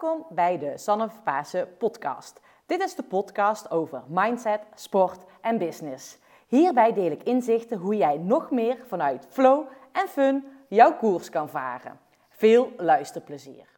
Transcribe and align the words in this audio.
Welkom 0.00 0.26
bij 0.30 0.58
de 0.58 0.78
Sanne 0.78 1.08
Pasen 1.24 1.76
podcast. 1.76 2.40
Dit 2.66 2.82
is 2.82 2.94
de 2.94 3.02
podcast 3.02 3.70
over 3.70 4.02
mindset, 4.08 4.60
sport 4.74 5.24
en 5.40 5.58
business. 5.58 6.18
Hierbij 6.46 6.92
deel 6.92 7.10
ik 7.10 7.22
inzichten 7.22 7.78
hoe 7.78 7.96
jij 7.96 8.16
nog 8.16 8.50
meer 8.50 8.78
vanuit 8.86 9.26
flow 9.30 9.66
en 9.92 10.08
fun 10.08 10.44
jouw 10.68 10.96
koers 10.96 11.30
kan 11.30 11.48
varen. 11.48 11.98
Veel 12.28 12.72
luisterplezier. 12.76 13.68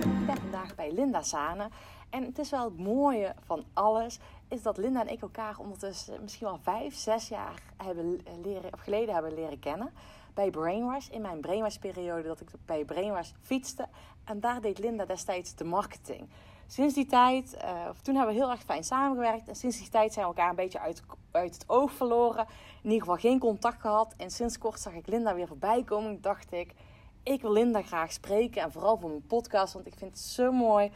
Ik 0.00 0.26
ben 0.26 0.36
vandaag 0.40 0.74
bij 0.74 0.92
Linda 0.92 1.22
Sane. 1.22 1.68
En 2.10 2.24
het 2.24 2.38
is 2.38 2.50
wel 2.50 2.64
het 2.64 2.78
mooie 2.78 3.34
van 3.44 3.64
alles, 3.72 4.18
is 4.48 4.62
dat 4.62 4.76
Linda 4.76 5.00
en 5.00 5.12
ik 5.12 5.22
elkaar 5.22 5.58
ondertussen 5.58 6.22
misschien 6.22 6.46
wel 6.46 6.58
vijf, 6.62 6.94
zes 6.94 7.28
jaar 7.28 7.62
hebben 7.76 8.20
leren, 8.42 8.72
of 8.72 8.80
geleden 8.80 9.14
hebben 9.14 9.34
leren 9.34 9.58
kennen 9.58 9.92
bij 10.34 10.50
Brainwash. 10.50 11.08
In 11.08 11.20
mijn 11.20 11.40
Brainwash-periode 11.40 12.28
dat 12.28 12.40
ik 12.40 12.48
bij 12.66 12.84
Brainwash 12.84 13.30
fietste. 13.40 13.88
En 14.24 14.40
daar 14.40 14.60
deed 14.60 14.78
Linda 14.78 15.04
destijds 15.04 15.54
de 15.54 15.64
marketing. 15.64 16.28
Sinds 16.66 16.94
die 16.94 17.06
tijd, 17.06 17.56
uh, 17.64 17.88
of 17.90 18.00
toen 18.00 18.14
hebben 18.14 18.34
we 18.34 18.40
heel 18.40 18.50
erg 18.50 18.62
fijn 18.62 18.84
samengewerkt. 18.84 19.48
En 19.48 19.56
sinds 19.56 19.78
die 19.78 19.88
tijd 19.88 20.12
zijn 20.12 20.26
we 20.26 20.32
elkaar 20.34 20.50
een 20.50 20.56
beetje 20.56 20.80
uit, 20.80 21.02
uit 21.30 21.54
het 21.54 21.64
oog 21.66 21.92
verloren. 21.92 22.46
In 22.82 22.90
ieder 22.90 23.00
geval 23.00 23.16
geen 23.16 23.38
contact 23.38 23.80
gehad. 23.80 24.14
En 24.16 24.30
sinds 24.30 24.58
kort 24.58 24.80
zag 24.80 24.92
ik 24.92 25.06
Linda 25.06 25.34
weer 25.34 25.46
voorbij 25.46 25.82
komen. 25.82 26.20
Dacht 26.20 26.52
ik, 26.52 26.74
ik 27.22 27.40
wil 27.42 27.52
Linda 27.52 27.82
graag 27.82 28.12
spreken. 28.12 28.62
En 28.62 28.72
vooral 28.72 28.98
voor 28.98 29.08
mijn 29.08 29.26
podcast, 29.26 29.72
want 29.72 29.86
ik 29.86 29.94
vind 29.96 30.10
het 30.10 30.20
zo 30.20 30.52
mooi 30.52 30.90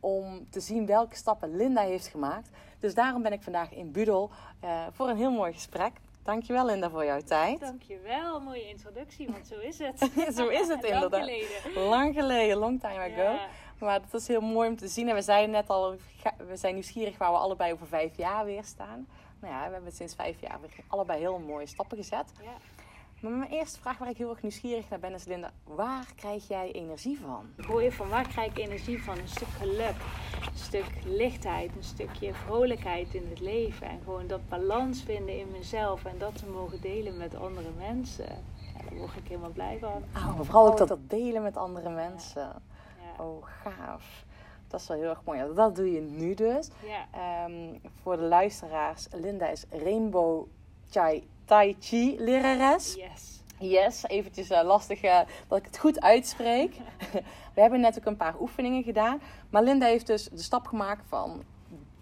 om 0.00 0.50
te 0.50 0.60
zien 0.60 0.86
welke 0.86 1.16
stappen 1.16 1.56
Linda 1.56 1.82
heeft 1.82 2.06
gemaakt. 2.06 2.50
Dus 2.78 2.94
daarom 2.94 3.22
ben 3.22 3.32
ik 3.32 3.42
vandaag 3.42 3.72
in 3.72 3.92
Budel 3.92 4.30
uh, 4.64 4.86
voor 4.92 5.08
een 5.08 5.16
heel 5.16 5.30
mooi 5.30 5.52
gesprek. 5.52 5.92
Dankjewel 6.28 6.66
Linda 6.66 6.90
voor 6.90 7.04
jouw 7.04 7.20
tijd. 7.20 7.60
Dankjewel, 7.60 8.40
mooie 8.40 8.68
introductie, 8.68 9.28
want 9.28 9.46
zo 9.46 9.58
is 9.58 9.78
het. 9.78 9.98
zo 10.36 10.48
is 10.48 10.68
het 10.68 10.84
inderdaad. 10.90 11.10
Lang 11.10 11.24
geleden. 11.24 11.88
Lang 11.88 12.14
geleden, 12.14 12.56
long 12.56 12.80
time 12.80 12.98
ago. 12.98 13.38
Maar 13.78 14.00
dat 14.00 14.20
is 14.20 14.28
heel 14.28 14.40
mooi 14.40 14.68
om 14.68 14.76
te 14.76 14.88
zien. 14.88 15.08
En 15.08 15.14
we 15.14 15.22
zeiden 15.22 15.50
net 15.50 15.68
al, 15.68 15.96
we 16.48 16.56
zijn 16.56 16.74
nieuwsgierig 16.74 17.18
waar 17.18 17.30
we 17.30 17.38
allebei 17.38 17.72
over 17.72 17.86
vijf 17.86 18.16
jaar 18.16 18.44
weer 18.44 18.64
staan. 18.64 19.08
Nou 19.40 19.54
ja, 19.54 19.66
we 19.66 19.72
hebben 19.72 19.92
sinds 19.92 20.14
vijf 20.14 20.40
jaar 20.40 20.58
allebei 20.88 21.18
heel 21.18 21.38
mooie 21.38 21.66
stappen 21.66 21.96
gezet. 21.96 22.32
Ja. 22.42 22.56
Maar 23.20 23.32
mijn 23.32 23.50
eerste 23.50 23.80
vraag 23.80 23.98
waar 23.98 24.08
ik 24.08 24.16
heel 24.16 24.30
erg 24.30 24.42
nieuwsgierig 24.42 24.88
naar 24.88 24.98
ben 24.98 25.14
is 25.14 25.24
Linda, 25.24 25.50
waar 25.64 26.12
krijg 26.16 26.48
jij 26.48 26.72
energie 26.72 27.20
van? 27.20 27.46
Gooi 27.56 27.92
van 27.92 28.08
waar 28.08 28.28
krijg 28.28 28.50
ik 28.50 28.58
energie 28.58 29.02
van? 29.02 29.18
Een 29.18 29.28
stuk 29.28 29.48
geluk, 29.48 29.94
een 30.52 30.58
stuk 30.58 30.84
lichtheid, 31.04 31.76
een 31.76 31.82
stukje 31.82 32.34
vrolijkheid 32.34 33.14
in 33.14 33.26
het 33.28 33.40
leven. 33.40 33.86
En 33.86 34.00
gewoon 34.04 34.26
dat 34.26 34.48
balans 34.48 35.02
vinden 35.02 35.38
in 35.38 35.50
mezelf 35.50 36.04
en 36.04 36.18
dat 36.18 36.36
te 36.36 36.46
mogen 36.46 36.80
delen 36.80 37.16
met 37.16 37.34
andere 37.34 37.70
mensen. 37.78 38.44
Ja, 38.74 38.82
daar 38.82 38.98
word 38.98 39.16
ik 39.16 39.28
helemaal 39.28 39.50
blij 39.50 39.78
van. 39.78 40.02
Oh, 40.14 40.40
vooral 40.40 40.66
ook 40.66 40.78
dat, 40.78 40.88
dat 40.88 41.10
delen 41.10 41.42
met 41.42 41.56
andere 41.56 41.90
mensen. 41.90 42.62
Ja. 43.16 43.24
Oh, 43.24 43.44
gaaf. 43.44 44.24
Dat 44.68 44.80
is 44.80 44.88
wel 44.88 44.96
heel 44.96 45.08
erg 45.08 45.24
mooi. 45.24 45.54
Dat 45.54 45.76
doe 45.76 45.92
je 45.92 46.00
nu 46.00 46.34
dus. 46.34 46.68
Ja. 46.86 47.44
Um, 47.44 47.80
voor 48.02 48.16
de 48.16 48.22
luisteraars, 48.22 49.06
Linda 49.10 49.48
is 49.48 49.64
Rainbow 49.70 50.46
Chai 50.90 51.28
Tai 51.48 51.76
Chi 51.80 52.16
lerares. 52.18 52.94
Yes. 52.94 53.42
Yes, 53.58 54.04
eventjes 54.06 54.50
uh, 54.50 54.62
lastig 54.62 55.04
uh, 55.04 55.20
dat 55.48 55.58
ik 55.58 55.64
het 55.64 55.78
goed 55.78 56.00
uitspreek. 56.00 56.76
We 57.54 57.60
hebben 57.60 57.80
net 57.80 57.98
ook 57.98 58.04
een 58.04 58.16
paar 58.16 58.40
oefeningen 58.40 58.82
gedaan. 58.82 59.20
Maar 59.50 59.62
Linda 59.62 59.86
heeft 59.86 60.06
dus 60.06 60.28
de 60.28 60.42
stap 60.42 60.66
gemaakt 60.66 61.04
van 61.08 61.42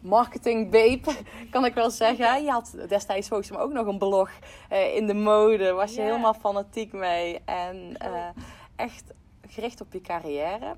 marketing 0.00 0.70
babe, 0.70 1.16
kan 1.50 1.64
ik 1.64 1.74
wel 1.74 1.90
zeggen. 1.90 2.44
Je 2.44 2.50
had 2.50 2.76
destijds 2.88 3.28
volgens 3.28 3.50
mij 3.50 3.60
ook 3.60 3.72
nog 3.72 3.86
een 3.86 3.98
blog 3.98 4.30
uh, 4.72 4.96
in 4.96 5.06
de 5.06 5.14
mode. 5.14 5.72
Was 5.72 5.94
je 5.94 6.00
helemaal 6.00 6.34
fanatiek 6.34 6.92
mee. 6.92 7.40
En 7.44 7.96
echt 8.76 9.04
gericht 9.48 9.80
op 9.80 9.92
je 9.92 10.00
carrière. 10.00 10.76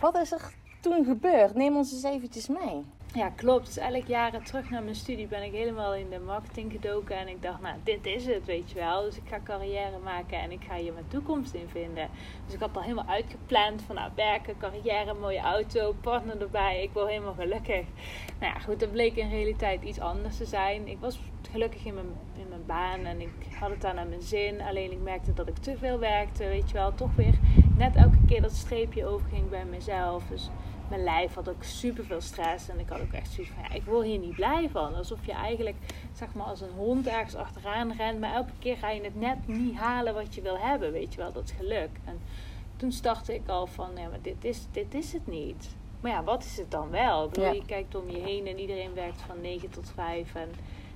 Wat 0.00 0.16
is 0.16 0.32
er 0.32 0.52
toen 0.80 1.04
gebeurd? 1.04 1.54
Neem 1.54 1.76
ons 1.76 1.92
eens 1.92 2.02
eventjes 2.02 2.48
mee. 2.48 2.84
Ja, 3.14 3.28
klopt. 3.28 3.66
Dus 3.66 3.76
eigenlijk 3.76 4.08
jaren 4.08 4.44
terug 4.44 4.70
naar 4.70 4.82
mijn 4.82 4.94
studie 4.94 5.26
ben 5.26 5.42
ik 5.42 5.52
helemaal 5.52 5.94
in 5.94 6.10
de 6.10 6.18
marketing 6.18 6.72
gedoken. 6.72 7.16
En 7.16 7.28
ik 7.28 7.42
dacht, 7.42 7.60
nou, 7.60 7.76
dit 7.84 8.06
is 8.06 8.26
het, 8.26 8.44
weet 8.44 8.70
je 8.70 8.78
wel. 8.78 9.02
Dus 9.02 9.16
ik 9.16 9.22
ga 9.28 9.40
carrière 9.44 9.98
maken 10.04 10.38
en 10.38 10.50
ik 10.50 10.64
ga 10.68 10.76
hier 10.76 10.92
mijn 10.92 11.08
toekomst 11.08 11.54
in 11.54 11.68
vinden. 11.68 12.08
Dus 12.44 12.54
ik 12.54 12.60
had 12.60 12.76
al 12.76 12.82
helemaal 12.82 13.06
uitgepland 13.08 13.82
van, 13.82 13.94
nou, 13.94 14.10
werken, 14.14 14.56
carrière, 14.58 15.14
mooie 15.14 15.38
auto, 15.38 15.94
partner 16.00 16.40
erbij. 16.40 16.82
Ik 16.82 16.90
wil 16.92 17.06
helemaal 17.06 17.34
gelukkig. 17.34 17.86
Nou 18.40 18.54
ja, 18.54 18.60
goed, 18.60 18.80
dat 18.80 18.92
bleek 18.92 19.16
in 19.16 19.30
realiteit 19.30 19.82
iets 19.82 20.00
anders 20.00 20.36
te 20.36 20.44
zijn. 20.44 20.88
Ik 20.88 20.98
was 21.00 21.20
gelukkig 21.50 21.84
in 21.84 21.94
mijn, 21.94 22.06
in 22.36 22.48
mijn 22.48 22.66
baan 22.66 23.04
en 23.04 23.20
ik 23.20 23.32
had 23.58 23.70
het 23.70 23.80
daar 23.80 23.94
naar 23.94 24.06
mijn 24.06 24.22
zin. 24.22 24.60
Alleen 24.60 24.92
ik 24.92 25.02
merkte 25.02 25.34
dat 25.34 25.48
ik 25.48 25.56
te 25.56 25.76
veel 25.76 25.98
werkte, 25.98 26.44
weet 26.46 26.70
je 26.70 26.74
wel. 26.74 26.94
Toch 26.94 27.14
weer 27.14 27.38
net 27.76 27.96
elke 27.96 28.18
keer 28.26 28.42
dat 28.42 28.52
streepje 28.52 29.06
overging 29.06 29.48
bij 29.48 29.64
mezelf. 29.64 30.24
Dus 30.26 30.50
mijn 30.88 31.02
lijf 31.02 31.34
had 31.34 31.48
ook 31.48 31.62
super 31.62 32.04
veel 32.04 32.20
stress. 32.20 32.68
En 32.68 32.78
ik 32.78 32.88
had 32.88 33.00
ook 33.00 33.12
echt 33.12 33.32
zoiets 33.32 33.52
van, 33.52 33.62
ja, 33.62 33.74
ik 33.74 33.84
word 33.84 34.06
hier 34.06 34.18
niet 34.18 34.34
blij 34.34 34.68
van. 34.70 34.94
Alsof 34.94 35.26
je 35.26 35.32
eigenlijk, 35.32 35.76
zeg 36.12 36.34
maar, 36.34 36.46
als 36.46 36.60
een 36.60 36.72
hond 36.76 37.06
ergens 37.06 37.34
achteraan 37.34 37.92
rent. 37.92 38.20
Maar 38.20 38.34
elke 38.34 38.52
keer 38.58 38.76
ga 38.76 38.90
je 38.90 39.02
het 39.02 39.20
net 39.20 39.46
niet 39.46 39.76
halen 39.76 40.14
wat 40.14 40.34
je 40.34 40.42
wil 40.42 40.58
hebben, 40.58 40.92
weet 40.92 41.14
je 41.14 41.20
wel. 41.20 41.32
Dat 41.32 41.54
geluk. 41.56 41.90
En 42.04 42.20
toen 42.76 42.92
startte 42.92 43.34
ik 43.34 43.48
al 43.48 43.66
van, 43.66 43.90
ja, 43.96 44.08
maar 44.08 44.22
dit 44.22 44.44
is, 44.44 44.66
dit 44.70 44.94
is 44.94 45.12
het 45.12 45.26
niet. 45.26 45.76
Maar 46.00 46.10
ja, 46.12 46.24
wat 46.24 46.44
is 46.44 46.56
het 46.56 46.70
dan 46.70 46.90
wel? 46.90 47.24
Ik 47.24 47.30
bedoel, 47.30 47.52
Je 47.52 47.64
kijkt 47.66 47.94
om 47.94 48.10
je 48.10 48.18
heen 48.18 48.46
en 48.46 48.58
iedereen 48.58 48.94
werkt 48.94 49.20
van 49.20 49.40
9 49.40 49.70
tot 49.70 49.90
5. 49.94 50.34
En 50.34 50.48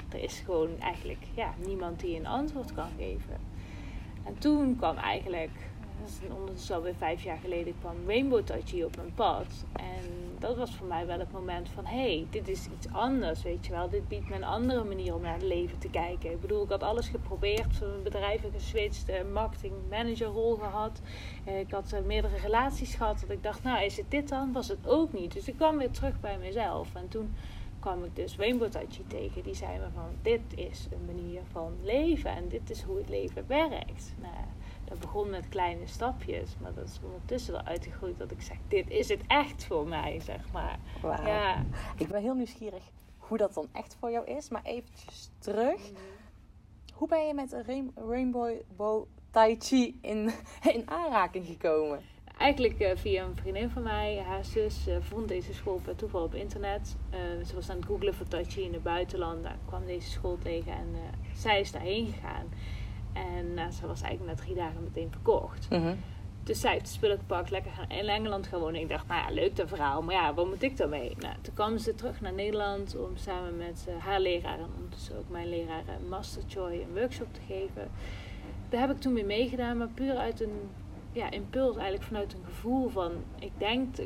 er 0.08 0.22
is 0.22 0.42
gewoon 0.44 0.80
eigenlijk 0.80 1.22
ja, 1.34 1.54
niemand 1.66 2.00
die 2.00 2.18
een 2.18 2.26
antwoord 2.26 2.74
kan 2.74 2.88
geven. 2.98 3.40
En 4.24 4.38
toen 4.38 4.76
kwam 4.76 4.96
eigenlijk 4.96 5.50
is 6.04 6.28
ondertussen 6.30 6.74
alweer 6.74 6.94
vijf 6.94 7.22
jaar 7.22 7.38
geleden, 7.38 7.74
kwam 7.80 7.96
Rainbow 8.06 8.44
Touchy 8.44 8.82
op 8.82 8.96
mijn 8.96 9.14
pad. 9.14 9.46
En 9.72 10.28
dat 10.38 10.56
was 10.56 10.74
voor 10.74 10.86
mij 10.86 11.06
wel 11.06 11.18
het 11.18 11.32
moment 11.32 11.68
van, 11.68 11.84
hé, 11.84 11.96
hey, 11.96 12.26
dit 12.30 12.48
is 12.48 12.68
iets 12.76 12.92
anders, 12.92 13.42
weet 13.42 13.66
je 13.66 13.72
wel. 13.72 13.88
Dit 13.88 14.08
biedt 14.08 14.28
me 14.28 14.34
een 14.34 14.44
andere 14.44 14.84
manier 14.84 15.14
om 15.14 15.22
naar 15.22 15.34
het 15.34 15.42
leven 15.42 15.78
te 15.78 15.88
kijken. 15.88 16.30
Ik 16.30 16.40
bedoel, 16.40 16.62
ik 16.62 16.68
had 16.68 16.82
alles 16.82 17.08
geprobeerd, 17.08 17.76
van 17.76 18.02
bedrijven 18.02 18.52
geswitcht, 18.52 19.08
een 19.08 19.32
marketing 19.32 19.74
manager 19.90 20.26
rol 20.26 20.56
gehad. 20.56 21.00
Eh, 21.44 21.58
ik 21.58 21.70
had 21.70 21.92
eh, 21.92 22.00
meerdere 22.02 22.36
relaties 22.36 22.94
gehad, 22.94 23.20
dat 23.20 23.30
ik 23.30 23.42
dacht, 23.42 23.62
nou, 23.62 23.84
is 23.84 23.96
het 23.96 24.10
dit 24.10 24.28
dan? 24.28 24.52
Was 24.52 24.68
het 24.68 24.88
ook 24.88 25.12
niet. 25.12 25.32
Dus 25.32 25.48
ik 25.48 25.56
kwam 25.56 25.78
weer 25.78 25.90
terug 25.90 26.20
bij 26.20 26.38
mezelf. 26.38 26.94
En 26.94 27.08
toen 27.08 27.34
kwam 27.80 28.04
ik 28.04 28.16
dus 28.16 28.36
Rainbow 28.36 28.70
Touchy 28.70 29.02
tegen. 29.06 29.42
Die 29.42 29.54
zei 29.54 29.78
me 29.78 29.86
van, 29.94 30.08
dit 30.22 30.40
is 30.54 30.86
een 30.90 31.04
manier 31.14 31.40
van 31.50 31.72
leven 31.82 32.30
en 32.30 32.48
dit 32.48 32.70
is 32.70 32.82
hoe 32.82 32.96
het 32.96 33.08
leven 33.08 33.44
werkt. 33.46 34.14
Nou, 34.20 34.34
dat 34.88 35.00
begon 35.00 35.30
met 35.30 35.48
kleine 35.48 35.86
stapjes, 35.86 36.56
maar 36.60 36.74
dat 36.74 36.84
is 36.84 37.00
ondertussen 37.04 37.52
wel 37.52 37.62
uitgegroeid 37.62 38.18
dat 38.18 38.30
ik 38.30 38.42
zeg: 38.42 38.56
dit 38.68 38.90
is 38.90 39.08
het 39.08 39.20
echt 39.26 39.64
voor 39.64 39.88
mij, 39.88 40.20
zeg 40.20 40.52
maar. 40.52 40.78
Ja. 41.02 41.64
Ik 41.96 42.08
ben 42.08 42.22
heel 42.22 42.34
nieuwsgierig 42.34 42.82
hoe 43.28 43.38
dat 43.38 43.54
dan 43.54 43.68
echt 43.72 43.96
voor 44.00 44.10
jou 44.10 44.26
is, 44.26 44.48
maar 44.48 44.62
eventjes 44.62 45.30
terug. 45.38 45.90
Mhm. 45.92 46.00
Hoe 46.94 47.08
ben 47.08 47.26
je 47.26 47.34
met 47.34 47.56
Rainbow 47.94 49.04
Tai 49.30 49.56
Chi 49.58 49.98
in, 50.02 50.30
in 50.74 50.90
aanraking 50.90 51.46
gekomen? 51.46 52.00
Eigenlijk 52.38 52.80
uh, 52.80 52.90
via 52.94 53.24
een 53.24 53.36
vriendin 53.36 53.70
van 53.70 53.82
mij. 53.82 54.18
Haar 54.18 54.44
zus 54.44 54.88
uh, 54.88 54.96
vond 55.00 55.28
deze 55.28 55.54
school 55.54 55.80
per 55.82 55.96
toeval 55.96 56.22
op 56.22 56.34
internet. 56.34 56.96
Uh, 57.10 57.44
ze 57.44 57.54
was 57.54 57.70
aan 57.70 57.76
het 57.76 57.84
googlen 57.84 58.14
voor 58.14 58.28
Tai 58.28 58.44
Chi 58.44 58.62
in 58.62 58.72
het 58.72 58.82
buitenland. 58.82 59.42
Daar 59.42 59.58
kwam 59.66 59.86
deze 59.86 60.10
school 60.10 60.38
tegen 60.42 60.72
en 60.72 60.94
zij 61.34 61.60
is 61.60 61.72
daarheen 61.72 62.06
gegaan. 62.06 62.46
En 63.12 63.46
uh, 63.54 63.68
ze 63.68 63.86
was 63.86 64.02
eigenlijk 64.02 64.36
na 64.36 64.44
drie 64.44 64.54
dagen 64.54 64.82
meteen 64.82 65.10
verkocht. 65.10 65.70
Mm 65.70 65.96
Dus 66.44 66.60
zij 66.60 66.72
heeft 66.72 66.84
de 66.84 66.90
spullen 66.90 67.18
gepakt, 67.18 67.50
lekker 67.50 67.70
gaan 67.70 67.88
in 67.88 68.08
Engeland 68.08 68.46
gaan 68.46 68.60
wonen. 68.60 68.80
Ik 68.80 68.88
dacht, 68.88 69.06
nou 69.06 69.20
ja, 69.20 69.34
leuk 69.34 69.56
dat 69.56 69.68
verhaal. 69.68 70.02
Maar 70.02 70.14
ja, 70.14 70.34
wat 70.34 70.46
moet 70.46 70.62
ik 70.62 70.76
daarmee? 70.76 71.16
Nou, 71.18 71.34
toen 71.40 71.54
kwam 71.54 71.78
ze 71.78 71.94
terug 71.94 72.20
naar 72.20 72.32
Nederland 72.32 72.96
om 72.96 73.16
samen 73.16 73.56
met 73.56 73.86
uh, 73.88 74.04
haar 74.04 74.20
leraar 74.20 74.58
en 74.58 74.68
ondertussen 74.76 75.18
ook 75.18 75.28
mijn 75.28 75.48
leraar 75.48 75.82
uh, 75.86 76.08
Master 76.08 76.42
Joy 76.46 76.72
een 76.72 76.94
workshop 76.94 77.34
te 77.34 77.40
geven. 77.46 77.90
Daar 78.68 78.80
heb 78.80 78.90
ik 78.90 79.00
toen 79.00 79.12
mee 79.12 79.24
meegedaan, 79.24 79.76
maar 79.76 79.88
puur 79.94 80.16
uit 80.16 80.40
een 80.40 80.70
ja, 81.18 81.30
impuls 81.30 81.76
eigenlijk 81.76 82.04
vanuit 82.04 82.32
een 82.32 82.44
gevoel 82.44 82.88
van, 82.88 83.12
ik 83.38 83.52
denk, 83.56 83.96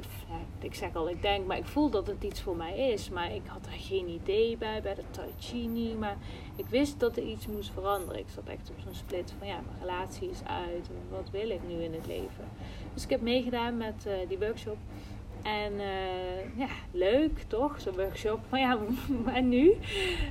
ik 0.59 0.75
zeg 0.75 0.94
al 0.94 1.09
ik 1.09 1.23
denk, 1.23 1.47
maar 1.47 1.56
ik 1.56 1.67
voel 1.67 1.91
dat 1.91 2.06
het 2.06 2.25
iets 2.25 2.41
voor 2.41 2.56
mij 2.56 2.91
is. 2.93 3.11
Maar 3.11 3.35
ik 3.35 3.43
had 3.47 3.67
er 3.67 3.73
geen 3.73 4.09
idee 4.09 4.56
bij, 4.56 4.82
bij 4.82 4.94
de 4.94 5.03
Tai 5.11 5.29
Chi 5.38 5.67
niet. 5.67 5.99
Maar 5.99 6.17
ik 6.56 6.67
wist 6.67 7.00
dat 7.00 7.17
er 7.17 7.23
iets 7.23 7.47
moest 7.47 7.70
veranderen. 7.70 8.20
Ik 8.20 8.29
zat 8.35 8.47
echt 8.47 8.70
op 8.70 8.76
zo'n 8.85 8.94
split 8.94 9.35
van, 9.38 9.47
ja, 9.47 9.61
mijn 9.67 9.79
relatie 9.81 10.31
is 10.31 10.44
uit. 10.44 10.88
Wat 11.11 11.31
wil 11.31 11.50
ik 11.50 11.61
nu 11.69 11.82
in 11.82 11.93
het 11.93 12.06
leven? 12.06 12.49
Dus 12.94 13.05
ik 13.05 13.11
heb 13.11 13.20
meegedaan 13.20 13.76
met 13.76 14.05
uh, 14.06 14.12
die 14.29 14.38
workshop. 14.38 14.76
En 15.42 15.72
uh, 15.72 16.58
ja, 16.58 16.68
leuk 16.90 17.38
toch, 17.46 17.80
zo'n 17.80 17.96
workshop. 17.96 18.40
Maar 18.48 18.60
ja, 18.60 18.78
maar 19.24 19.42
nu? 19.42 19.76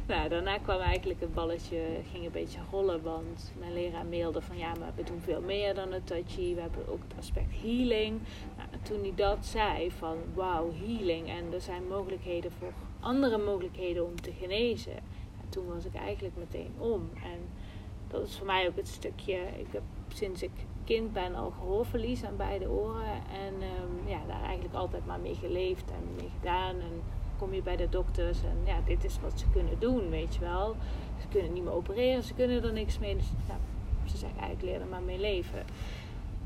Nou, 0.08 0.30
daarna 0.30 0.58
kwam 0.58 0.80
eigenlijk 0.80 1.20
het 1.20 1.34
balletje, 1.34 1.80
ging 2.12 2.26
een 2.26 2.32
beetje 2.32 2.60
rollen. 2.72 3.02
Want 3.04 3.54
mijn 3.60 3.74
leraar 3.74 4.06
mailde 4.06 4.42
van 4.42 4.58
ja, 4.58 4.74
maar 4.80 4.92
we 4.96 5.04
doen 5.04 5.22
veel 5.22 5.42
meer 5.42 5.76
dan 5.76 5.92
het 5.92 6.08
touchy. 6.08 6.56
We 6.56 6.62
hebben 6.62 6.88
ook 6.88 7.02
het 7.08 7.18
aspect 7.18 7.62
healing. 7.62 8.20
Nou, 8.58 8.70
en 8.72 8.82
toen 8.82 9.02
hij 9.02 9.14
dat 9.16 9.46
zei 9.46 9.92
van 9.92 10.18
wauw, 10.34 10.72
healing. 10.86 11.30
En 11.30 11.54
er 11.54 11.62
zijn 11.62 11.88
mogelijkheden 11.88 12.52
voor 12.52 12.74
andere 13.00 13.38
mogelijkheden 13.38 14.06
om 14.06 14.22
te 14.22 14.32
genezen. 14.40 14.96
toen 15.50 15.66
was 15.74 15.86
ik 15.86 15.96
eigenlijk 15.96 16.36
meteen 16.38 16.74
om. 16.78 17.10
En 17.16 17.40
dat 18.08 18.28
is 18.28 18.38
voor 18.38 18.46
mij 18.46 18.68
ook 18.68 18.76
het 18.76 18.88
stukje. 18.88 19.36
Ik 19.36 19.68
heb 19.72 19.84
sinds 20.14 20.44
ik 20.44 20.52
kind 20.94 21.14
ben 21.14 21.36
al 21.36 21.52
gehoorverlies 21.60 22.24
aan 22.24 22.36
beide 22.38 22.70
oren. 22.70 23.14
En 23.46 23.54
ehm, 23.62 24.10
ja, 24.10 24.20
daar 24.28 24.42
eigenlijk 24.44 24.76
altijd 24.76 25.06
maar 25.06 25.20
mee 25.20 25.36
geleefd 25.36 25.92
en 25.92 26.04
mee 26.16 26.30
gedaan. 26.40 26.76
En 26.76 27.02
kom 27.38 27.54
je 27.54 27.62
bij 27.62 27.76
de 27.76 27.90
dokters 27.90 28.44
en 28.44 28.58
ja, 28.66 28.78
dit 28.86 29.04
is 29.04 29.20
wat 29.22 29.40
ze 29.40 29.46
kunnen 29.54 29.80
doen, 29.80 30.10
weet 30.10 30.34
je 30.36 30.40
wel. 30.40 30.76
Ze 31.22 31.28
kunnen 31.28 31.54
niet 31.54 31.64
meer 31.64 31.74
opereren, 31.74 32.24
ze 32.24 32.34
kunnen 32.34 32.64
er 32.64 32.74
niks 32.74 33.00
mee. 33.00 33.16
Dus 33.16 33.32
ja, 33.48 33.56
ze 34.06 34.18
zeggen 34.18 34.40
eigenlijk 34.40 34.72
leer 34.72 34.82
er 34.82 34.88
maar 34.88 35.02
mee 35.02 35.20
leven. 35.20 35.64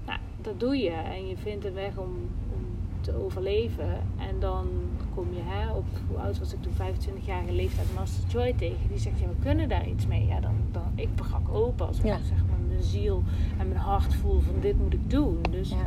Nou, 0.06 0.19
dat 0.42 0.59
doe 0.59 0.77
je 0.77 0.89
en 0.91 1.27
je 1.27 1.38
vindt 1.38 1.65
een 1.65 1.74
weg 1.74 1.98
om, 1.98 2.30
om 2.53 2.65
te 3.01 3.15
overleven. 3.24 4.03
En 4.18 4.39
dan 4.39 4.68
kom 5.15 5.33
je 5.33 5.41
hè, 5.44 5.71
op, 5.71 5.86
hoe 6.07 6.18
oud 6.18 6.39
was 6.39 6.53
ik 6.53 6.62
toen, 6.62 6.74
25-jarige 6.74 7.51
leeftijd, 7.51 7.94
Master 7.95 8.30
Joy 8.30 8.53
tegen. 8.53 8.88
Die 8.89 8.98
zegt, 8.98 9.19
ja, 9.19 9.27
we 9.27 9.36
kunnen 9.41 9.69
daar 9.69 9.88
iets 9.88 10.07
mee. 10.07 10.25
Ja, 10.25 10.39
dan, 10.39 10.56
dan, 10.71 10.91
ik 10.95 11.15
brak 11.15 11.50
open 11.53 11.88
als 11.88 11.98
ik 11.98 12.06
Ja. 12.06 12.18
zeg 12.18 12.44
mijn 12.75 12.88
ziel 12.88 13.24
en 13.57 13.68
mijn 13.68 13.80
hart 13.80 14.13
voel 14.16 14.39
van 14.39 14.54
dit 14.60 14.80
moet 14.80 14.94
ik 14.94 15.10
doen. 15.10 15.38
Dus 15.51 15.69
Ja. 15.69 15.86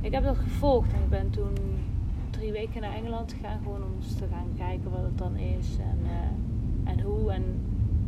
ik 0.00 0.12
heb 0.12 0.24
dat 0.24 0.36
gevolgd 0.36 0.92
en 0.92 1.02
ik 1.02 1.08
ben 1.08 1.30
toen 1.30 1.54
drie 2.30 2.52
weken 2.52 2.80
naar 2.80 2.94
Engeland 2.94 3.32
gegaan. 3.32 3.58
Gewoon 3.62 3.82
om 3.82 3.90
eens 3.96 4.14
te 4.14 4.24
gaan 4.30 4.48
kijken 4.56 4.90
wat 4.90 5.02
het 5.02 5.18
dan 5.18 5.36
is 5.36 5.76
en, 5.78 5.98
eh, 6.04 6.92
en 6.92 7.00
hoe. 7.00 7.32
En 7.32 7.42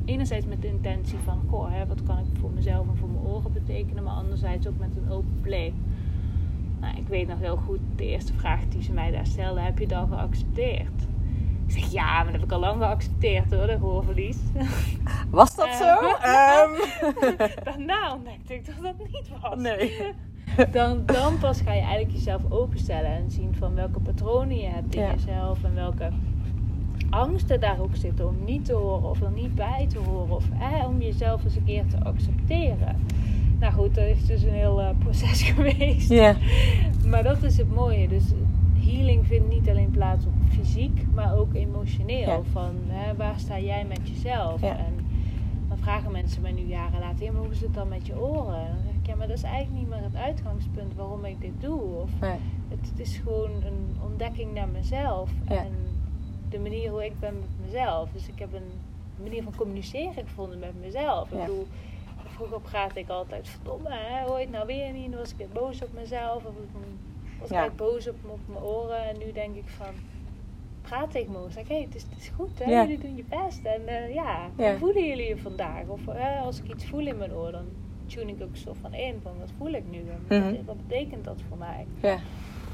enerzijds 0.04 0.46
met 0.46 0.62
de 0.62 0.68
intentie 0.68 1.18
van, 1.18 1.40
goh, 1.48 1.70
hè, 1.70 1.86
wat 1.86 2.02
kan 2.02 2.18
ik 2.18 2.24
voor 2.40 2.50
mezelf 2.50 2.88
en 2.88 2.96
voor 2.96 3.08
mijn 3.08 3.24
oren 3.24 3.52
betekenen. 3.52 4.04
Maar 4.04 4.14
anderzijds 4.14 4.66
ook 4.66 4.78
met 4.78 4.96
een 4.96 5.10
open 5.10 5.38
blik. 5.42 5.72
Nou, 6.80 6.96
ik 6.96 7.08
weet 7.08 7.28
nog 7.28 7.38
heel 7.38 7.56
goed, 7.56 7.78
de 7.96 8.06
eerste 8.06 8.32
vraag 8.32 8.68
die 8.68 8.82
ze 8.82 8.92
mij 8.92 9.10
daar 9.10 9.26
stelde, 9.26 9.60
heb 9.60 9.78
je 9.78 9.86
dat 9.86 10.08
geaccepteerd? 10.08 11.06
Ik 11.68 11.74
zeg, 11.74 11.92
ja, 11.92 12.14
maar 12.14 12.24
dat 12.24 12.32
heb 12.32 12.42
ik 12.44 12.52
al 12.52 12.60
lang 12.60 12.82
geaccepteerd 12.82 13.54
hoor, 13.54 13.66
de 13.66 13.76
hoorverlies. 13.80 14.36
Was 15.30 15.54
dat 15.56 15.66
Eh. 15.66 15.76
zo? 15.76 15.96
Ehm, 16.22 16.70
Daarna 17.64 18.12
ontdekte 18.14 18.54
ik 18.54 18.66
dat 18.66 18.74
dat 18.82 18.94
niet 19.12 19.28
was. 19.42 19.58
nee. 19.58 19.92
Dan, 20.72 21.02
dan 21.06 21.38
pas 21.38 21.60
ga 21.60 21.72
je 21.72 21.80
eigenlijk 21.80 22.10
jezelf 22.12 22.40
openstellen 22.48 23.10
en 23.10 23.30
zien 23.30 23.54
van 23.58 23.74
welke 23.74 24.00
patronen 24.00 24.56
je 24.56 24.66
hebt 24.68 24.94
in 24.94 25.00
Ja. 25.02 25.10
jezelf 25.10 25.64
en 25.64 25.74
welke 25.74 26.08
angsten 27.10 27.60
daar 27.60 27.80
ook 27.80 27.96
zitten 27.96 28.28
om 28.28 28.36
niet 28.44 28.64
te 28.64 28.72
horen 28.72 29.10
of 29.10 29.20
er 29.22 29.30
niet 29.30 29.54
bij 29.54 29.86
te 29.88 29.98
horen 29.98 30.36
of 30.36 30.44
eh, 30.60 30.86
om 30.88 31.00
jezelf 31.00 31.44
eens 31.44 31.56
een 31.56 31.64
keer 31.64 31.86
te 31.86 32.04
accepteren. 32.04 32.96
Nou 33.60 33.72
goed, 33.72 33.94
dat 33.94 34.04
is 34.04 34.26
dus 34.26 34.42
een 34.42 34.52
heel 34.52 34.80
eh, 34.80 34.88
proces 34.98 35.42
geweest. 35.42 36.08
Ja. 36.10 36.34
Maar 37.06 37.22
dat 37.22 37.42
is 37.42 37.56
het 37.56 37.74
mooie. 37.74 38.08
Dus 38.08 38.24
healing 38.86 39.26
vindt 39.26 39.48
niet 39.48 39.68
alleen 39.68 39.90
plaats 39.90 40.24
op 40.26 40.32
fysiek, 40.50 41.06
maar 41.14 41.36
ook 41.36 41.54
emotioneel. 41.54 42.18
Ja. 42.28 42.42
Van 42.42 42.74
hè, 42.86 43.16
waar 43.16 43.38
sta 43.38 43.58
jij 43.58 43.84
met 43.84 44.08
jezelf? 44.08 44.60
Ja. 44.60 44.76
En 44.76 45.06
dan 45.68 45.78
vragen 45.78 46.12
mensen 46.12 46.42
mij 46.42 46.52
nu 46.52 46.62
jaren 46.62 47.00
later, 47.00 47.24
ja, 47.24 47.32
maar 47.32 47.42
hoe 47.42 47.50
is 47.50 47.60
het 47.60 47.74
dan 47.74 47.88
met 47.88 48.06
je 48.06 48.20
oren? 48.20 48.58
En 48.60 48.72
dan 48.74 48.82
zeg 48.84 48.94
ik, 49.00 49.06
ja, 49.06 49.14
maar 49.14 49.26
dat 49.26 49.36
is 49.36 49.42
eigenlijk 49.42 49.78
niet 49.80 49.88
meer 49.88 50.02
het 50.02 50.16
uitgangspunt 50.16 50.94
waarom 50.94 51.24
ik 51.24 51.40
dit 51.40 51.60
doe. 51.60 51.80
Of 51.80 52.10
Nee. 52.20 52.36
het, 52.68 52.88
het 52.90 52.98
is 52.98 53.16
gewoon 53.16 53.50
een 53.50 53.96
ontdekking 54.04 54.54
naar 54.54 54.68
mezelf. 54.68 55.30
Ja. 55.48 55.56
En 55.56 55.72
de 56.48 56.58
manier 56.58 56.90
hoe 56.90 57.04
ik 57.04 57.20
ben 57.20 57.34
met 57.38 57.48
mezelf. 57.66 58.08
Dus 58.12 58.28
ik 58.28 58.38
heb 58.38 58.52
een 58.52 58.70
manier 59.22 59.42
van 59.42 59.54
communiceren 59.56 60.26
gevonden 60.26 60.58
met 60.58 60.80
mezelf. 60.80 61.30
Ik 61.30 61.38
bedoel, 61.40 61.66
vroeger 62.24 62.60
praatte 62.60 62.98
ik 62.98 63.08
altijd, 63.08 63.48
verdomme, 63.48 63.88
hè, 63.90 64.24
hoor 64.26 64.36
je 64.38 64.42
het 64.44 64.52
nou 64.54 64.66
weer 64.66 64.92
niet? 64.92 65.10
Dan 65.10 65.20
was 65.20 65.30
ik 65.30 65.36
weer 65.36 65.48
boos 65.52 65.82
op 65.82 65.92
mezelf. 65.94 66.44
Of 66.44 66.52
was 67.40 67.48
Ja. 67.48 67.64
ik 67.64 67.76
boos 67.76 68.08
op, 68.08 68.16
op 68.26 68.38
mijn 68.46 68.64
oren. 68.64 69.08
En 69.08 69.18
nu 69.18 69.32
denk 69.32 69.56
ik 69.56 69.68
van, 69.68 69.94
praat 70.88 71.10
tegen 71.10 71.32
me. 71.32 71.38
Zeg, 71.50 71.68
hé, 71.68 71.80
het, 71.82 71.94
is, 71.94 72.02
het 72.02 72.18
is 72.18 72.28
goed, 72.28 72.58
hè? 72.58 72.70
Ja. 72.70 72.80
jullie 72.82 72.98
doen 72.98 73.16
je 73.16 73.24
best. 73.28 73.64
En 73.64 73.86
eh, 73.88 74.14
ja, 74.14 74.48
Ja. 74.56 74.70
hoe 74.70 74.78
voelen 74.78 75.06
jullie 75.06 75.28
je 75.28 75.36
vandaag? 75.38 75.86
Of 75.86 76.06
eh, 76.08 76.42
als 76.42 76.58
ik 76.62 76.68
iets 76.74 76.86
voel 76.86 77.06
in 77.06 77.16
mijn 77.18 77.32
oor, 77.34 77.52
dan 77.52 77.64
tune 78.06 78.30
ik 78.32 78.42
ook 78.42 78.56
zo 78.56 78.72
van 78.80 78.94
in. 78.94 79.20
Van, 79.22 79.32
wat 79.38 79.50
voel 79.58 79.72
ik 79.72 79.84
nu? 79.90 79.98
En 79.98 80.20
wat, 80.28 80.38
Mhm. 80.38 80.64
wat 80.64 80.86
betekent 80.86 81.24
dat 81.24 81.40
voor 81.48 81.58
mij? 81.58 81.86
Ja. 82.02 82.18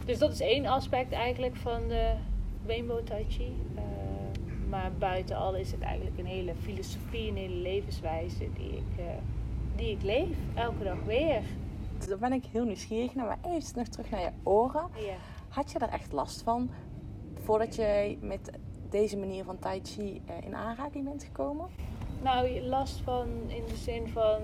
Dus 0.05 0.19
dat 0.19 0.33
is 0.33 0.41
één 0.41 0.67
aspect 0.67 1.13
eigenlijk 1.13 1.57
van 1.57 1.89
de 1.89 2.13
Rainbow 2.67 3.01
Tai 3.05 3.25
Chi. 3.29 3.53
Eh, 3.75 3.83
maar 4.69 4.91
buiten 4.99 5.37
al 5.37 5.55
is 5.57 5.73
het 5.73 5.81
eigenlijk 5.81 6.19
een 6.19 6.27
hele 6.27 6.55
filosofie, 6.55 7.29
een 7.31 7.37
hele 7.37 7.55
levenswijze 7.55 8.39
die 8.39 8.71
ik, 8.77 9.05
die 9.77 9.91
ik 9.91 10.03
leef. 10.03 10.37
Elke 10.55 10.85
dag 10.85 10.99
weer. 11.07 11.41
Dus 11.99 12.07
dan 12.09 12.19
ben 12.19 12.33
ik 12.33 12.45
heel 12.53 12.65
nieuwsgierig 12.65 13.15
naar, 13.15 13.27
maar 13.27 13.39
even 13.55 13.73
nog 13.79 13.87
terug 13.89 14.11
naar 14.11 14.21
je 14.21 14.31
oren. 14.43 14.87
Ja. 14.95 15.15
Had 15.49 15.73
je 15.73 15.79
daar 15.79 15.93
echt 15.93 16.13
last 16.13 16.43
van 16.43 16.71
voordat 17.45 17.75
je 17.75 18.17
met 18.21 18.51
deze 18.91 19.17
manier 19.17 19.45
van 19.45 19.59
Tai 19.59 19.81
Chi 19.83 20.23
eh, 20.27 20.35
in 20.47 20.55
aanraking 20.55 21.05
bent 21.05 21.25
gekomen? 21.25 21.67
Nou, 22.23 22.61
last 22.61 23.01
van 23.01 23.27
in 23.47 23.63
de 23.69 23.77
zin 23.77 24.09
van 24.09 24.41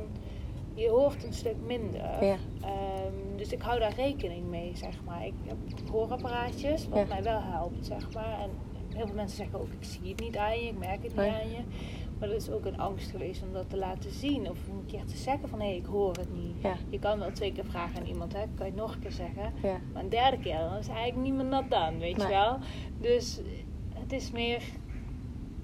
je 0.75 0.89
hoort 0.89 1.25
een 1.25 1.33
stuk 1.33 1.57
minder. 1.67 2.25
Ja. 2.25 2.37
Ehm, 2.63 3.37
dus 3.37 3.53
ik 3.53 3.63
hou 3.63 3.79
daar 3.81 3.95
rekening 3.95 4.47
mee, 4.49 4.71
zeg 4.77 5.05
maar. 5.05 5.27
Ik 5.27 5.35
heb 5.47 5.57
hoorapparaatjes, 5.91 6.89
wat 6.89 6.99
Ja. 6.99 7.05
mij 7.07 7.23
wel 7.23 7.41
helpt, 7.43 7.87
zeg 7.87 8.13
maar. 8.15 8.41
En 8.41 8.51
heel 8.95 9.07
veel 9.07 9.15
mensen 9.17 9.37
zeggen 9.37 9.61
ook, 9.61 9.69
ik 9.81 9.85
zie 9.85 10.09
het 10.11 10.21
niet 10.21 10.37
aan 10.37 10.59
je, 10.59 10.69
ik 10.69 10.79
merk 10.79 10.93
het 11.03 11.03
niet 11.03 11.15
Nee. 11.17 11.31
aan 11.31 11.51
je. 11.51 11.61
Maar 12.21 12.29
dat 12.29 12.41
is 12.41 12.51
ook 12.51 12.65
een 12.65 12.79
angst 12.79 13.11
geweest 13.11 13.43
om 13.43 13.53
dat 13.53 13.71
te 13.71 13.77
laten 13.77 14.11
zien. 14.11 14.51
Of 14.51 14.67
een 14.69 14.87
keer 14.87 15.05
te 15.05 15.17
zeggen 15.17 15.49
van, 15.49 15.61
hé, 15.61 15.67
ik 15.69 15.85
hoor 15.87 16.17
het 16.17 16.35
niet. 16.35 16.63
Ja. 16.63 16.75
Je 16.89 16.99
kan 16.99 17.19
wel 17.19 17.33
twee 17.33 17.53
keer 17.53 17.65
vragen 17.65 18.01
aan 18.01 18.07
iemand, 18.07 18.33
hè. 18.33 18.39
Kan 18.55 18.67
je 18.67 18.73
het 18.73 18.81
nog 18.81 18.95
een 18.95 19.01
keer 19.01 19.13
zeggen. 19.13 19.53
Ja. 19.63 19.81
Maar 19.93 20.03
een 20.03 20.09
derde 20.09 20.39
keer, 20.39 20.59
dan 20.59 20.77
is 20.77 20.89
eigenlijk 20.89 21.17
niet 21.29 21.35
meer 21.35 21.45
nat 21.45 21.71
dan, 21.71 21.99
weet 21.99 22.17
Nee. 22.17 22.27
je 22.27 22.33
wel. 22.33 22.59
Dus 23.01 23.41
het 23.95 24.13
is 24.13 24.31
meer 24.31 24.63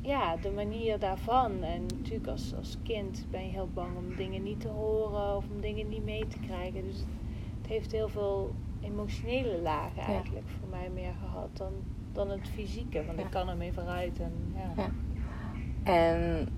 ja, 0.01 0.37
de 0.37 0.51
manier 0.51 0.99
daarvan. 0.99 1.63
En 1.63 1.87
natuurlijk 1.87 2.27
als, 2.27 2.55
als 2.57 2.77
kind 2.83 3.27
ben 3.31 3.45
je 3.45 3.51
heel 3.51 3.69
bang 3.75 3.97
om 3.97 4.17
dingen 4.17 4.43
niet 4.43 4.61
te 4.61 4.69
horen 4.69 5.37
of 5.37 5.45
om 5.55 5.61
dingen 5.61 5.89
niet 5.89 6.05
mee 6.05 6.27
te 6.27 6.39
krijgen. 6.39 6.83
Dus 6.85 6.99
het 7.61 7.67
heeft 7.69 7.93
heel 7.93 8.09
veel 8.09 8.55
emotionele 8.81 9.59
lagen 9.63 10.03
Ja. 10.03 10.07
eigenlijk 10.09 10.47
voor 10.61 10.69
mij 10.69 10.91
meer 10.95 11.13
gehad 11.21 11.49
dan, 11.57 11.73
dan 12.13 12.31
het 12.31 12.49
fysieke. 12.49 13.05
Want 13.07 13.19
ik 13.19 13.31
kan 13.31 13.49
ermee 13.49 13.73
vooruit. 13.73 14.21
En, 14.21 14.33
ja. 14.77 14.91
En 15.87 16.49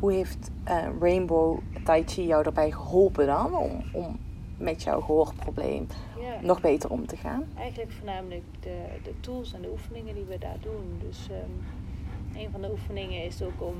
hoe 0.00 0.12
heeft 0.12 0.50
eh, 0.64 0.86
Rainbow 1.00 1.58
Tai 1.84 2.02
Chi 2.06 2.26
jou 2.26 2.42
daarbij 2.42 2.70
geholpen 2.70 3.26
dan 3.26 3.56
om, 3.56 3.82
om 3.92 4.18
met 4.58 4.82
jouw 4.82 5.00
gehoorprobleem 5.00 5.86
Ja. 6.20 6.40
nog 6.40 6.60
beter 6.60 6.90
om 6.90 7.06
te 7.06 7.16
gaan? 7.16 7.44
Eigenlijk 7.58 7.92
voornamelijk 7.92 8.42
de, 8.60 8.84
de 9.02 9.20
tools 9.20 9.52
en 9.52 9.62
de 9.62 9.70
oefeningen 9.70 10.14
die 10.14 10.24
we 10.24 10.38
daar 10.38 10.56
doen. 10.60 11.00
Dus 11.08 11.28
ehm, 11.30 12.40
een 12.44 12.50
van 12.50 12.60
de 12.60 12.70
oefeningen 12.70 13.24
is 13.24 13.42
ook 13.42 13.62
om 13.62 13.74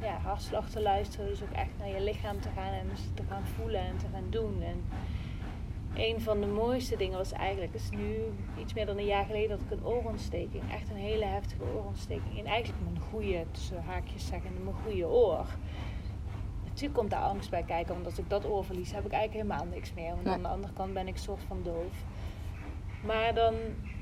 ja, 0.00 0.16
hartslag 0.22 0.70
te 0.70 0.82
luisteren. 0.82 1.26
Dus 1.26 1.42
ook 1.42 1.52
echt 1.56 1.70
naar 1.78 1.88
je 1.88 2.00
lichaam 2.02 2.40
te 2.40 2.48
gaan 2.56 2.72
en 2.72 2.86
te 3.14 3.22
gaan 3.28 3.42
voelen 3.56 3.80
en 3.80 3.96
te 3.96 4.06
gaan 4.12 4.26
doen. 4.30 4.62
En 4.62 4.84
een 5.96 6.20
van 6.20 6.40
de 6.40 6.46
mooiste 6.46 6.96
dingen 6.96 7.18
was 7.18 7.32
eigenlijk, 7.32 7.74
is 7.74 7.90
nu 7.90 8.16
iets 8.60 8.74
meer 8.74 8.86
dan 8.86 8.98
een 8.98 9.04
jaar 9.04 9.24
geleden, 9.24 9.48
dat 9.48 9.60
ik 9.60 9.70
een 9.70 9.86
oorontsteking, 9.86 10.62
echt 10.72 10.90
een 10.90 10.96
hele 10.96 11.24
heftige 11.24 11.62
oorontsteking, 11.74 12.38
in 12.38 12.46
eigenlijk 12.46 12.82
mijn 12.84 13.00
goede, 13.10 13.44
tussen 13.50 13.82
haakjes 13.82 14.26
zeggen, 14.26 14.50
mijn 14.64 14.76
goede 14.76 15.08
oor. 15.08 15.46
Natuurlijk 16.64 16.94
komt 16.98 17.10
daar 17.10 17.22
angst 17.22 17.50
bij 17.50 17.62
kijken, 17.62 17.94
want 17.94 18.06
als 18.06 18.18
ik 18.18 18.30
dat 18.30 18.46
oor 18.46 18.64
verlies, 18.64 18.92
heb 18.92 19.04
ik 19.04 19.12
eigenlijk 19.12 19.46
helemaal 19.46 19.72
niks 19.74 19.94
meer. 19.94 20.10
Want 20.10 20.22
Nee. 20.24 20.34
aan 20.34 20.42
de 20.42 20.48
andere 20.48 20.72
kant 20.72 20.92
ben 20.94 21.08
ik 21.08 21.16
soort 21.16 21.42
van 21.46 21.60
doof. 21.62 22.04
Maar 23.04 23.34
dan 23.34 23.54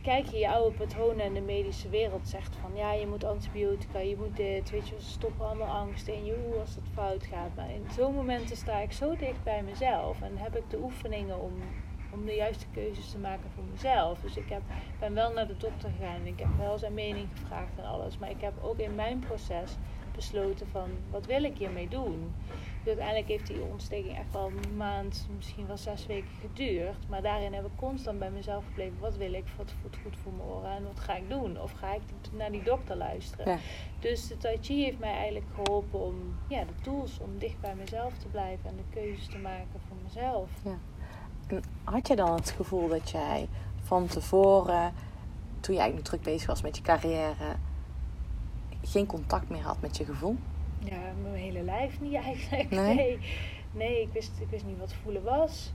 kijk 0.02 0.26
je 0.26 0.38
je 0.38 0.48
oude 0.50 0.76
patronen 0.76 1.24
en 1.24 1.34
de 1.34 1.40
medische 1.40 1.88
wereld 1.88 2.28
zegt 2.28 2.56
van 2.56 2.70
ja, 2.74 2.92
je 2.92 3.06
moet 3.06 3.24
antibiotica, 3.24 3.98
je 3.98 4.16
moet 4.16 4.36
dit, 4.36 4.70
weet 4.70 4.88
je, 4.88 4.94
ze 5.00 5.10
stoppen 5.10 5.46
allemaal 5.46 5.76
angst 5.76 6.08
in 6.08 6.24
je, 6.24 6.36
oeh, 6.48 6.60
als 6.60 6.74
het 6.74 6.84
fout 6.94 7.24
gaat. 7.24 7.54
Maar 7.56 7.70
in 7.70 7.84
zo'n 7.96 8.14
momenten 8.14 8.56
sta 8.56 8.78
ik 8.78 8.92
zo 8.92 9.16
dicht 9.16 9.42
bij 9.44 9.62
mezelf 9.62 10.20
en 10.22 10.36
heb 10.36 10.56
ik 10.56 10.70
de 10.70 10.78
oefeningen 10.82 11.40
om, 11.40 11.52
om 12.12 12.24
de 12.26 12.34
juiste 12.34 12.66
keuzes 12.72 13.10
te 13.10 13.18
maken 13.18 13.50
voor 13.54 13.64
mezelf. 13.70 14.20
Dus 14.20 14.36
ik 14.36 14.48
heb, 14.48 14.62
ben 14.98 15.14
wel 15.14 15.32
naar 15.32 15.46
de 15.46 15.56
dokter 15.56 15.90
gegaan 15.98 16.20
en 16.20 16.26
ik 16.26 16.38
heb 16.38 16.48
wel 16.58 16.78
zijn 16.78 16.94
mening 16.94 17.28
gevraagd 17.34 17.78
en 17.78 17.84
alles. 17.84 18.18
Maar 18.18 18.30
ik 18.30 18.40
heb 18.40 18.52
ook 18.62 18.78
in 18.78 18.94
mijn 18.94 19.18
proces 19.18 19.76
besloten 20.14 20.68
van 20.68 20.90
wat 21.10 21.26
wil 21.26 21.44
ik 21.44 21.56
hiermee 21.56 21.88
doen. 21.88 22.32
Dus 22.78 22.86
uiteindelijk 22.86 23.28
heeft 23.28 23.46
die 23.46 23.62
ontsteking 23.62 24.18
echt 24.18 24.32
wel 24.32 24.46
een 24.46 24.76
maand, 24.76 25.28
misschien 25.36 25.66
wel 25.66 25.76
zes 25.76 26.06
weken 26.06 26.30
geduurd. 26.40 27.08
Maar 27.08 27.22
daarin 27.22 27.52
heb 27.52 27.64
ik 27.64 27.70
constant 27.76 28.18
bij 28.18 28.30
mezelf 28.30 28.64
gebleven. 28.64 28.98
Wat 29.00 29.16
wil 29.16 29.32
ik? 29.32 29.44
Wat 29.56 29.74
voelt 29.80 29.96
goed 30.02 30.16
voor 30.16 30.32
mijn 30.32 30.48
oren? 30.48 30.70
En 30.70 30.84
wat 30.84 31.00
ga 31.00 31.14
ik 31.14 31.28
doen? 31.28 31.60
Of 31.60 31.72
ga 31.72 31.94
ik 31.94 32.02
naar 32.32 32.50
die 32.50 32.62
dokter 32.62 32.96
luisteren? 32.96 33.50
Ja. 33.50 33.58
Dus 33.98 34.26
de 34.26 34.36
Tai 34.36 34.58
Chi 34.60 34.82
heeft 34.82 34.98
mij 34.98 35.14
eigenlijk 35.14 35.46
geholpen 35.54 36.00
om 36.00 36.36
ja, 36.48 36.64
de 36.64 36.82
tools 36.82 37.18
om 37.18 37.38
dicht 37.38 37.60
bij 37.60 37.74
mezelf 37.74 38.18
te 38.18 38.28
blijven. 38.28 38.70
En 38.70 38.76
de 38.76 39.00
keuzes 39.00 39.26
te 39.26 39.38
maken 39.38 39.80
voor 39.88 39.96
mezelf. 40.02 40.50
En 40.64 40.80
had 41.84 42.08
je 42.08 42.16
dan 42.16 42.34
het 42.34 42.50
gevoel 42.50 42.88
dat 42.88 43.10
jij 43.10 43.48
van 43.82 44.06
tevoren, 44.06 44.92
toen 45.60 45.74
je 45.74 45.80
eigenlijk 45.80 46.08
druk 46.08 46.22
bezig 46.22 46.46
was 46.46 46.62
met 46.62 46.76
je 46.76 46.82
carrière, 46.82 47.56
geen 48.82 49.06
contact 49.06 49.48
meer 49.48 49.62
had 49.62 49.80
met 49.80 49.96
je 49.96 50.04
gevoel? 50.04 50.36
Ja, 50.78 50.98
mijn 51.22 51.34
hele 51.34 51.62
lijf 51.62 52.00
niet 52.00 52.14
eigenlijk. 52.14 52.70
Nee? 52.70 52.94
Nee, 52.94 53.18
nee, 53.72 54.00
ik, 54.02 54.12
wist, 54.12 54.32
ik 54.40 54.48
wist 54.50 54.64
niet 54.64 54.78
wat 54.78 54.94
voelen 55.02 55.22
was. 55.22 55.72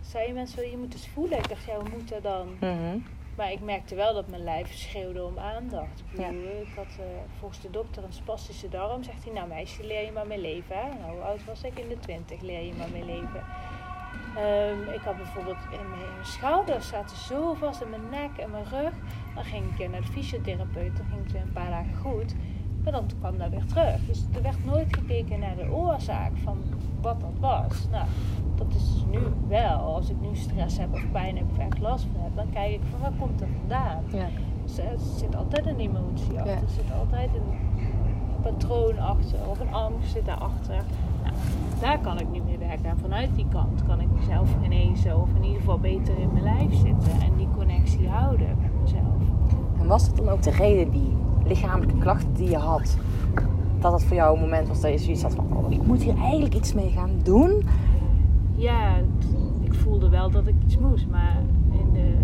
Zei 0.00 0.26
je 0.26 0.32
mensen, 0.32 0.70
je 0.70 0.76
moet 0.76 0.92
eens 0.92 1.08
voelen. 1.08 1.38
Ik 1.38 1.48
dacht, 1.48 1.64
ja, 1.64 1.74
hoe 1.74 1.88
moet 1.88 2.08
dat 2.08 2.22
dan? 2.22 2.48
Mhm. 2.60 2.98
Maar 3.36 3.52
ik 3.52 3.60
merkte 3.60 3.94
wel 3.94 4.14
dat 4.14 4.28
mijn 4.28 4.44
lijf 4.44 4.72
schreeuwde 4.74 5.24
om 5.24 5.38
aandacht. 5.38 6.02
Ik, 6.12 6.18
Ja. 6.18 6.28
ik 6.60 6.68
had 6.76 6.86
eh, 6.98 7.04
volgens 7.38 7.60
de 7.60 7.70
dokter 7.70 8.04
een 8.04 8.12
spastische 8.12 8.68
darm. 8.68 9.02
Zegt 9.02 9.24
hij, 9.24 9.32
nou 9.32 9.48
meisje, 9.48 9.86
leer 9.86 10.04
je 10.04 10.12
maar 10.12 10.26
mee 10.26 10.40
leven. 10.40 10.76
Hè? 10.76 10.88
Nou, 11.00 11.12
hoe 11.12 11.20
oud 11.20 11.44
was 11.44 11.62
ik? 11.62 11.78
In 11.78 11.88
de 11.88 11.98
twintig 11.98 12.40
leer 12.40 12.62
je 12.66 12.72
maar 12.78 12.90
mee 12.92 13.04
leven. 13.04 13.44
Ehm, 14.36 14.94
ik 14.94 15.00
had 15.00 15.16
bijvoorbeeld 15.16 15.62
in 15.70 15.90
mijn, 15.90 16.26
schouders 16.26 16.88
zaten 16.88 17.16
zo 17.16 17.54
vast 17.54 17.80
in 17.80 17.90
mijn 17.90 18.08
nek 18.10 18.36
en 18.36 18.50
mijn 18.50 18.64
rug. 18.64 18.92
Dan 19.34 19.44
ging 19.44 19.64
ik 19.76 19.90
naar 19.90 20.00
de 20.00 20.06
fysiotherapeut. 20.06 20.96
Dan 20.96 21.06
ging 21.10 21.22
het 21.22 21.32
weer 21.32 21.42
een 21.42 21.52
paar 21.52 21.70
dagen 21.70 21.96
goed. 21.96 22.34
Maar 22.82 22.92
dan 22.92 23.06
kwam 23.18 23.38
dat 23.38 23.50
weer 23.50 23.66
terug. 23.66 24.06
Dus 24.06 24.24
er 24.34 24.42
werd 24.42 24.64
nooit 24.64 24.96
gekeken 24.96 25.38
naar 25.38 25.56
de 25.56 25.70
oorzaak 25.70 26.32
van 26.42 26.58
wat 27.00 27.20
dat 27.20 27.38
was. 27.40 27.88
Nou, 27.90 28.06
dat 28.54 28.66
is 28.74 28.92
dus 28.92 29.04
nu 29.10 29.18
wel. 29.48 29.78
Als 29.78 30.10
ik 30.10 30.20
nu 30.20 30.36
stress 30.36 30.78
heb 30.78 30.92
of 30.92 31.10
pijn 31.12 31.36
heb 31.36 31.50
of 31.50 31.58
echt 31.58 31.78
last 31.78 32.06
van 32.12 32.22
heb, 32.22 32.36
dan 32.36 32.50
kijk 32.50 32.70
ik 32.70 32.80
van 32.90 33.00
waar 33.00 33.12
komt 33.18 33.40
het 33.40 33.48
vandaan. 33.58 34.04
Ja. 34.12 34.26
Dus, 34.62 35.18
zit 35.18 35.36
altijd 35.36 35.66
een 35.66 35.78
emotie 35.78 36.38
achter. 36.38 36.54
Ja. 36.54 36.60
Er 36.60 36.68
zit 36.68 36.92
altijd 36.98 37.30
een 37.34 37.58
patroon 38.42 38.98
achter 38.98 39.48
of 39.48 39.60
een 39.60 39.72
angst 39.72 40.10
zit 40.10 40.24
daarachter. 40.24 40.74
Nou, 40.74 40.84
daar 41.80 41.98
kan 41.98 42.20
ik 42.20 42.26
nu 42.32 42.40
mee 42.46 42.58
werken. 42.58 42.84
En 42.90 42.98
vanuit 42.98 43.28
die 43.34 43.46
kant 43.50 43.82
kan 43.86 44.00
ik 44.00 44.06
mezelf 44.18 44.48
genezen 44.62 45.20
of 45.20 45.28
in 45.36 45.42
ieder 45.44 45.58
geval 45.58 45.78
beter 45.78 46.18
in 46.18 46.28
mijn 46.32 46.44
lijf 46.44 46.74
zitten 46.74 47.12
en 47.20 47.32
die 47.36 47.48
connectie 47.56 48.08
houden 48.08 48.48
met 48.60 48.70
mezelf. 48.82 49.22
En 49.80 49.86
was 49.86 50.06
dat 50.08 50.16
dan 50.16 50.28
ook 50.28 50.42
de 50.42 50.50
reden, 50.50 50.90
die 50.90 51.12
lichamelijke 51.44 51.98
klachten 51.98 52.34
die 52.34 52.50
je 52.50 52.56
had, 52.56 52.98
dat 53.80 53.92
het 53.92 54.04
voor 54.04 54.16
jou 54.16 54.34
een 54.34 54.40
moment 54.42 54.68
was 54.68 54.80
dat 54.80 54.90
je 54.92 54.98
zoiets 54.98 55.22
had 55.22 55.34
van, 55.34 55.46
oh, 55.52 55.72
ik 55.72 55.86
moet 55.86 56.02
hier 56.02 56.16
eigenlijk 56.18 56.54
iets 56.54 56.74
mee 56.74 56.90
gaan 56.90 57.10
doen? 57.22 57.62
Ja, 58.54 58.96
ik 59.60 59.74
voelde 59.74 60.08
wel 60.08 60.30
dat 60.30 60.46
ik 60.46 60.54
iets 60.64 60.78
moest, 60.78 61.06
maar 61.10 61.36
in 61.70 61.92
de 61.92 62.14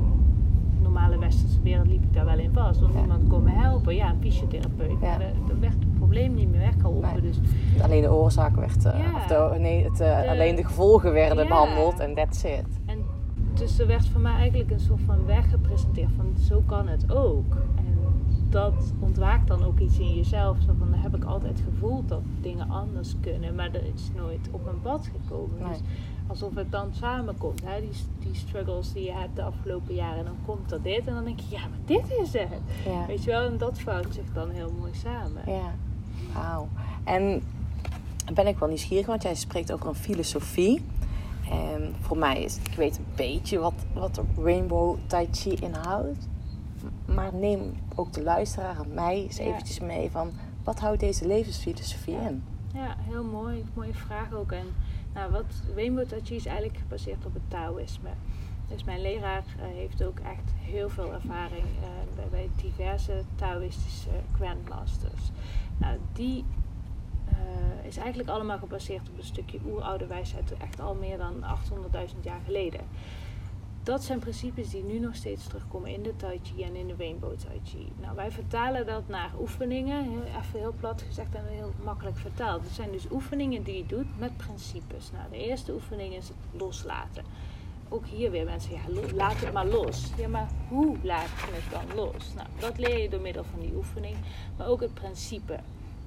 normale 0.83 1.19
westerse 1.19 1.61
wereld 1.63 1.87
liep 1.87 2.03
ik 2.03 2.15
daar 2.15 2.25
wel 2.25 2.39
in 2.39 2.51
vast. 2.53 2.81
Want 2.81 2.93
Ja. 2.93 2.99
niemand 3.01 3.29
kon 3.29 3.43
me 3.43 3.51
helpen. 3.51 3.95
Ja, 3.95 4.11
een 4.11 4.17
fysiotherapeut. 4.21 5.01
Ja. 5.01 5.17
Werd 5.61 5.75
probleem 6.15 6.35
niet 6.35 6.51
meer 6.51 6.61
weggeholpen. 6.61 7.13
Nee. 7.13 7.21
Dus 7.21 7.39
Alleen 7.83 8.03
de 8.03 8.13
oorzaak 8.13 8.57
werd, 8.57 8.83
Ja. 8.83 8.91
of 9.15 9.27
de, 9.27 9.55
nee, 9.59 9.85
het, 9.85 10.01
eh, 10.01 10.21
De- 10.23 10.29
alleen 10.31 10.55
de 10.57 10.65
gevolgen 10.65 11.13
werden 11.13 11.39
Ja. 11.39 11.49
behandeld 11.49 11.99
en 12.01 12.15
that's 12.15 12.45
it. 12.45 12.65
En 12.87 12.99
dus 13.55 13.79
er 13.79 13.87
werd 13.87 14.07
voor 14.09 14.21
mij 14.21 14.33
eigenlijk 14.35 14.71
een 14.71 14.81
soort 14.81 15.01
van 15.07 15.27
weg 15.27 15.51
gepresenteerd 15.51 16.11
van 16.17 16.27
zo 16.43 16.63
kan 16.67 16.89
het 16.89 17.13
ook. 17.13 17.55
En 17.77 17.99
dat 18.51 18.93
ontwaakt 19.01 19.47
dan 19.49 19.65
ook 19.65 19.79
iets 19.79 19.99
in 19.99 20.15
jezelf. 20.15 20.57
Zo 20.67 20.73
van, 20.79 20.91
dan 20.91 20.99
heb 20.99 21.17
ik 21.17 21.25
altijd 21.25 21.61
gevoeld 21.65 22.09
dat 22.09 22.23
dingen 22.41 22.71
anders 22.71 23.15
kunnen, 23.21 23.55
maar 23.55 23.73
dat 23.73 23.83
is 23.95 24.11
nooit 24.17 24.49
op 24.51 24.65
mijn 24.65 24.81
pad 24.83 25.09
gekomen. 25.17 25.59
Nee. 25.61 25.69
Dus 25.69 25.81
alsof 26.27 26.55
het 26.55 26.71
dan 26.73 26.89
samenkomt, 26.93 27.63
hè? 27.65 27.81
Die, 27.81 27.91
die 28.19 28.35
struggles 28.35 28.93
die 28.93 29.05
je 29.05 29.13
hebt 29.13 29.37
de 29.37 29.43
afgelopen 29.43 29.95
jaren. 29.95 30.19
En 30.19 30.25
dan 30.25 30.37
komt 30.47 30.73
er 30.73 30.83
dit 30.83 31.07
en 31.07 31.15
dan 31.15 31.25
denk 31.25 31.41
je, 31.41 31.57
ja, 31.57 31.61
maar 31.61 31.79
dit 31.85 32.05
is 32.23 32.33
het. 32.33 32.49
Ja. 32.85 33.07
Weet 33.07 33.25
je 33.25 33.31
wel, 33.31 33.47
en 33.47 33.59
dat 33.59 33.79
vouwt 33.79 34.15
zich 34.15 34.33
dan 34.33 34.51
heel 34.51 34.73
mooi 34.79 34.91
samen. 34.95 35.43
Ja, 35.47 35.71
wauw. 36.35 36.69
En 37.05 37.43
ben 38.35 38.47
ik 38.47 38.59
wel 38.59 38.69
nieuwsgierig, 38.69 39.07
want 39.07 39.23
jij 39.23 39.35
spreekt 39.35 39.73
over 39.73 39.87
een 39.89 39.95
filosofie. 39.95 40.85
En 41.51 41.95
voor 42.01 42.19
mij 42.19 42.43
is 42.43 42.57
ik 42.57 42.75
weet 42.77 42.99
een 42.99 43.07
beetje 43.17 43.59
wat, 43.59 43.75
wat 43.93 44.21
Rainbow 44.39 44.97
Tai 45.07 45.29
Chi 45.33 45.51
inhoudt. 45.55 46.29
Maar 47.07 47.35
neem 47.35 47.75
ook 47.95 48.13
de 48.13 48.23
luisteraar 48.23 48.81
en 48.81 48.95
mij 48.95 49.15
eens 49.23 49.37
Ja. 49.37 49.45
eventjes 49.45 49.81
mee 49.81 50.11
van... 50.11 50.33
Wat 50.65 50.81
houdt 50.81 51.01
deze 51.01 51.27
levensfilosofie 51.27 52.15
in? 52.15 52.43
Ja, 52.75 52.97
heel 52.99 53.25
mooi. 53.25 53.65
Mooie 53.75 53.95
vraag 53.95 54.33
ook. 54.33 54.53
En 54.53 54.67
nou, 55.15 55.33
wat 55.33 55.45
Rainbow 55.75 56.07
Tai 56.07 56.21
Chi 56.25 56.35
is 56.35 56.47
eigenlijk 56.47 56.79
gebaseerd 56.79 57.27
op 57.27 57.35
het 57.35 57.43
Taoïsme. 57.49 58.09
Dus 58.69 58.85
mijn 58.85 59.01
leraar 59.01 59.45
eh, 59.59 59.65
heeft 59.65 60.05
ook 60.05 60.19
echt 60.19 60.53
heel 60.59 60.89
veel 60.89 61.13
ervaring 61.13 61.65
eh, 61.83 61.89
bij, 62.15 62.29
bij 62.31 62.51
diverse 62.57 63.23
Taoïstische 63.35 64.11
grandmasters. 64.37 65.31
Nou, 65.77 65.99
die 66.13 66.45
eh, 67.25 67.87
is 67.87 67.97
eigenlijk 67.97 68.29
allemaal 68.29 68.59
gebaseerd 68.59 69.09
op 69.09 69.19
een 69.19 69.25
stukje 69.25 69.59
oeroude 69.67 70.07
wijsheid, 70.07 70.57
echt 70.57 70.81
al 70.81 70.95
meer 70.95 71.19
dan 71.19 71.45
800.000 71.95 72.21
jaar 72.21 72.41
geleden. 72.45 72.81
Dat 73.83 74.05
zijn 74.05 74.19
principes 74.19 74.71
die 74.71 74.85
nu 74.85 74.99
nog 74.99 75.15
steeds 75.15 75.47
terugkomen 75.47 75.91
in 75.91 76.03
de 76.03 76.17
Tai 76.17 76.41
Chi 76.43 76.63
en 76.63 76.77
in 76.77 76.87
de 76.87 76.95
Rainbow 76.99 77.37
Tai 77.37 77.61
Chi. 77.65 77.93
Nou, 78.01 78.17
wij 78.17 78.31
vertalen 78.31 78.87
dat 78.87 79.09
naar 79.09 79.31
oefeningen, 79.41 80.23
even 80.25 80.59
heel 80.59 80.75
plat 80.81 81.03
gezegd 81.03 81.35
en 81.35 81.45
heel 81.47 81.73
makkelijk 81.85 82.17
vertaald. 82.17 82.63
Het 82.63 82.73
zijn 82.73 82.91
dus 82.91 83.11
oefeningen 83.11 83.63
die 83.63 83.77
je 83.77 83.87
doet 83.87 84.19
met 84.19 84.37
principes. 84.37 85.11
Nou, 85.11 85.31
de 85.31 85.37
eerste 85.37 85.73
oefening 85.73 86.15
is 86.15 86.29
het 86.29 86.61
loslaten. 86.61 87.25
Ook 87.89 88.07
hier 88.07 88.31
weer 88.31 88.45
mensen, 88.45 88.73
ja, 88.73 89.03
laat 89.15 89.41
het 89.41 89.53
maar 89.53 89.67
los. 89.67 90.11
Ja, 90.17 90.29
maar 90.29 90.49
hoe 90.69 90.97
laat 91.03 91.29
je 91.29 91.53
het 91.53 91.71
dan 91.71 91.97
los? 91.97 92.35
Nou, 92.35 92.49
dat 92.59 92.79
leer 92.79 93.03
je 93.03 93.09
door 93.09 93.21
middel 93.21 93.45
van 93.45 93.61
die 93.61 93.75
oefening, 93.75 94.17
maar 94.57 94.67
ook 94.67 94.81
het 94.81 94.95
principe. 94.95 95.59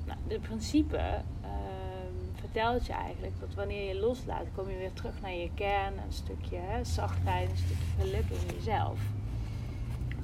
Nou, 0.06 0.20
het 0.28 0.42
principe 0.42 0.98
ehm, 0.98 2.40
vertelt 2.40 2.86
je 2.86 2.94
eigenlijk 2.94 3.40
dat 3.40 3.54
wanneer 3.54 3.88
je 3.88 4.00
loslaat, 4.00 4.46
kom 4.56 4.70
je 4.70 4.78
weer 4.78 4.94
terug 4.94 5.22
naar 5.22 5.34
je 5.34 5.50
kern, 5.54 5.94
een 5.94 6.14
stukje 6.14 6.58
hè, 6.58 6.84
zachtheid, 6.84 7.50
een 7.50 7.58
stukje 7.58 7.86
geluk 8.00 8.30
in 8.30 8.56
jezelf. 8.56 9.00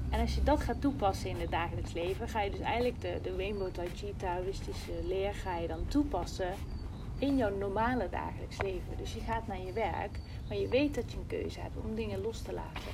En 0.10 0.20
als 0.20 0.36
je 0.36 0.44
dat 0.44 0.62
gaat 0.62 0.82
toepassen 0.82 1.30
in 1.30 1.40
het 1.40 1.52
dagelijks 1.52 1.94
leven, 1.94 2.30
ga 2.30 2.42
je 2.42 2.52
dus 2.52 2.60
eigenlijk 2.60 3.02
de, 3.02 3.20
de 3.24 3.36
Rainbow 3.36 3.72
Tai 3.72 3.90
Chi 3.96 4.14
Taoïstische 4.18 4.92
leer 5.04 5.34
ga 5.34 5.58
je 5.58 5.68
dan 5.68 5.86
toepassen 5.88 6.54
in 7.18 7.38
jouw 7.38 7.58
normale 7.58 8.08
dagelijks 8.10 8.62
leven. 8.62 8.98
Dus 8.98 9.14
je 9.14 9.20
gaat 9.20 9.48
naar 9.48 9.62
je 9.62 9.74
werk, 9.74 10.20
maar 10.48 10.58
je 10.58 10.68
weet 10.68 10.96
dat 10.96 11.12
je 11.12 11.18
een 11.18 11.28
keuze 11.28 11.60
hebt 11.60 11.76
om 11.84 11.96
dingen 11.96 12.22
los 12.22 12.42
te 12.42 12.54
laten. 12.54 12.92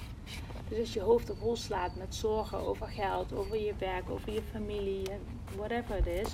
Dus 0.69 0.79
als 0.79 0.93
je 0.93 1.01
hoofd 1.01 1.29
op 1.29 1.39
hol 1.39 1.55
slaat 1.55 1.95
met 1.95 2.15
zorgen 2.15 2.59
over 2.59 2.87
geld, 2.87 3.33
over 3.33 3.57
je 3.57 3.73
werk, 3.77 4.09
over 4.09 4.33
je 4.33 4.41
familie, 4.41 5.07
whatever 5.55 5.95
het 5.95 6.07
is, 6.07 6.33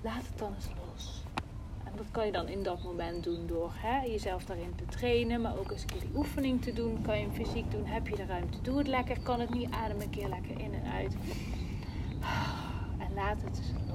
laat 0.00 0.26
het 0.26 0.38
dan 0.38 0.54
eens 0.54 0.68
los. 0.86 1.22
En 1.84 1.92
dat 1.96 2.06
kan 2.10 2.26
je 2.26 2.32
dan 2.32 2.48
in 2.48 2.62
dat 2.62 2.82
moment 2.82 3.24
doen 3.24 3.46
door 3.46 3.72
hè, 3.74 4.00
jezelf 4.00 4.44
daarin 4.44 4.74
te 4.76 4.84
trainen, 4.84 5.40
maar 5.40 5.58
ook 5.58 5.70
eens 5.70 5.80
een 5.80 5.86
keer 5.86 6.00
die 6.00 6.16
oefening 6.16 6.62
te 6.62 6.72
doen. 6.72 7.02
Kan 7.02 7.18
je 7.18 7.24
hem 7.24 7.32
fysiek 7.32 7.70
doen, 7.70 7.84
heb 7.84 8.08
je 8.08 8.16
de 8.16 8.26
ruimte, 8.26 8.60
doe 8.62 8.78
het 8.78 8.86
lekker. 8.86 9.20
Kan 9.20 9.40
het 9.40 9.54
niet, 9.54 9.70
adem 9.70 10.00
een 10.00 10.10
keer 10.10 10.28
lekker 10.28 10.60
in 10.60 10.74
en 10.74 10.92
uit. 10.92 11.16
En 12.98 13.14
laat 13.14 13.42
het 13.42 13.58
eens. 13.58 13.87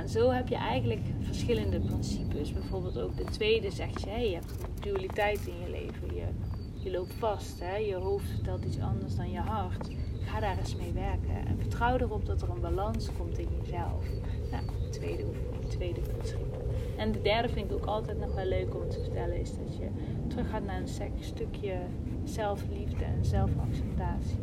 En 0.00 0.08
zo 0.08 0.30
heb 0.30 0.48
je 0.48 0.56
eigenlijk 0.56 1.00
verschillende 1.20 1.80
principes. 1.80 2.52
Bijvoorbeeld 2.52 2.98
ook 2.98 3.16
de 3.16 3.24
tweede 3.24 3.70
zegt 3.70 4.00
je, 4.00 4.10
je 4.10 4.34
hebt 4.34 4.54
dualiteit 4.80 5.46
in 5.46 5.60
je 5.60 5.70
leven. 5.70 6.14
Je, 6.14 6.24
je 6.74 6.90
loopt 6.90 7.14
vast, 7.14 7.60
hè? 7.60 7.76
je 7.76 7.94
hoofd 7.94 8.28
vertelt 8.28 8.64
iets 8.64 8.80
anders 8.80 9.16
dan 9.16 9.30
je 9.30 9.38
hart. 9.38 9.88
Ga 10.20 10.40
daar 10.40 10.58
eens 10.58 10.76
mee 10.76 10.92
werken. 10.92 11.46
En 11.46 11.58
vertrouw 11.58 11.96
erop 11.96 12.26
dat 12.26 12.42
er 12.42 12.50
een 12.50 12.60
balans 12.60 13.08
komt 13.18 13.38
in 13.38 13.48
jezelf. 13.62 14.04
Nou, 14.50 14.64
de 14.82 14.88
tweede 14.88 15.24
oefening, 15.24 15.64
tweede 15.68 16.00
principe. 16.00 16.58
En 16.96 17.12
de 17.12 17.20
derde 17.22 17.48
vind 17.48 17.70
ik 17.70 17.76
ook 17.76 17.86
altijd 17.86 18.18
nog 18.18 18.34
wel 18.34 18.46
leuk 18.46 18.74
om 18.74 18.88
te 18.88 19.00
vertellen, 19.00 19.40
is 19.40 19.50
dat 19.50 19.76
je 19.76 19.88
terug 20.28 20.50
gaat 20.50 20.64
naar 20.64 20.80
een 20.80 21.10
stukje 21.20 21.78
zelfliefde 22.24 23.04
en 23.04 23.24
zelfacceptatie. 23.24 24.38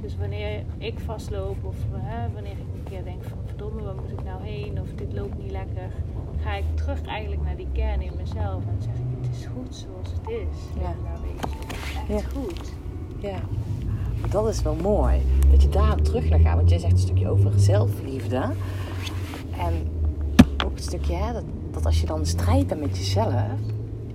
Dus 0.00 0.16
wanneer 0.16 0.64
ik 0.78 0.98
vastloop 0.98 1.64
of 1.64 1.76
hè, 1.92 2.32
wanneer 2.32 2.52
ik 2.52 2.74
een 2.74 2.90
keer 2.90 3.04
denk 3.04 3.24
van 3.24 3.38
verdomme, 3.62 3.82
waar 3.82 3.94
moet 4.02 4.10
ik 4.18 4.24
nou 4.24 4.42
heen 4.42 4.80
of 4.80 4.88
dit 4.94 5.12
loopt 5.12 5.38
niet 5.38 5.50
lekker, 5.50 5.90
ga 6.42 6.54
ik 6.54 6.64
terug 6.74 7.02
eigenlijk 7.02 7.42
naar 7.42 7.56
die 7.56 7.68
kern 7.72 8.00
in 8.00 8.12
mezelf 8.16 8.62
en 8.66 8.76
zeg 8.82 8.94
ik 8.94 9.00
het 9.20 9.36
is 9.36 9.46
goed 9.46 9.74
zoals 9.74 10.08
het 10.12 10.28
is. 10.28 10.80
Ja. 10.82 10.94
Nou 11.04 11.22
weet 11.22 11.50
je, 11.52 12.14
echt 12.14 12.22
Ja. 12.22 12.28
goed. 12.40 12.72
Ja, 13.20 13.38
dat 14.30 14.48
is 14.48 14.62
wel 14.62 14.74
mooi. 14.74 15.20
Dat 15.50 15.62
je 15.62 15.68
daar 15.68 15.96
terug 15.96 16.28
naar 16.28 16.38
gaat. 16.38 16.56
Want 16.56 16.68
jij 16.70 16.78
zegt 16.78 16.92
een 16.92 16.98
stukje 16.98 17.28
over 17.28 17.52
zelfliefde. 17.60 18.36
En 19.58 19.72
ook 20.64 20.74
het 20.74 20.82
stukje 20.82 21.14
hè, 21.14 21.32
dat, 21.32 21.44
dat 21.70 21.86
als 21.86 22.00
je 22.00 22.06
dan 22.06 22.26
strijdt 22.26 22.80
met 22.80 22.96
jezelf. 22.96 23.34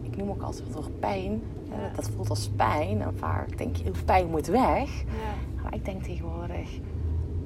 Ik 0.02 0.18
noem 0.18 0.30
ook 0.30 0.42
altijd 0.42 0.74
door 0.74 0.90
pijn. 1.00 1.42
Ja. 1.70 1.92
Dat 1.96 2.10
voelt 2.16 2.30
als 2.30 2.50
pijn. 2.56 3.02
En 3.02 3.14
vaak 3.18 3.58
denk 3.58 3.76
je, 3.76 3.92
pijn 4.06 4.30
moet 4.30 4.48
weg. 4.48 5.02
Ja, 5.02 5.62
Maar 5.64 5.74
ik 5.74 5.86
denk 5.86 6.04
tegenwoordig, 6.04 6.70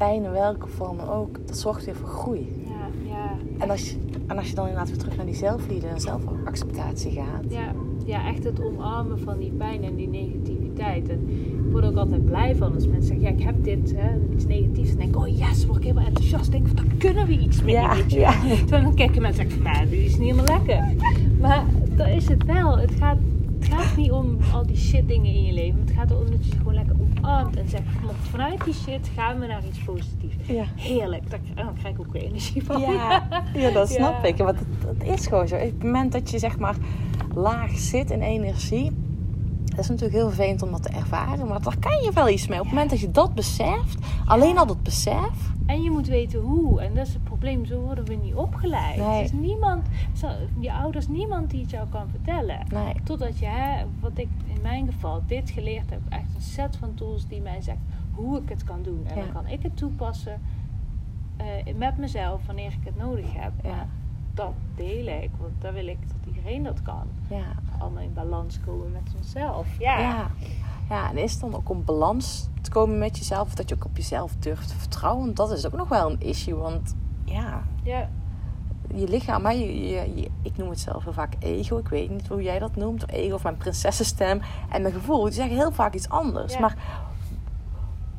pijn 0.07 0.23
in 0.23 0.31
welke 0.31 0.67
vorm 0.67 0.99
ook, 0.99 1.37
dat 1.45 1.57
zorgt 1.57 1.85
weer 1.85 1.95
voor 1.95 2.07
groei. 2.07 2.63
ja, 2.67 3.11
ja. 3.13 3.31
En 3.57 3.69
als 3.69 3.89
je, 3.89 3.97
en 4.27 4.37
als 4.37 4.49
je 4.49 4.55
dan 4.55 4.67
inderdaad 4.67 4.89
weer 4.89 4.99
terug 4.99 5.15
naar 5.15 5.25
die 5.25 5.35
zelfliefde 5.35 5.87
en 5.87 6.01
zelfacceptatie 6.01 7.11
gaat. 7.11 7.43
Ja, 7.49 7.73
ja, 8.05 8.27
echt 8.27 8.43
het 8.43 8.63
omarmen 8.63 9.19
van 9.19 9.37
die 9.37 9.51
pijn 9.51 9.83
en 9.83 9.95
die 9.95 10.07
negativiteit. 10.07 11.09
En 11.09 11.29
ik 11.65 11.71
word 11.71 11.85
ook 11.85 11.95
altijd 11.95 12.25
blij 12.25 12.55
van 12.55 12.73
als 12.73 12.87
mensen 12.87 13.03
zeggen, 13.03 13.25
ja, 13.25 13.29
ik 13.29 13.41
heb 13.43 13.63
dit, 13.63 13.93
hè, 13.95 14.09
iets 14.33 14.45
negatiefs. 14.45 14.89
Dan 14.89 14.97
denk 14.97 15.15
ik, 15.15 15.21
oh 15.21 15.37
yes, 15.37 15.65
word 15.65 15.77
ik 15.77 15.83
helemaal 15.83 16.05
enthousiast. 16.05 16.51
Denk 16.51 16.67
van, 16.67 16.75
daar 16.75 16.95
kunnen 16.97 17.27
we 17.27 17.37
iets 17.37 17.63
mee. 17.63 17.73
Ja, 17.73 17.95
ja. 18.07 18.31
Terwijl 18.31 18.83
dan 18.89 18.95
kijken 18.95 19.21
mensen 19.21 19.43
en 19.43 19.49
zeggen, 19.49 19.71
nou, 19.71 19.89
dit 19.89 19.99
is 19.99 20.17
niet 20.17 20.31
helemaal 20.31 20.57
lekker. 20.57 20.93
Maar 21.41 21.65
dat 21.95 22.07
is 22.07 22.27
het 22.27 22.45
wel. 22.45 22.77
Het 22.77 22.91
gaat, 22.91 23.17
het 23.63 23.73
gaat 23.73 23.97
niet 23.97 24.11
om 24.11 24.37
al 24.53 24.65
die 24.65 24.77
shit 24.77 25.07
dingen 25.07 25.33
in 25.33 25.43
je 25.43 25.53
leven. 25.53 25.79
Het 25.79 25.91
gaat 25.91 26.09
erom 26.11 26.31
dat 26.31 26.45
je 26.45 26.51
ze 26.51 26.57
gewoon 26.57 26.73
lekker 26.73 26.95
omarmt 26.99 27.55
en 27.57 27.69
zegt, 27.69 27.83
"Kom 27.99 28.09
op, 28.09 28.15
vanuit 28.29 28.63
die 28.63 28.73
shit 28.73 29.11
gaan 29.15 29.39
we 29.39 29.45
naar 29.45 29.61
iets 29.67 29.79
positiefs. 29.79 30.35
Ja. 30.47 30.63
Heerlijk, 30.75 31.29
daar, 31.29 31.39
oh, 31.49 31.55
daar 31.55 31.73
krijg 31.79 31.95
ik 31.95 31.99
ook 32.01 32.11
weer 32.13 32.23
energie 32.23 32.63
van. 32.63 32.81
Ja, 32.81 33.27
ja 33.53 33.71
dat 33.71 33.89
snap 33.89 34.23
Ja. 34.23 34.27
ik. 34.29 34.37
Want 34.37 34.59
het, 34.59 34.97
het 34.97 35.19
is 35.19 35.27
gewoon 35.27 35.47
zo. 35.47 35.55
Op 35.55 35.61
het 35.61 35.83
moment 35.83 36.11
dat 36.11 36.29
je 36.31 36.39
zeg 36.39 36.57
maar 36.59 36.75
laag 37.35 37.71
zit 37.77 38.11
in 38.11 38.21
energie, 38.21 38.91
Dat 39.75 39.79
is 39.79 39.87
natuurlijk 39.89 40.17
heel 40.17 40.27
vervelend 40.27 40.61
om 40.61 40.71
dat 40.71 40.83
te 40.83 40.89
ervaren, 40.89 41.47
maar 41.47 41.61
daar 41.61 41.77
kan 41.79 42.01
je 42.03 42.11
wel 42.13 42.29
iets 42.29 42.47
mee. 42.47 42.57
Op 42.59 42.63
het 42.65 42.73
moment 42.73 42.89
dat 42.89 42.99
je 42.99 43.11
dat 43.11 43.33
beseft, 43.35 43.97
alleen 44.25 44.57
al 44.57 44.65
dat 44.65 44.83
besef. 44.83 45.49
En 45.65 45.81
je 45.81 45.91
moet 45.91 46.07
weten 46.07 46.39
hoe. 46.39 46.81
En 46.81 46.93
dat 46.95 47.07
is 47.07 47.13
het 47.13 47.23
probleem, 47.23 47.65
zo 47.65 47.79
worden 47.79 48.05
we 48.05 48.13
niet 48.13 48.35
opgeleid. 48.35 48.97
Nee. 48.97 49.17
Er 49.17 49.23
is 49.23 49.31
niemand, 49.31 49.87
je 50.59 50.73
ouders, 50.73 51.07
niemand 51.07 51.49
die 51.49 51.61
het 51.61 51.69
jou 51.69 51.87
kan 51.89 52.09
vertellen. 52.09 52.59
Nee. 52.73 52.93
Totdat 53.03 53.39
je, 53.39 53.45
hè, 53.45 53.85
wat 53.99 54.11
ik 54.17 54.27
in 54.55 54.61
mijn 54.61 54.85
geval, 54.85 55.21
dit 55.27 55.49
geleerd 55.49 55.89
heb. 55.89 55.99
Echt 56.09 56.35
een 56.35 56.41
set 56.41 56.75
van 56.75 56.93
tools 56.93 57.27
die 57.27 57.41
mij 57.41 57.61
zegt 57.61 57.77
hoe 58.13 58.37
ik 58.41 58.49
het 58.49 58.63
kan 58.63 58.81
doen. 58.83 59.01
En 59.07 59.15
Ja. 59.17 59.21
dan 59.23 59.31
kan 59.33 59.47
ik 59.47 59.61
het 59.63 59.77
toepassen 59.77 60.41
eh, 61.37 61.75
met 61.75 61.97
mezelf 61.97 62.45
wanneer 62.45 62.71
ik 62.71 62.85
het 62.85 62.97
nodig 62.97 63.33
heb. 63.33 63.51
Ja. 63.63 63.87
Dat 64.33 64.53
deel 64.75 65.07
ik, 65.07 65.29
want 65.39 65.51
dan 65.59 65.73
wil 65.73 65.87
ik 65.87 65.97
dat 66.07 66.33
iedereen 66.35 66.63
dat 66.63 66.81
kan. 66.81 67.03
Ja. 67.29 67.43
Allemaal 67.81 68.03
in 68.03 68.13
balans 68.13 68.59
komen 68.65 68.91
met 68.91 69.13
onszelf. 69.17 69.67
Ja. 69.79 69.99
Ja. 69.99 70.27
ja, 70.89 71.09
en 71.09 71.17
is 71.17 71.31
het 71.31 71.41
dan 71.41 71.55
ook 71.55 71.69
om 71.69 71.85
balans 71.85 72.49
te 72.61 72.69
komen 72.69 72.97
met 72.97 73.17
jezelf? 73.17 73.47
Of 73.47 73.53
dat 73.55 73.69
je 73.69 73.75
ook 73.75 73.85
op 73.85 73.97
jezelf 73.97 74.35
durft 74.39 74.67
te 74.67 74.75
vertrouwen? 74.77 75.23
Want 75.25 75.35
dat 75.37 75.51
is 75.51 75.65
ook 75.65 75.73
nog 75.73 75.87
wel 75.89 76.11
een 76.11 76.19
issue. 76.21 76.55
Want 76.55 76.95
ja, 77.25 77.63
ja. 77.83 78.09
je 78.93 79.07
lichaam, 79.07 79.41
maar 79.41 79.55
je, 79.55 79.87
je, 79.89 80.15
je- 80.15 80.31
ik 80.41 80.57
noem 80.57 80.69
het 80.69 80.79
zelf 80.79 81.03
heel 81.03 81.13
vaak 81.13 81.33
ego. 81.39 81.77
Ik 81.77 81.87
weet 81.87 82.09
niet 82.09 82.27
hoe 82.27 82.41
jij 82.43 82.59
dat 82.59 82.75
noemt. 82.75 83.03
Of 83.03 83.09
ego 83.11 83.35
of 83.35 83.43
mijn 83.43 83.57
prinsessenstem. 83.57 84.41
En 84.69 84.81
mijn 84.81 84.93
gevoel, 84.93 85.23
die 85.23 85.33
zeggen 85.33 85.55
heel 85.55 85.71
vaak 85.71 85.93
iets 85.93 86.09
anders. 86.09 86.53
Ja. 86.53 86.59
Maar 86.59 86.75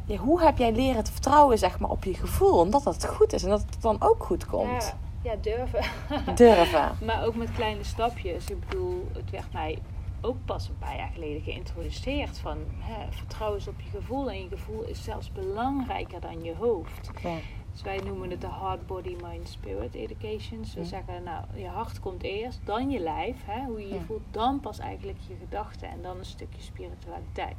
ja, 0.05 0.17
hoe 0.17 0.43
heb 0.43 0.59
jij 0.59 0.73
leren 0.73 1.05
te 1.05 1.13
vertrouwen 1.13 1.59
zeg 1.59 1.79
maar, 1.79 1.91
op 1.91 2.05
je 2.05 2.15
gevoel? 2.15 2.59
Omdat 2.59 2.83
dat 2.83 3.07
goed 3.07 3.33
is 3.33 3.43
en 3.43 3.49
dat 3.51 3.61
het 3.71 3.83
dan 3.83 3.97
ook 3.99 4.25
goed 4.25 4.47
komt. 4.47 4.95
Ja, 5.23 5.37
durven. 5.41 5.85
Durven. 6.35 6.97
Maar 7.05 7.25
ook 7.25 7.35
met 7.35 7.53
kleine 7.53 7.85
stapjes. 7.85 8.51
Ik 8.51 8.61
bedoel, 8.61 9.09
het 9.13 9.31
werd 9.31 9.53
mij 9.53 9.79
ook 10.21 10.37
pas 10.45 10.69
een 10.69 10.79
paar 10.79 10.97
jaar 10.97 11.11
geleden 11.13 11.43
geïntroduceerd 11.43 12.39
van 12.39 12.59
hè, 12.79 13.13
vertrouw 13.13 13.55
eens 13.55 13.69
op 13.69 13.81
je 13.81 13.89
gevoel. 13.91 14.31
En 14.31 14.43
je 14.43 14.49
gevoel 14.49 14.83
is 14.83 15.05
zelfs 15.05 15.33
belangrijker 15.33 16.21
dan 16.21 16.43
je 16.45 16.55
hoofd. 16.55 17.11
Ja. 17.23 17.37
Dus 17.73 17.83
wij 17.83 17.97
noemen 17.99 18.31
het 18.31 18.41
de 18.41 18.49
Heart, 18.61 18.87
Body, 18.87 19.17
Mind, 19.23 19.49
Spirit 19.49 19.95
Education. 19.95 20.61
Dus 20.61 20.75
we 20.75 20.81
Ja. 20.81 20.87
zeggen, 20.87 21.23
nou, 21.23 21.45
je 21.55 21.67
hart 21.69 22.01
komt 22.01 22.23
eerst, 22.23 22.61
dan 22.65 22.91
je 22.91 22.99
lijf, 23.01 23.37
hè, 23.45 23.65
hoe 23.65 23.81
je 23.81 23.89
je 23.89 23.95
Ja. 23.95 24.01
voelt, 24.01 24.23
dan 24.31 24.61
pas 24.61 24.79
eigenlijk 24.79 25.19
je 25.29 25.35
gedachten 25.41 25.89
en 25.89 26.03
dan 26.03 26.19
een 26.19 26.25
stukje 26.25 26.63
spiritualiteit. 26.63 27.57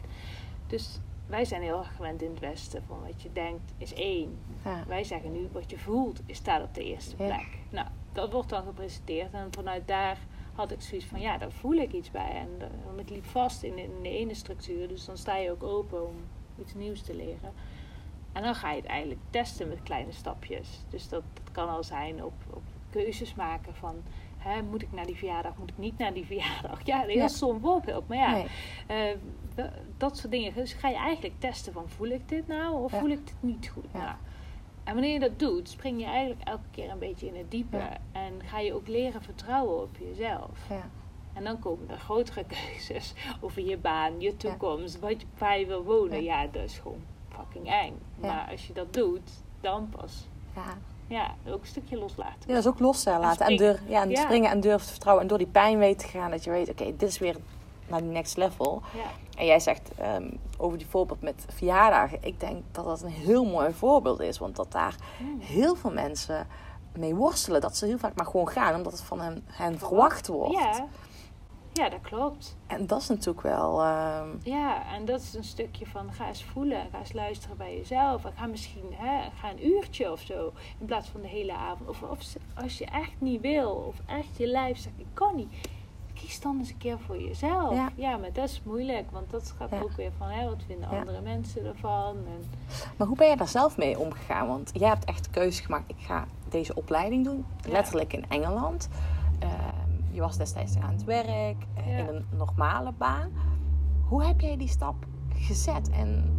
Dus 0.68 1.00
wij 1.28 1.46
zijn 1.46 1.62
heel 1.62 1.78
erg 1.78 1.96
gewend 1.96 2.22
in 2.22 2.30
het 2.30 2.40
Westen 2.40 2.84
van 2.88 3.02
wat 3.06 3.22
je 3.22 3.32
denkt 3.34 3.74
is 3.78 3.94
één. 3.94 4.38
Ja. 4.64 4.84
Wij 4.88 5.04
zeggen 5.04 5.32
nu 5.32 5.50
wat 5.52 5.70
je 5.70 5.78
voelt 5.78 6.22
is 6.26 6.38
staat 6.38 6.64
op 6.64 6.74
de 6.74 6.84
eerste 6.84 7.16
Ja. 7.18 7.26
plek. 7.26 7.48
Nou, 7.70 7.88
dat 8.12 8.32
wordt 8.32 8.50
dan 8.50 8.64
gepresenteerd 8.64 9.34
en 9.34 9.48
vanuit 9.52 9.88
daar 9.88 10.18
had 10.54 10.72
ik 10.72 10.82
zoiets 10.82 11.08
van 11.08 11.20
ja, 11.22 11.38
daar 11.38 11.52
voel 11.52 11.74
ik 11.74 11.94
iets 11.94 12.12
bij. 12.12 12.32
En 12.32 12.50
want 12.86 13.00
ik 13.00 13.10
liep 13.10 13.26
vast 13.26 13.64
in, 13.64 13.78
in 13.78 13.92
de 14.02 14.10
ene 14.10 14.34
structuur, 14.34 14.88
dus 14.88 15.06
dan 15.06 15.18
sta 15.18 15.36
je 15.38 15.52
ook 15.52 15.64
open 15.64 16.08
om 16.08 16.16
iets 16.60 16.74
nieuws 16.74 17.02
te 17.02 17.16
leren. 17.16 17.54
En 18.32 18.44
dan 18.44 18.56
ga 18.56 18.70
je 18.72 18.76
het 18.82 18.86
eigenlijk 18.90 19.20
testen 19.30 19.68
met 19.68 19.84
kleine 19.84 20.12
stapjes. 20.12 20.84
Dus 20.90 21.10
dat, 21.10 21.24
dat 21.34 21.52
kan 21.52 21.70
al 21.70 21.84
zijn 21.84 22.24
op, 22.24 22.34
op 22.50 22.62
keuzes 22.90 23.36
maken 23.36 23.76
van... 23.76 23.96
Hè, 24.44 24.62
moet 24.62 24.82
ik 24.82 24.92
naar 24.92 25.06
die 25.06 25.16
verjaardag, 25.16 25.58
moet 25.58 25.70
ik 25.70 25.78
niet 25.78 25.98
naar 25.98 26.14
die 26.14 26.26
verjaardag? 26.34 26.86
Ja, 26.86 27.04
een 27.04 27.10
heel 27.10 27.18
Ja. 27.18 27.28
stom 27.28 27.60
voorbeeld. 27.60 28.08
Maar 28.08 28.18
ja, 28.18 28.32
Nee. 28.32 28.48
eh, 29.56 29.66
dat 29.98 30.18
soort 30.18 30.32
dingen. 30.32 30.54
Dus 30.54 30.74
ga 30.74 30.90
je 30.90 30.96
eigenlijk 30.96 31.40
testen 31.40 31.74
van 31.74 31.90
voel 31.90 32.08
ik 32.08 32.30
dit 32.30 32.48
nou 32.48 32.84
of 32.84 32.92
Ja. 32.92 33.00
voel 33.00 33.10
ik 33.10 33.26
dit 33.28 33.36
niet 33.40 33.70
goed 33.74 33.86
Ja. 33.94 34.00
nou? 34.00 34.16
En 34.84 34.94
wanneer 34.94 35.14
je 35.14 35.20
dat 35.20 35.40
doet, 35.40 35.70
spring 35.70 36.00
je 36.00 36.06
eigenlijk 36.06 36.42
elke 36.48 36.68
keer 36.72 36.90
een 36.92 37.00
beetje 37.00 37.28
in 37.28 37.36
het 37.36 37.52
diepe. 37.52 37.82
En 38.12 38.34
ga 38.46 38.60
je 38.60 38.74
ook 38.74 38.88
leren 38.88 39.22
vertrouwen 39.22 39.82
op 39.82 39.98
jezelf. 39.98 40.60
Ja. 40.70 40.90
En 41.34 41.44
dan 41.44 41.60
komen 41.60 41.90
er 41.90 41.98
grotere 41.98 42.44
keuzes 42.56 43.14
over 43.42 43.62
je 43.66 43.78
baan, 43.78 44.20
je 44.22 44.38
toekomst, 44.38 45.00
wat 45.00 45.22
je, 45.22 45.28
waar 45.38 45.60
je 45.60 45.66
wil 45.66 45.84
wonen. 45.84 46.24
Ja. 46.24 46.48
Dat 46.48 46.64
is 46.64 46.78
gewoon 46.78 47.04
fucking 47.30 47.68
eng. 47.72 47.94
Maar 48.16 48.48
als 48.52 48.68
je 48.68 48.74
dat 48.74 48.94
doet, 48.94 49.32
dan 49.62 49.90
pas. 49.90 50.28
Ja. 50.56 50.78
Ja, 51.14 51.32
ook 51.48 51.62
een 51.62 51.68
stukje 51.68 51.98
loslaten. 51.98 52.34
Ja, 52.48 52.54
dat 52.54 52.58
is 52.58 52.68
ook 52.68 52.80
loslaten 52.80 53.30
en, 53.30 53.34
springen. 53.36 53.58
durf, 53.58 53.80
ja, 53.88 54.02
en 54.02 54.10
Ja. 54.10 54.22
springen 54.22 54.52
en 54.52 54.60
durven 54.60 54.86
te 54.86 54.92
vertrouwen. 54.92 55.24
En 55.24 55.30
door 55.30 55.38
die 55.38 55.48
pijn 55.48 55.78
weten 55.78 56.10
te 56.10 56.18
gaan 56.18 56.32
dat 56.32 56.44
je 56.44 56.50
weet, 56.52 56.70
oké, 56.70 56.84
dit 56.86 57.02
is 57.10 57.20
weer 57.20 57.36
naar 57.88 58.02
die 58.02 58.10
next 58.12 58.38
level. 58.38 58.82
Ja, 58.96 59.40
En 59.40 59.46
jij 59.46 59.60
zegt 59.60 59.92
ehm, 59.98 60.30
over 60.58 60.78
die 60.78 60.88
voorbeeld 60.88 61.22
met 61.22 61.46
verjaardagen. 61.56 62.18
Ik 62.22 62.40
denk 62.40 62.64
dat 62.72 62.86
dat 62.86 63.02
een 63.02 63.10
heel 63.10 63.46
mooi 63.46 63.74
voorbeeld 63.74 64.20
is. 64.20 64.38
Want 64.38 64.56
dat 64.56 64.72
daar 64.72 64.96
Mm. 65.20 65.40
heel 65.40 65.76
veel 65.76 65.92
mensen 65.92 66.48
mee 66.98 67.16
worstelen. 67.16 67.62
Dat 67.62 67.78
ze 67.78 67.86
heel 67.86 67.98
vaak 67.98 68.16
maar 68.16 68.26
gewoon 68.26 68.50
gaan 68.50 68.76
omdat 68.76 68.92
het 68.92 69.02
van 69.02 69.22
hen, 69.22 69.44
hen 69.52 69.80
verwacht 69.80 70.28
wordt. 70.28 70.54
ja. 70.60 70.86
Ja 71.74 71.90
dat 71.90 72.02
klopt. 72.02 72.58
En 72.68 72.88
dat 72.88 73.02
is 73.02 73.08
natuurlijk 73.08 73.42
wel... 73.42 73.82
ehm, 73.84 74.28
Ja, 74.44 74.94
en 74.94 75.06
dat 75.06 75.22
is 75.22 75.34
een 75.34 75.44
stukje 75.44 75.86
van 75.86 76.14
ga 76.14 76.28
eens 76.28 76.44
voelen, 76.44 76.88
ga 76.92 77.00
eens 77.00 77.14
luisteren 77.14 77.58
bij 77.58 77.78
jezelf. 77.78 78.26
En 78.26 78.32
ga 78.38 78.46
misschien 78.46 78.86
hè, 78.92 79.30
ga 79.40 79.50
een 79.50 79.68
uurtje 79.68 80.12
of 80.12 80.20
zo 80.20 80.52
in 80.80 80.86
plaats 80.86 81.10
van 81.10 81.22
de 81.22 81.28
hele 81.28 81.54
avond. 81.54 81.90
Of, 81.90 82.02
of 82.02 82.20
als 82.54 82.78
je 82.78 82.86
echt 82.86 83.14
niet 83.18 83.42
wil, 83.42 83.70
of 83.72 83.96
echt 84.06 84.38
je 84.38 84.48
lijf 84.48 84.78
zegt 84.78 85.00
ik 85.00 85.06
kan 85.14 85.36
niet. 85.36 85.54
Kies 86.14 86.40
dan 86.42 86.58
eens 86.60 86.70
een 86.70 86.78
keer 86.78 87.00
voor 87.00 87.22
jezelf. 87.22 87.74
Ja. 87.74 87.90
Ja, 87.96 88.18
maar 88.18 88.32
dat 88.34 88.50
is 88.50 88.62
moeilijk, 88.66 89.12
want 89.12 89.30
dat 89.32 89.54
gaat 89.58 89.70
Ja. 89.72 89.80
ook 89.82 89.92
weer 89.92 90.12
van 90.18 90.28
hè, 90.30 90.46
wat 90.50 90.64
vinden 90.68 90.90
Ja. 90.92 91.00
andere 91.00 91.22
mensen 91.22 91.66
ervan. 91.66 92.16
En, 92.16 92.50
Maar 92.98 93.08
hoe 93.08 93.18
ben 93.18 93.30
je 93.30 93.36
daar 93.38 93.48
zelf 93.48 93.78
mee 93.78 94.00
omgegaan? 94.00 94.48
Want 94.48 94.72
jij 94.74 94.88
hebt 94.90 95.06
echt 95.06 95.24
de 95.24 95.30
keuze 95.30 95.64
gemaakt. 95.64 95.90
Ik 95.90 95.96
ga 96.00 96.26
deze 96.50 96.76
opleiding 96.76 97.26
doen. 97.26 97.46
Letterlijk 97.68 98.14
in 98.14 98.26
Engeland. 98.30 98.90
Ehm, 99.40 99.52
je 100.14 100.20
was 100.22 100.38
destijds 100.38 100.78
aan 100.78 100.92
het 100.94 101.04
werk. 101.04 101.56
eh, 101.74 101.88
Ja. 101.88 101.98
In 101.98 102.08
een 102.08 102.26
normale 102.38 102.92
baan. 102.98 103.32
Hoe 104.08 104.24
heb 104.24 104.40
jij 104.42 104.58
die 104.58 104.68
stap 104.68 104.96
gezet? 105.36 105.90
En 105.90 106.38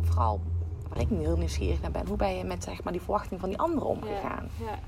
vooral, 0.00 0.40
waar 0.88 1.00
ik 1.00 1.08
heel 1.08 1.36
nieuwsgierig 1.36 1.80
naar 1.80 1.90
ben. 1.90 2.06
Hoe 2.06 2.16
ben 2.16 2.36
je 2.36 2.44
met 2.44 2.64
zeg 2.64 2.82
maar, 2.84 2.92
die 2.92 3.02
verwachting 3.02 3.40
van 3.40 3.48
die 3.48 3.58
anderen 3.58 3.88
omgegaan? 3.88 4.48
Ja, 4.60 4.66
ja. 4.70 4.78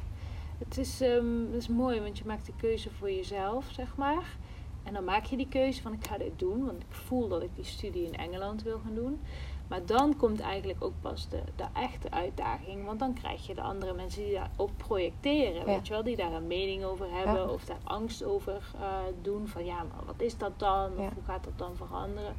Het 0.59 0.79
is, 0.79 1.01
ehm, 1.01 1.40
het 1.46 1.55
is 1.55 1.68
mooi, 1.68 2.01
want 2.01 2.18
je 2.18 2.24
maakt 2.27 2.46
de 2.46 2.53
keuze 2.57 2.90
voor 2.98 3.11
jezelf, 3.11 3.64
zeg 3.70 3.96
maar. 3.96 4.37
En 4.83 4.92
dan 4.94 5.05
maak 5.05 5.24
je 5.24 5.37
die 5.37 5.48
keuze 5.48 5.83
van 5.83 5.92
ik 5.92 6.07
ga 6.07 6.18
dit 6.18 6.38
doen, 6.38 6.64
want 6.64 6.81
ik 6.81 6.87
voel 6.94 7.29
dat 7.29 7.42
ik 7.42 7.51
die 7.55 7.64
studie 7.64 8.07
in 8.07 8.16
Engeland 8.16 8.62
wil 8.62 8.81
gaan 8.85 8.94
doen. 8.94 9.20
Maar 9.68 9.87
dan 9.87 10.16
komt 10.16 10.40
eigenlijk 10.40 10.85
ook 10.85 10.92
pas 11.00 11.28
de, 11.28 11.42
de 11.57 11.64
echte 11.72 12.11
uitdaging. 12.11 12.85
Want 12.85 12.98
dan 12.98 13.14
krijg 13.14 13.46
je 13.46 13.54
de 13.54 13.61
andere 13.62 13.92
mensen 13.92 14.22
die 14.24 14.33
daarop 14.33 14.70
projecteren. 14.76 15.54
Ja. 15.54 15.64
Weet 15.64 15.87
je 15.87 15.92
wel, 15.92 16.02
die 16.02 16.16
daar 16.16 16.33
een 16.33 16.46
mening 16.46 16.85
over 16.85 17.07
hebben. 17.11 17.35
Ja. 17.42 17.48
Of 17.48 17.64
daar 17.64 17.81
angst 17.85 18.24
over 18.24 18.62
eh, 18.81 18.98
doen. 19.22 19.48
Van 19.48 19.64
ja, 19.64 19.76
maar 19.76 20.04
wat 20.07 20.20
is 20.20 20.38
dat 20.38 20.59
dan? 20.59 20.90
Of 20.92 20.98
Ja. 21.04 21.11
hoe 21.14 21.24
gaat 21.24 21.44
dat 21.44 21.59
dan 21.59 21.76
veranderen? 21.76 22.35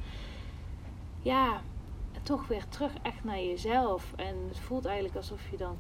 Ja, 1.22 1.62
toch 2.24 2.48
weer 2.48 2.68
terug 2.68 2.92
echt 3.02 3.24
naar 3.24 3.42
jezelf. 3.42 4.14
En 4.16 4.36
het 4.48 4.60
voelt 4.60 4.86
eigenlijk 4.86 5.16
alsof 5.16 5.50
je 5.52 5.58
dan 5.58 5.78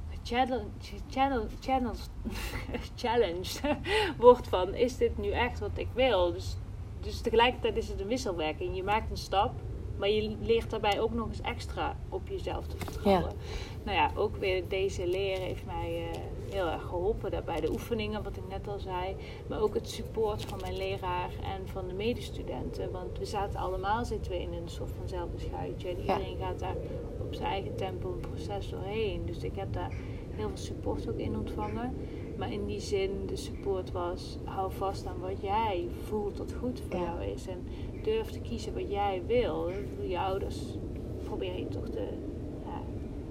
challenged 2.96 3.62
wordt 4.18 4.48
van... 4.48 4.74
Is 4.74 4.98
dit 4.98 5.18
nu 5.18 5.30
echt 5.32 5.60
wat 5.60 5.72
ik 5.78 5.88
wil? 5.94 6.32
Dus, 6.34 6.56
dus 7.00 7.22
tegelijkertijd 7.22 7.78
is 7.78 7.88
het 7.88 8.00
een 8.00 8.08
wisselwerking. 8.08 8.76
Je 8.76 8.84
maakt 8.84 9.10
een 9.12 9.18
stap, 9.18 9.52
maar 10.00 10.10
je 10.10 10.36
leert 10.42 10.70
daarbij 10.70 11.00
ook 11.00 11.14
nog 11.14 11.28
eens 11.28 11.42
extra 11.42 11.96
op 12.10 12.28
jezelf 12.28 12.68
te 12.68 12.78
vertrouwen. 12.78 13.32
Nou 13.84 13.98
ja, 13.98 14.12
ook 14.16 14.36
weer 14.36 14.68
deze 14.68 15.08
leren 15.08 15.42
heeft 15.44 15.66
mij 15.66 16.10
eh, 16.12 16.20
heel 16.54 16.68
erg 16.68 16.82
geholpen. 16.84 17.32
Daarbij 17.32 17.62
de 17.62 17.72
oefeningen, 17.72 18.24
wat 18.24 18.38
ik 18.38 18.48
net 18.50 18.68
al 18.68 18.80
zei. 18.80 19.16
Maar 19.48 19.60
ook 19.62 19.74
het 19.74 19.90
support 19.90 20.46
van 20.46 20.60
mijn 20.62 20.78
leraar 20.78 21.30
en 21.44 21.68
van 21.68 21.88
de 21.88 21.94
medestudenten. 21.94 22.92
Want 22.92 23.18
we 23.20 23.26
zaten 23.26 23.60
allemaal 23.60 24.06
zitten 24.06 24.32
we 24.32 24.42
in 24.42 24.54
een 24.54 24.70
soort 24.70 24.92
vanzelfde 24.98 25.40
schuitje. 25.40 25.90
En 25.90 25.96
Ja. 25.96 26.02
iedereen 26.18 26.38
gaat 26.38 26.60
daar 26.60 26.76
op 27.22 27.34
zijn 27.34 27.48
eigen 27.48 27.76
tempo 27.76 28.12
een 28.14 28.30
proces 28.30 28.70
doorheen. 28.70 29.26
Dus 29.26 29.44
ik 29.44 29.56
heb 29.56 29.74
daar 29.74 29.92
heel 30.30 30.48
veel 30.48 30.58
support 30.58 31.10
ook 31.10 31.18
in 31.18 31.38
ontvangen. 31.38 31.96
Maar 32.38 32.52
in 32.52 32.66
die 32.66 32.80
zin, 32.80 33.24
de 33.26 33.36
support 33.36 33.92
was: 33.92 34.38
hou 34.44 34.72
vast 34.72 35.06
aan 35.06 35.20
wat 35.20 35.42
jij 35.42 35.88
voelt 36.08 36.38
dat 36.38 36.54
goed 36.60 36.82
voor 36.90 37.00
Ja. 37.00 37.06
jou 37.06 37.24
is. 37.32 37.48
En 37.48 37.68
durf 38.04 38.30
te 38.32 38.40
kiezen 38.40 38.74
wat 38.74 38.90
jij 38.92 39.22
wil. 39.28 39.70
Je 40.08 40.20
ouders 40.20 40.78
probeer 41.24 41.60
je 41.60 41.68
toch 41.68 41.90
te, 41.90 42.08
ja, 42.66 42.82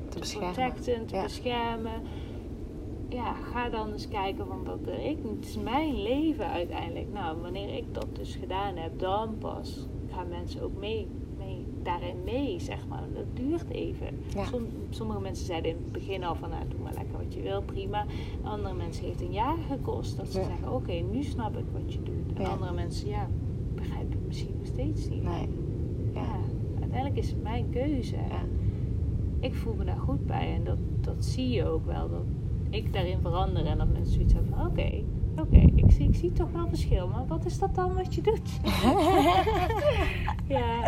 Te 0.08 0.18
beschermen. 0.18 0.52
protecten, 0.52 1.06
te 1.06 1.14
Ja. 1.16 1.22
beschermen. 1.22 2.02
Ja, 3.08 3.32
ga 3.34 3.68
dan 3.68 3.92
eens 3.92 4.08
kijken, 4.08 4.46
want 4.46 4.66
dat 4.66 4.78
wil 4.84 4.94
ik. 5.10 5.18
Het 5.36 5.44
is 5.48 5.56
mijn 5.56 6.02
leven 6.02 6.46
uiteindelijk. 6.46 7.12
Nou, 7.12 7.40
wanneer 7.40 7.74
ik 7.76 7.94
dat 7.94 8.06
dus 8.12 8.34
gedaan 8.34 8.76
heb, 8.76 8.98
dan 8.98 9.38
pas 9.38 9.86
gaan 10.10 10.28
mensen 10.28 10.62
ook 10.62 10.76
mee, 10.78 11.06
mee 11.38 11.64
daarin 11.82 12.24
mee, 12.24 12.60
zeg 12.60 12.86
maar. 12.88 13.02
Dat 13.14 13.24
duurt 13.34 13.70
even. 13.70 14.06
Ja. 14.34 14.44
Som- 14.44 14.66
sommige 14.90 15.20
mensen 15.20 15.46
zeiden 15.46 15.70
in 15.70 15.76
het 15.76 15.92
begin 15.92 16.24
al 16.24 16.34
van, 16.34 16.50
nou, 16.50 16.62
doe 16.68 16.80
maar 16.80 16.94
lekker 16.94 17.16
wat 17.18 17.34
je 17.34 17.40
wil, 17.40 17.62
prima. 17.62 18.04
Andere 18.42 18.74
mensen 18.74 19.04
heeft 19.04 19.20
een 19.20 19.32
jaar 19.32 19.56
gekost 19.70 20.16
dat 20.16 20.26
ze 20.26 20.32
zeggen, 20.32 20.72
oké, 20.74 20.92
nu 20.92 21.22
snap 21.22 21.56
ik 21.56 21.64
wat 21.72 21.92
je 21.92 22.02
doet. 22.02 22.38
En 22.38 22.46
andere 22.46 22.72
mensen, 22.72 23.08
ja, 23.08 23.28
begrijp 23.74 24.12
ik 24.12 24.18
misschien 24.26 24.54
nog 24.58 24.66
steeds 24.78 25.08
niet. 25.08 25.22
Nee. 25.22 25.48
Ja, 26.14 26.20
Ja. 26.20 26.26
uiteindelijk 26.80 27.16
is 27.18 27.30
het 27.30 27.42
mijn 27.42 27.70
keuze. 27.70 28.16
Ja. 28.16 28.40
Ik 29.40 29.54
voel 29.54 29.74
me 29.74 29.84
daar 29.84 29.96
goed 29.96 30.26
bij 30.26 30.54
en 30.54 30.64
dat, 30.64 30.78
dat 31.00 31.24
zie 31.24 31.48
je 31.48 31.66
ook 31.66 31.86
wel. 31.86 32.08
Dat 32.08 32.22
ik 32.70 32.92
daarin 32.92 33.18
verander 33.22 33.66
en 33.66 33.78
dat 33.78 33.88
mensen 33.92 34.12
zoiets 34.14 34.32
hebben 34.32 34.52
van 34.56 34.66
oké, 34.66 35.02
oké, 35.40 35.56
ik, 35.74 35.90
zie, 35.92 36.08
ik 36.08 36.14
zie 36.14 36.32
toch 36.32 36.50
wel 36.52 36.68
verschil. 36.68 37.08
Maar 37.08 37.26
wat 37.26 37.44
is 37.44 37.58
dat 37.58 37.74
dan 37.74 37.94
wat 37.94 38.14
je 38.14 38.20
doet? 38.20 38.50
Ja. 40.48 40.82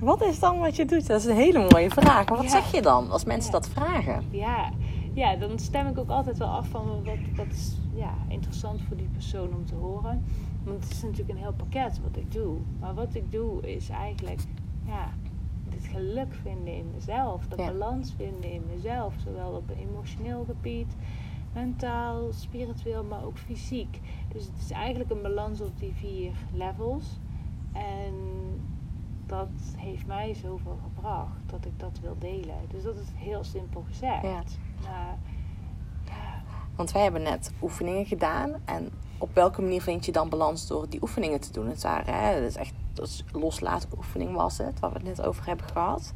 wat 0.00 0.22
is 0.22 0.38
dan 0.38 0.58
wat 0.58 0.76
je 0.76 0.84
doet? 0.84 1.06
Dat 1.06 1.20
is 1.20 1.26
een 1.26 1.36
hele 1.36 1.66
mooie 1.72 1.90
vraag. 1.90 2.28
Maar 2.28 2.36
wat 2.36 2.44
Ja. 2.44 2.50
zeg 2.50 2.72
je 2.72 2.82
dan 2.82 3.10
als 3.10 3.24
mensen 3.24 3.52
Ja. 3.52 3.58
dat 3.58 3.68
vragen? 3.68 4.24
Ja. 4.30 4.70
ja, 5.12 5.36
dan 5.36 5.58
stem 5.58 5.86
ik 5.86 5.98
ook 5.98 6.10
altijd 6.10 6.38
wel 6.38 6.48
af 6.48 6.68
van 6.68 6.86
wat, 7.04 7.14
wat 7.36 7.46
is 7.50 7.76
ja, 7.94 8.14
interessant 8.28 8.80
voor 8.88 8.96
die 8.96 9.08
persoon 9.12 9.48
om 9.54 9.64
te 9.66 9.74
horen. 9.74 10.24
Want 10.64 10.84
het 10.84 10.92
is 10.92 11.02
natuurlijk 11.02 11.30
een 11.30 11.36
heel 11.36 11.52
pakket 11.52 12.00
wat 12.02 12.16
ik 12.16 12.32
doe. 12.32 12.56
Maar 12.80 12.94
wat 12.94 13.14
ik 13.14 13.32
doe 13.32 13.74
is 13.74 13.88
eigenlijk 13.88 14.40
ja, 14.86 15.08
het 15.68 15.84
geluk 15.84 16.34
vinden 16.42 16.74
in 16.74 16.90
mezelf. 16.94 17.46
De 17.46 17.62
Ja. 17.62 17.66
balans 17.70 18.14
vinden 18.16 18.52
in 18.52 18.62
mezelf. 18.74 19.14
Zowel 19.24 19.50
op 19.52 19.70
een 19.70 19.76
emotioneel 19.76 20.44
gebied, 20.44 20.96
mentaal, 21.52 22.32
spiritueel, 22.32 23.04
maar 23.04 23.24
ook 23.24 23.38
fysiek. 23.38 24.00
Dus 24.32 24.44
het 24.46 24.56
is 24.60 24.70
eigenlijk 24.70 25.10
een 25.10 25.22
balans 25.22 25.60
op 25.60 25.78
die 25.78 25.92
vier 25.92 26.32
levels. 26.52 27.04
En 27.72 28.14
dat 29.26 29.48
heeft 29.76 30.06
mij 30.06 30.34
zoveel 30.34 30.78
gebracht 30.82 31.40
dat 31.46 31.64
ik 31.64 31.78
dat 31.78 31.98
wil 32.02 32.16
delen. 32.18 32.56
Dus 32.70 32.82
dat 32.82 32.96
is 32.96 33.08
heel 33.14 33.44
simpel 33.44 33.84
gezegd. 33.86 34.22
Ja. 34.22 34.42
Maar 34.82 35.18
ja, 36.04 36.42
Want 36.76 36.92
wij 36.92 37.02
hebben 37.02 37.22
net 37.22 37.52
oefeningen 37.62 38.06
gedaan. 38.06 38.52
En 38.64 38.90
op 39.20 39.34
welke 39.34 39.62
manier 39.62 39.82
vind 39.82 40.04
je 40.04 40.12
dan 40.12 40.28
balans 40.28 40.66
door 40.66 40.88
die 40.88 41.02
oefeningen 41.02 41.40
te 41.40 41.52
doen? 41.52 41.68
Het 41.68 41.82
waren, 41.82 42.14
hè, 42.14 42.46
is 42.46 42.56
echt 42.56 42.72
loslaten 43.32 43.88
oefening 43.96 44.34
was 44.34 44.58
het, 44.58 44.80
waar 44.80 44.90
we 44.90 44.96
het 44.96 45.06
net 45.06 45.22
over 45.22 45.46
hebben 45.46 45.66
gehad. 45.66 46.12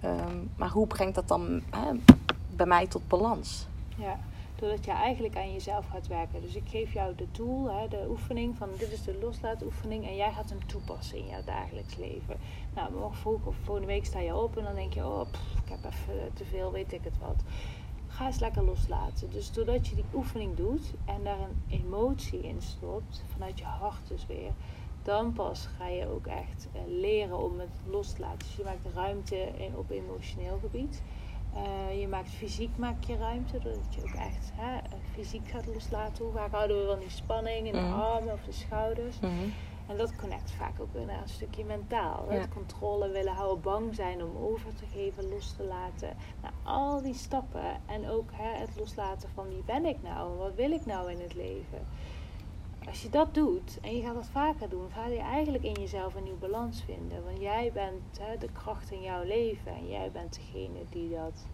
Ehm, 0.00 0.36
maar 0.56 0.68
hoe 0.68 0.86
brengt 0.86 1.14
dat 1.14 1.28
dan 1.28 1.62
hè, 1.70 1.90
bij 2.56 2.66
mij 2.66 2.86
tot 2.86 3.08
balans? 3.08 3.68
ja, 4.00 4.18
doordat 4.56 4.84
je 4.84 4.90
eigenlijk 4.90 5.36
aan 5.36 5.52
jezelf 5.52 5.86
gaat 5.86 6.06
werken. 6.06 6.40
Dus 6.40 6.54
ik 6.54 6.68
geef 6.68 6.92
jou 6.92 7.14
de 7.14 7.30
tool, 7.30 7.70
hè, 7.70 7.88
de 7.88 8.06
oefening 8.08 8.56
van 8.56 8.68
dit 8.78 8.92
is 8.92 9.04
de 9.04 9.18
loslaatoefening 9.22 10.06
en 10.06 10.16
jij 10.16 10.32
gaat 10.32 10.48
hem 10.48 10.66
toepassen 10.66 11.18
in 11.18 11.26
jouw 11.26 11.44
dagelijks 11.44 11.96
leven. 11.96 12.36
Nou, 12.74 12.92
morgen 12.92 13.40
of 13.44 13.56
volgende 13.62 13.88
week 13.88 14.04
sta 14.04 14.20
je 14.20 14.36
op 14.36 14.56
en 14.56 14.64
dan 14.64 14.74
denk 14.74 14.92
je, 14.92 15.06
oh, 15.06 15.26
ik 15.64 15.70
heb 15.70 15.84
even 15.84 16.32
te 16.34 16.44
veel, 16.44 16.72
weet 16.72 16.92
ik 16.92 17.04
het 17.04 17.18
wat. 17.18 17.42
Ga 18.20 18.26
eens 18.26 18.38
lekker 18.38 18.64
loslaten. 18.64 19.30
Dus 19.30 19.52
doordat 19.52 19.86
je 19.88 19.94
die 19.94 20.04
oefening 20.14 20.56
doet 20.56 20.92
en 21.04 21.24
daar 21.24 21.38
een 21.40 21.62
emotie 21.68 22.40
in 22.40 22.62
stopt, 22.62 23.24
vanuit 23.32 23.58
je 23.58 23.64
hart 23.64 24.08
dus 24.08 24.26
weer, 24.26 24.52
dan 25.02 25.32
pas 25.32 25.66
ga 25.66 25.86
je 25.88 26.08
ook 26.08 26.26
echt 26.26 26.68
eh, 26.72 26.80
leren 26.86 27.38
om 27.38 27.58
het 27.58 27.70
los 27.86 28.12
te 28.12 28.20
laten. 28.20 28.38
Dus 28.38 28.56
je 28.56 28.64
maakt 28.64 28.94
ruimte 28.94 29.48
op 29.74 29.90
emotioneel 29.90 30.58
gebied. 30.58 31.02
Eh, 31.54 32.00
je 32.00 32.08
maakt 32.08 32.30
fysiek 32.30 32.76
maak 32.76 33.04
je 33.04 33.16
ruimte, 33.16 33.58
doordat 33.58 33.94
je 33.94 34.00
ook 34.02 34.14
echt 34.14 34.50
hè, 34.54 34.76
eh, 34.76 34.82
fysiek 35.12 35.48
gaat 35.48 35.66
loslaten. 35.66 36.24
Hoe 36.24 36.34
vaak 36.34 36.52
houden 36.52 36.80
we 36.80 36.86
van 36.90 36.98
die 36.98 37.10
spanning 37.10 37.66
in 37.66 37.72
de 37.72 37.80
Mhm. 37.80 37.92
armen 38.00 38.32
of 38.32 38.42
de 38.42 38.52
schouders? 38.52 39.16
En 39.90 39.96
dat 39.96 40.16
connect 40.16 40.50
vaak 40.50 40.80
ook 40.80 40.92
weer 40.92 41.06
naar 41.06 41.22
een 41.22 41.28
stukje 41.28 41.64
mentaal. 41.64 42.26
Ja. 42.28 42.38
Het 42.38 42.48
controle 42.48 43.10
willen 43.10 43.32
houden, 43.32 43.62
bang 43.62 43.94
zijn 43.94 44.24
om 44.24 44.36
over 44.36 44.74
te 44.74 44.86
geven, 44.86 45.28
los 45.28 45.52
te 45.52 45.64
laten. 45.64 46.16
Nou, 46.42 46.54
al 46.62 47.02
die 47.02 47.14
stappen 47.14 47.80
en 47.86 48.08
ook 48.08 48.30
hè, 48.32 48.58
het 48.58 48.70
loslaten 48.78 49.28
van 49.34 49.48
wie 49.48 49.62
ben 49.66 49.84
ik 49.86 50.02
nou 50.02 50.32
en 50.32 50.38
wat 50.38 50.54
wil 50.54 50.70
ik 50.70 50.86
nou 50.86 51.10
in 51.10 51.20
het 51.20 51.34
leven. 51.34 51.86
Als 52.86 53.02
je 53.02 53.08
dat 53.08 53.34
doet 53.34 53.78
en 53.80 53.96
je 53.96 54.02
gaat 54.02 54.14
dat 54.14 54.26
vaker 54.26 54.68
doen, 54.68 54.90
ga 54.90 55.06
je 55.06 55.18
eigenlijk 55.18 55.64
in 55.64 55.80
jezelf 55.80 56.14
een 56.14 56.22
nieuwe 56.22 56.38
balans 56.38 56.82
vinden. 56.82 57.24
Want 57.24 57.40
jij 57.40 57.70
bent 57.72 58.18
hè, 58.20 58.38
de 58.38 58.52
kracht 58.52 58.90
in 58.90 59.02
jouw 59.02 59.24
leven 59.24 59.72
en 59.72 59.88
jij 59.88 60.10
bent 60.10 60.34
degene 60.34 60.78
die 60.90 61.10
dat 61.10 61.46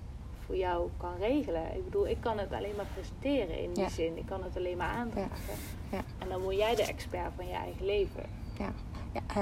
voor 0.46 0.56
jou 0.56 0.88
kan 0.96 1.12
regelen. 1.18 1.62
Ik 1.76 1.84
bedoel, 1.84 2.08
ik 2.08 2.20
kan 2.20 2.38
het 2.38 2.52
alleen 2.52 2.76
maar 2.76 2.86
presenteren 2.94 3.62
in 3.62 3.72
die 3.72 3.82
Ja. 3.82 3.88
zin. 3.88 4.16
Ik 4.16 4.26
kan 4.26 4.42
het 4.42 4.56
alleen 4.56 4.76
maar 4.76 4.88
aandragen. 4.94 5.54
Ja. 5.92 6.00
En 6.18 6.28
dan 6.28 6.40
word 6.40 6.56
jij 6.56 6.74
de 6.74 6.82
expert 6.86 7.32
van 7.36 7.46
je 7.46 7.54
eigen 7.54 7.86
leven. 7.86 8.22
Ja, 8.58 8.72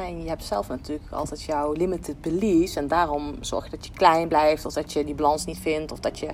en 0.01 0.23
je 0.23 0.29
hebt 0.29 0.45
zelf 0.45 0.69
natuurlijk 0.69 1.13
altijd 1.13 1.43
jouw 1.43 1.73
limited 1.73 2.21
beliefs. 2.21 2.77
En 2.77 2.89
daarom 2.89 3.35
zorg 3.41 3.65
je 3.65 3.71
dat 3.71 3.87
je 3.87 3.93
klein 3.93 4.29
blijft. 4.29 4.65
Of 4.65 4.73
dat 4.73 4.93
je 4.93 5.05
die 5.05 5.15
balans 5.15 5.45
niet 5.45 5.59
vindt. 5.59 5.93
Of 5.93 6.01
dat 6.01 6.19
je... 6.19 6.27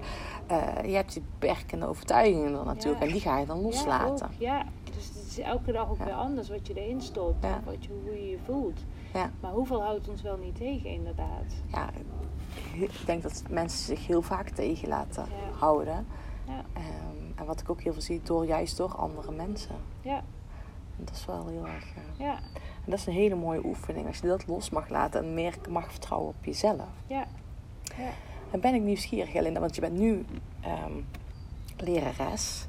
eh, 0.46 0.66
je 0.85 0.94
hebt 0.94 1.12
die 1.12 1.22
beperkende 1.38 1.87
overtuigingen 1.88 2.52
dan 2.52 2.66
natuurlijk. 2.66 3.00
Ja. 3.00 3.06
En 3.06 3.12
die 3.12 3.20
ga 3.20 3.38
je 3.38 3.46
dan 3.46 3.61
loslaten. 3.61 4.30
Ja, 4.38 4.59
ook, 4.59 4.64
ja. 4.64 4.64
dus 4.94 5.06
het 5.06 5.26
is 5.26 5.38
elke 5.38 5.72
dag 5.72 5.90
ook 5.90 5.98
Ja. 5.98 6.04
weer 6.04 6.14
anders 6.14 6.48
wat 6.48 6.66
je 6.66 6.74
erin 6.74 7.00
stopt. 7.00 7.44
Ja. 7.44 7.61
Wat 7.64 7.85
je, 7.85 7.88
hoe 8.04 8.14
je 8.14 8.30
je 8.30 8.38
voelt. 8.44 8.78
Ja. 9.14 9.30
Maar 9.40 9.52
hoeveel 9.52 9.83
houdt 9.83 10.09
ons 10.09 10.22
wel 10.22 10.37
niet 10.37 10.56
tegen 10.56 10.90
inderdaad? 10.90 11.44
ja, 11.72 11.90
ik 12.74 13.06
denk 13.06 13.22
dat 13.22 13.42
mensen 13.50 13.78
zich 13.78 14.06
heel 14.06 14.22
vaak 14.22 14.48
tegen 14.48 14.88
laten 14.88 15.24
Ja. 15.28 15.58
houden. 15.58 16.06
Ja, 16.46 16.64
Ehm, 16.72 17.38
en 17.40 17.44
wat 17.46 17.60
ik 17.60 17.70
ook 17.70 17.80
heel 17.80 17.92
veel 17.92 18.02
zie, 18.02 18.20
door, 18.22 18.46
juist 18.46 18.76
door 18.76 18.94
andere 18.96 19.32
mensen. 19.32 19.74
ja, 20.00 20.16
En 20.98 21.04
dat 21.04 21.14
is 21.14 21.26
wel 21.26 21.46
heel 21.48 21.66
erg... 21.66 21.84
eh, 21.84 22.02
ja, 22.26 22.32
en 22.84 22.90
dat 22.90 22.98
is 22.98 23.06
een 23.06 23.12
hele 23.12 23.34
mooie 23.34 23.64
oefening. 23.64 24.06
Als 24.06 24.18
je 24.18 24.26
dat 24.26 24.46
los 24.46 24.70
mag 24.70 24.88
laten 24.88 25.20
en 25.24 25.34
meer 25.34 25.54
mag 25.68 25.90
vertrouwen 25.90 26.28
op 26.28 26.44
jezelf. 26.44 26.88
ja. 27.06 27.26
ja. 27.96 28.10
Dan 28.50 28.60
ben 28.60 28.74
ik 28.74 28.82
nieuwsgierig, 28.82 29.34
Linda, 29.40 29.60
want 29.60 29.74
je 29.74 29.80
bent 29.80 29.98
nu 29.98 30.24
ehm, 30.60 30.92
lerares. 31.76 32.66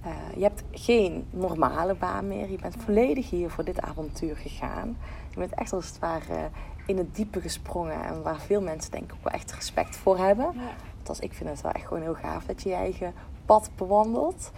Eh, 0.00 0.10
je 0.36 0.42
hebt 0.42 0.62
geen 0.70 1.26
normale 1.30 1.94
baan 1.94 2.28
meer. 2.28 2.50
Je 2.50 2.58
bent 2.58 2.76
volledig 2.78 3.30
hier 3.30 3.50
voor 3.50 3.64
dit 3.64 3.80
avontuur 3.80 4.36
gegaan. 4.36 4.96
Je 5.30 5.38
bent 5.38 5.54
echt 5.54 5.72
als 5.72 5.86
het 5.86 5.98
ware 5.98 6.50
in 6.86 6.96
het 6.98 7.14
diepe 7.14 7.40
gesprongen. 7.40 8.04
En 8.04 8.22
waar 8.22 8.40
veel 8.40 8.60
mensen 8.60 8.90
denk 8.90 9.04
ik 9.04 9.12
ook 9.12 9.24
wel 9.24 9.32
echt 9.32 9.52
respect 9.52 9.96
voor 9.96 10.18
hebben. 10.18 10.50
ja. 10.54 10.60
Althans, 10.98 11.20
ik 11.20 11.32
vind 11.34 11.48
het 11.50 11.60
wel 11.60 11.72
echt 11.72 11.86
gewoon 11.86 12.02
heel 12.02 12.14
gaaf 12.14 12.44
dat 12.44 12.62
je 12.62 12.68
je 12.68 12.74
eigen 12.74 13.14
pad 13.46 13.70
bewandelt. 13.76 14.52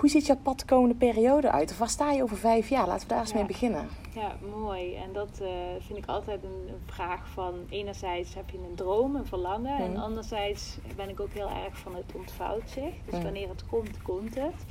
Hoe 0.00 0.08
ziet 0.08 0.26
jouw 0.26 0.36
pad 0.42 0.58
de 0.58 0.64
komende 0.64 0.94
periode 0.94 1.50
uit? 1.50 1.70
Of 1.70 1.78
waar 1.78 1.88
sta 1.88 2.10
je 2.12 2.22
over 2.22 2.36
vijf 2.36 2.68
jaar? 2.68 2.86
Laten 2.86 3.02
we 3.08 3.12
daar 3.12 3.20
eens 3.22 3.30
Ja. 3.30 3.36
mee 3.36 3.46
beginnen. 3.46 3.88
Ja, 4.14 4.32
mooi. 4.56 4.94
En 4.96 5.12
dat 5.12 5.40
eh, 5.42 5.48
vind 5.78 5.98
ik 5.98 6.06
altijd 6.06 6.44
een, 6.44 6.68
een 6.68 6.80
vraag 6.86 7.28
van... 7.28 7.54
enerzijds 7.68 8.34
heb 8.34 8.50
je 8.50 8.58
een 8.58 8.74
droom, 8.74 9.16
een 9.16 9.26
verlangen... 9.26 9.78
en 9.78 9.90
Mhm. 9.90 10.00
anderzijds 10.00 10.78
ben 10.96 11.08
ik 11.08 11.20
ook 11.20 11.32
heel 11.32 11.48
erg 11.64 11.78
van 11.78 11.94
het 11.94 12.12
ontvouwt 12.14 12.70
zich. 12.70 12.92
Dus 13.04 13.14
Mhm. 13.14 13.22
wanneer 13.22 13.48
het 13.48 13.66
komt, 13.66 14.02
komt 14.02 14.34
het. 14.34 14.64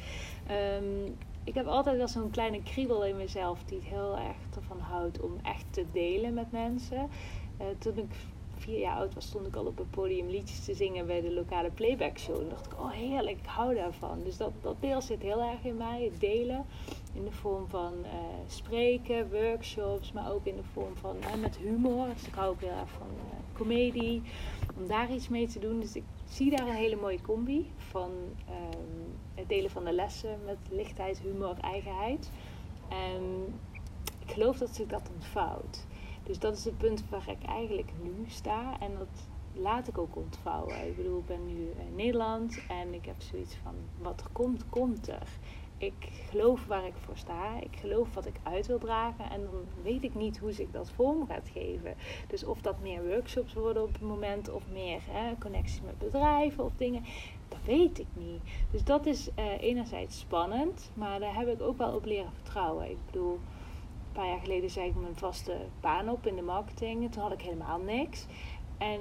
Ehm, 0.47 1.11
ik 1.43 1.53
heb 1.53 1.65
altijd 1.65 1.97
wel 1.97 2.07
zo'n 2.07 2.29
kleine 2.29 2.63
kriebel 2.63 3.05
in 3.05 3.17
mezelf... 3.17 3.63
die 3.63 3.77
het 3.77 3.87
heel 3.87 4.17
erg 4.17 4.55
ervan 4.55 4.79
houdt 4.79 5.19
om 5.19 5.39
echt 5.43 5.65
te 5.69 5.85
delen 5.91 6.33
met 6.33 6.51
mensen. 6.51 7.09
Eh, 7.57 7.65
toen 7.77 7.97
ik 7.97 8.15
vier 8.57 8.79
jaar 8.79 8.97
oud 8.97 9.13
was, 9.13 9.25
stond 9.25 9.47
ik 9.47 9.55
al 9.55 9.65
op 9.65 9.77
het 9.77 9.89
podium 9.89 10.27
liedjes 10.27 10.65
te 10.65 10.73
zingen... 10.73 11.05
bij 11.05 11.21
de 11.21 11.33
lokale 11.33 11.69
playback 11.69 12.17
show. 12.17 12.41
En 12.41 12.49
dacht 12.49 12.65
ik, 12.65 12.79
oh 12.79 12.91
heerlijk, 12.91 13.37
ik 13.37 13.45
hou 13.45 13.75
daarvan. 13.75 14.23
Dus 14.23 14.37
dat, 14.37 14.51
dat 14.61 14.75
deel 14.79 15.01
zit 15.01 15.21
heel 15.21 15.41
erg 15.41 15.63
in 15.63 15.77
mij, 15.77 16.03
het 16.03 16.19
delen 16.19 16.65
in 17.13 17.23
de 17.23 17.31
vorm 17.31 17.67
van 17.67 17.93
eh, 18.03 18.11
spreken, 18.47 19.31
workshops, 19.31 20.11
maar 20.11 20.31
ook 20.31 20.45
in 20.45 20.55
de 20.55 20.63
vorm 20.73 20.95
van 20.95 21.15
eh, 21.21 21.41
met 21.41 21.57
humor. 21.57 22.07
Dus 22.13 22.27
ik 22.27 22.33
hou 22.33 22.49
ook 22.49 22.61
heel 22.61 22.69
erg 22.69 22.89
van 22.89 23.07
comedie, 23.53 24.21
om 24.77 24.87
daar 24.87 25.13
iets 25.13 25.29
mee 25.29 25.47
te 25.47 25.59
doen. 25.59 25.79
Dus 25.79 25.95
ik 25.95 26.03
zie 26.25 26.55
daar 26.55 26.67
een 26.67 26.73
hele 26.73 26.95
mooie 26.95 27.21
combi 27.21 27.71
van 27.77 28.11
ehm, 28.47 29.12
het 29.35 29.49
delen 29.49 29.71
van 29.71 29.83
de 29.83 29.93
lessen 29.93 30.39
met 30.45 30.57
lichtheid, 30.69 31.19
humor, 31.19 31.57
eigenheid. 31.61 32.31
En 32.89 33.53
ik 34.25 34.31
geloof 34.31 34.57
dat 34.57 34.75
zich 34.75 34.87
dat 34.87 35.09
ontvouwt. 35.15 35.85
Dus 36.23 36.39
dat 36.39 36.57
is 36.57 36.65
het 36.65 36.77
punt 36.77 37.03
waar 37.09 37.29
ik 37.29 37.47
eigenlijk 37.47 37.91
nu 38.01 38.25
sta 38.27 38.79
en 38.79 38.91
dat 38.97 39.27
laat 39.53 39.87
ik 39.87 39.97
ook 39.97 40.15
ontvouwen. 40.15 40.87
Ik 40.87 40.95
bedoel, 40.95 41.19
ik 41.19 41.25
ben 41.25 41.45
nu 41.45 41.71
in 41.87 41.95
Nederland 41.95 42.59
en 42.67 42.93
ik 42.93 43.05
heb 43.05 43.21
zoiets 43.21 43.55
van 43.63 43.73
wat 43.97 44.21
er 44.21 44.29
komt, 44.31 44.69
komt 44.69 45.07
er 45.07 45.27
ik 45.83 46.09
geloof 46.29 46.65
waar 46.65 46.85
ik 46.85 46.93
voor 47.05 47.17
sta. 47.17 47.59
Ik 47.59 47.75
geloof 47.79 48.13
wat 48.13 48.25
ik 48.25 48.35
uit 48.43 48.67
wil 48.67 48.77
dragen. 48.77 49.29
En 49.29 49.41
dan 49.41 49.65
weet 49.83 50.03
ik 50.03 50.15
niet 50.15 50.37
hoe 50.37 50.51
zich 50.51 50.71
dat 50.71 50.91
vorm 50.91 51.27
gaat 51.27 51.49
geven. 51.53 51.95
Dus 52.27 52.43
of 52.43 52.61
dat 52.61 52.79
meer 52.81 53.07
workshops 53.07 53.53
worden 53.53 53.83
op 53.83 53.93
het 53.93 54.01
moment. 54.01 54.49
Of 54.49 54.63
meer 54.71 55.01
hè, 55.09 55.37
connecties 55.39 55.81
met 55.81 55.97
bedrijven 55.97 56.63
of 56.63 56.71
dingen. 56.77 57.03
Dat 57.53 57.65
weet 57.65 57.99
ik 57.99 58.07
niet. 58.13 58.41
Dus 58.71 58.83
dat 58.83 59.05
is 59.05 59.29
eh, 59.35 59.61
enerzijds 59.61 60.19
spannend. 60.19 60.91
Maar 60.93 61.19
daar 61.19 61.35
heb 61.35 61.47
ik 61.47 61.61
ook 61.61 61.77
wel 61.77 61.95
op 61.95 62.05
leren 62.05 62.31
vertrouwen. 62.33 62.89
Ik 62.89 62.97
bedoel, 63.05 63.33
een 63.33 64.11
paar 64.11 64.27
jaar 64.27 64.39
geleden 64.39 64.69
zei 64.69 64.87
ik 64.89 64.95
mijn 64.95 65.15
vaste 65.15 65.57
baan 65.81 66.09
op 66.09 66.27
in 66.27 66.35
de 66.35 66.41
marketing. 66.41 67.11
Toen 67.11 67.21
had 67.23 67.31
ik 67.31 67.41
helemaal 67.41 67.79
niks. 67.79 68.25
En 68.77 68.99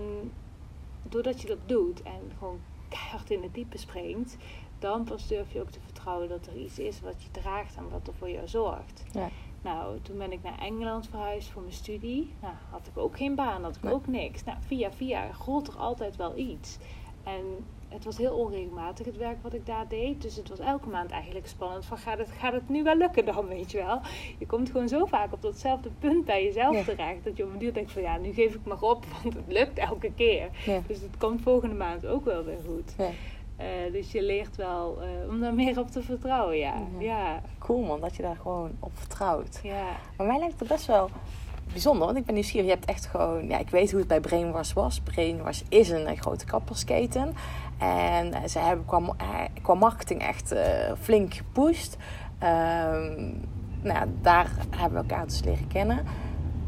doordat 1.02 1.40
je 1.40 1.46
dat 1.46 1.58
doet 1.66 2.02
en 2.02 2.32
gewoon 2.38 2.60
keihard 2.88 3.30
in 3.30 3.42
het 3.42 3.54
diepe 3.54 3.78
springt 3.78 4.36
dan 4.82 5.04
pas 5.04 5.26
durf 5.26 5.52
je 5.52 5.60
ook 5.60 5.70
te 5.70 5.80
vertrouwen 5.80 6.28
dat 6.28 6.46
er 6.46 6.56
iets 6.56 6.78
is 6.78 7.00
wat 7.00 7.22
je 7.22 7.30
draagt 7.30 7.76
en 7.76 7.88
wat 7.90 8.06
er 8.06 8.14
voor 8.14 8.30
jou 8.30 8.48
zorgt. 8.48 9.04
Ja. 9.12 9.28
Nou, 9.62 9.98
toen 10.02 10.18
ben 10.18 10.32
ik 10.32 10.42
naar 10.42 10.58
Engeland 10.58 11.08
verhuisd 11.08 11.48
voor 11.50 11.62
mijn 11.62 11.74
studie. 11.74 12.34
Nou, 12.40 12.54
had 12.70 12.86
ik 12.86 12.98
ook 12.98 13.16
geen 13.16 13.34
baan, 13.34 13.62
had 13.62 13.76
ik 13.76 13.82
Nee. 13.82 13.92
ook 13.92 14.06
niks. 14.06 14.44
Nou, 14.44 14.58
via 14.60 14.92
via 14.92 15.30
rolt 15.44 15.68
er 15.68 15.76
altijd 15.76 16.16
wel 16.16 16.36
iets. 16.36 16.78
En 17.22 17.44
het 17.92 18.04
was 18.04 18.16
heel 18.16 18.32
onregelmatig 18.34 19.06
het 19.06 19.16
werk 19.16 19.36
wat 19.42 19.54
ik 19.54 19.66
daar 19.66 19.88
deed. 19.88 20.22
Dus 20.22 20.36
het 20.36 20.48
was 20.48 20.58
elke 20.58 20.88
maand 20.88 21.10
eigenlijk 21.10 21.46
spannend 21.46 21.84
van 21.84 21.98
gaat 21.98 22.18
het, 22.18 22.28
gaat 22.38 22.52
het 22.52 22.68
nu 22.68 22.82
wel 22.82 22.96
lukken 22.96 23.24
dan, 23.24 23.46
weet 23.48 23.70
je 23.70 23.78
wel. 23.78 24.00
Je 24.38 24.46
komt 24.46 24.70
gewoon 24.70 24.88
zo 24.88 25.04
vaak 25.06 25.32
op 25.32 25.42
datzelfde 25.42 25.88
punt 25.98 26.24
bij 26.24 26.44
jezelf 26.44 26.76
Ja. 26.76 26.82
terecht. 26.82 27.24
Dat 27.24 27.36
je 27.36 27.44
op 27.44 27.52
een 27.52 27.58
duur 27.58 27.74
denkt 27.74 27.92
van 27.92 28.02
ja, 28.02 28.16
nu 28.16 28.32
geef 28.32 28.54
ik 28.54 28.64
maar 28.64 28.80
op, 28.82 29.04
want 29.22 29.34
het 29.34 29.44
lukt 29.52 29.78
elke 29.78 30.12
keer. 30.12 30.48
Ja. 30.66 30.80
Dus 30.86 31.00
het 31.00 31.16
komt 31.18 31.42
volgende 31.42 31.74
maand 31.74 32.06
ook 32.06 32.24
wel 32.24 32.44
weer 32.44 32.60
goed. 32.66 32.94
Ja. 32.98 33.08
Eh, 33.56 33.92
dus 33.92 34.12
je 34.12 34.22
leert 34.22 34.56
wel 34.56 34.98
eh, 35.02 35.08
om 35.28 35.40
daar 35.40 35.54
meer 35.54 35.78
op 35.78 35.90
te 35.90 36.02
vertrouwen, 36.02 36.56
ja. 36.58 36.74
Mhm. 36.74 37.02
Ja, 37.02 37.40
Cool 37.58 37.82
man, 37.82 38.00
dat 38.00 38.16
je 38.16 38.22
daar 38.22 38.36
gewoon 38.36 38.70
op 38.80 38.90
vertrouwt. 38.94 39.60
ja. 39.62 39.84
Maar 40.16 40.26
mij 40.26 40.38
lijkt 40.38 40.58
het 40.60 40.68
best 40.68 40.86
wel 40.86 41.10
bijzonder, 41.72 42.06
want 42.06 42.18
ik 42.18 42.24
ben 42.24 42.34
nieuwsgierig. 42.34 42.66
Je 42.68 42.74
hebt 42.74 42.84
echt 42.88 43.06
gewoon, 43.06 43.48
ja, 43.48 43.58
ik 43.58 43.68
weet 43.70 43.90
hoe 43.90 43.98
het 43.98 44.08
bij 44.08 44.20
Brainwash 44.20 44.72
was. 44.72 45.00
Brainwash 45.00 45.60
is 45.68 45.90
een, 45.90 46.06
eh, 46.06 46.18
grote 46.20 46.44
kappersketen. 46.44 47.34
En 47.82 48.32
eh, 48.32 48.48
ze 48.48 48.58
hebben 48.58 48.84
qua, 48.84 48.98
eh, 48.98 49.62
qua 49.62 49.74
marketing 49.74 50.20
echt 50.20 50.52
eh, 50.52 50.64
flink 51.00 51.34
gepusht. 51.34 51.96
Ehm, 52.38 53.32
nou 53.82 54.06
daar 54.20 54.50
hebben 54.70 55.02
we 55.02 55.08
elkaar 55.08 55.26
dus 55.26 55.44
leren 55.44 55.68
kennen. 55.68 56.04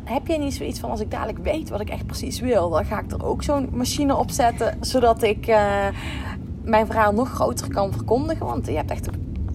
Heb 0.04 0.26
jij 0.26 0.38
niet 0.38 0.54
zoiets 0.54 0.80
van, 0.80 0.90
als 0.90 1.00
ik 1.00 1.10
dadelijk 1.10 1.38
weet 1.38 1.68
wat 1.68 1.80
ik 1.80 1.90
echt 1.90 2.06
precies 2.06 2.40
wil, 2.40 2.70
dan 2.70 2.84
ga 2.84 3.00
ik 3.00 3.10
er 3.10 3.26
ook 3.26 3.42
zo'n 3.42 3.68
machine 3.72 4.16
op 4.16 4.30
zetten, 4.30 4.76
zodat 4.80 5.22
ik 5.22 5.46
mijn 6.62 6.86
verhaal 6.86 7.12
nog 7.12 7.30
groter 7.30 7.68
kan 7.68 7.92
verkondigen? 7.92 8.46
Want 8.46 8.66
je 8.66 8.76
hebt 8.76 8.90
echt, 8.90 9.08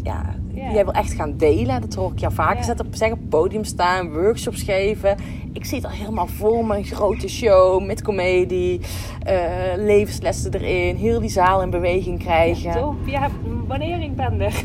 ja, 0.03 0.35
Ja. 0.69 0.75
jij 0.75 0.83
wil 0.83 0.93
echt 0.93 1.13
gaan 1.13 1.37
delen. 1.37 1.81
Dat 1.81 1.93
hoor 1.93 2.11
ik 2.11 2.19
jou 2.19 2.33
vaker 2.33 2.57
Ja. 2.57 2.63
zeggen, 2.63 2.85
op 3.11 3.19
het 3.19 3.29
podium 3.29 3.63
staan, 3.63 4.13
workshops 4.13 4.61
geven. 4.61 5.17
Ik 5.53 5.65
zie 5.65 5.77
het 5.77 5.85
al 5.85 5.91
helemaal 5.91 6.27
voor 6.27 6.69
een 6.75 6.83
grote 6.83 7.27
show 7.29 7.85
met 7.85 8.01
comedie, 8.01 8.79
eh, 9.23 9.37
levenslessen 9.77 10.53
erin, 10.53 10.95
heel 10.95 11.19
die 11.19 11.29
zaal 11.29 11.61
in 11.61 11.69
beweging 11.69 12.19
krijgen. 12.19 12.71
Top, 12.71 12.95
ja, 13.05 13.27
wanneer 13.67 14.01
ik 14.01 14.15
ben 14.15 14.41
er. 14.41 14.63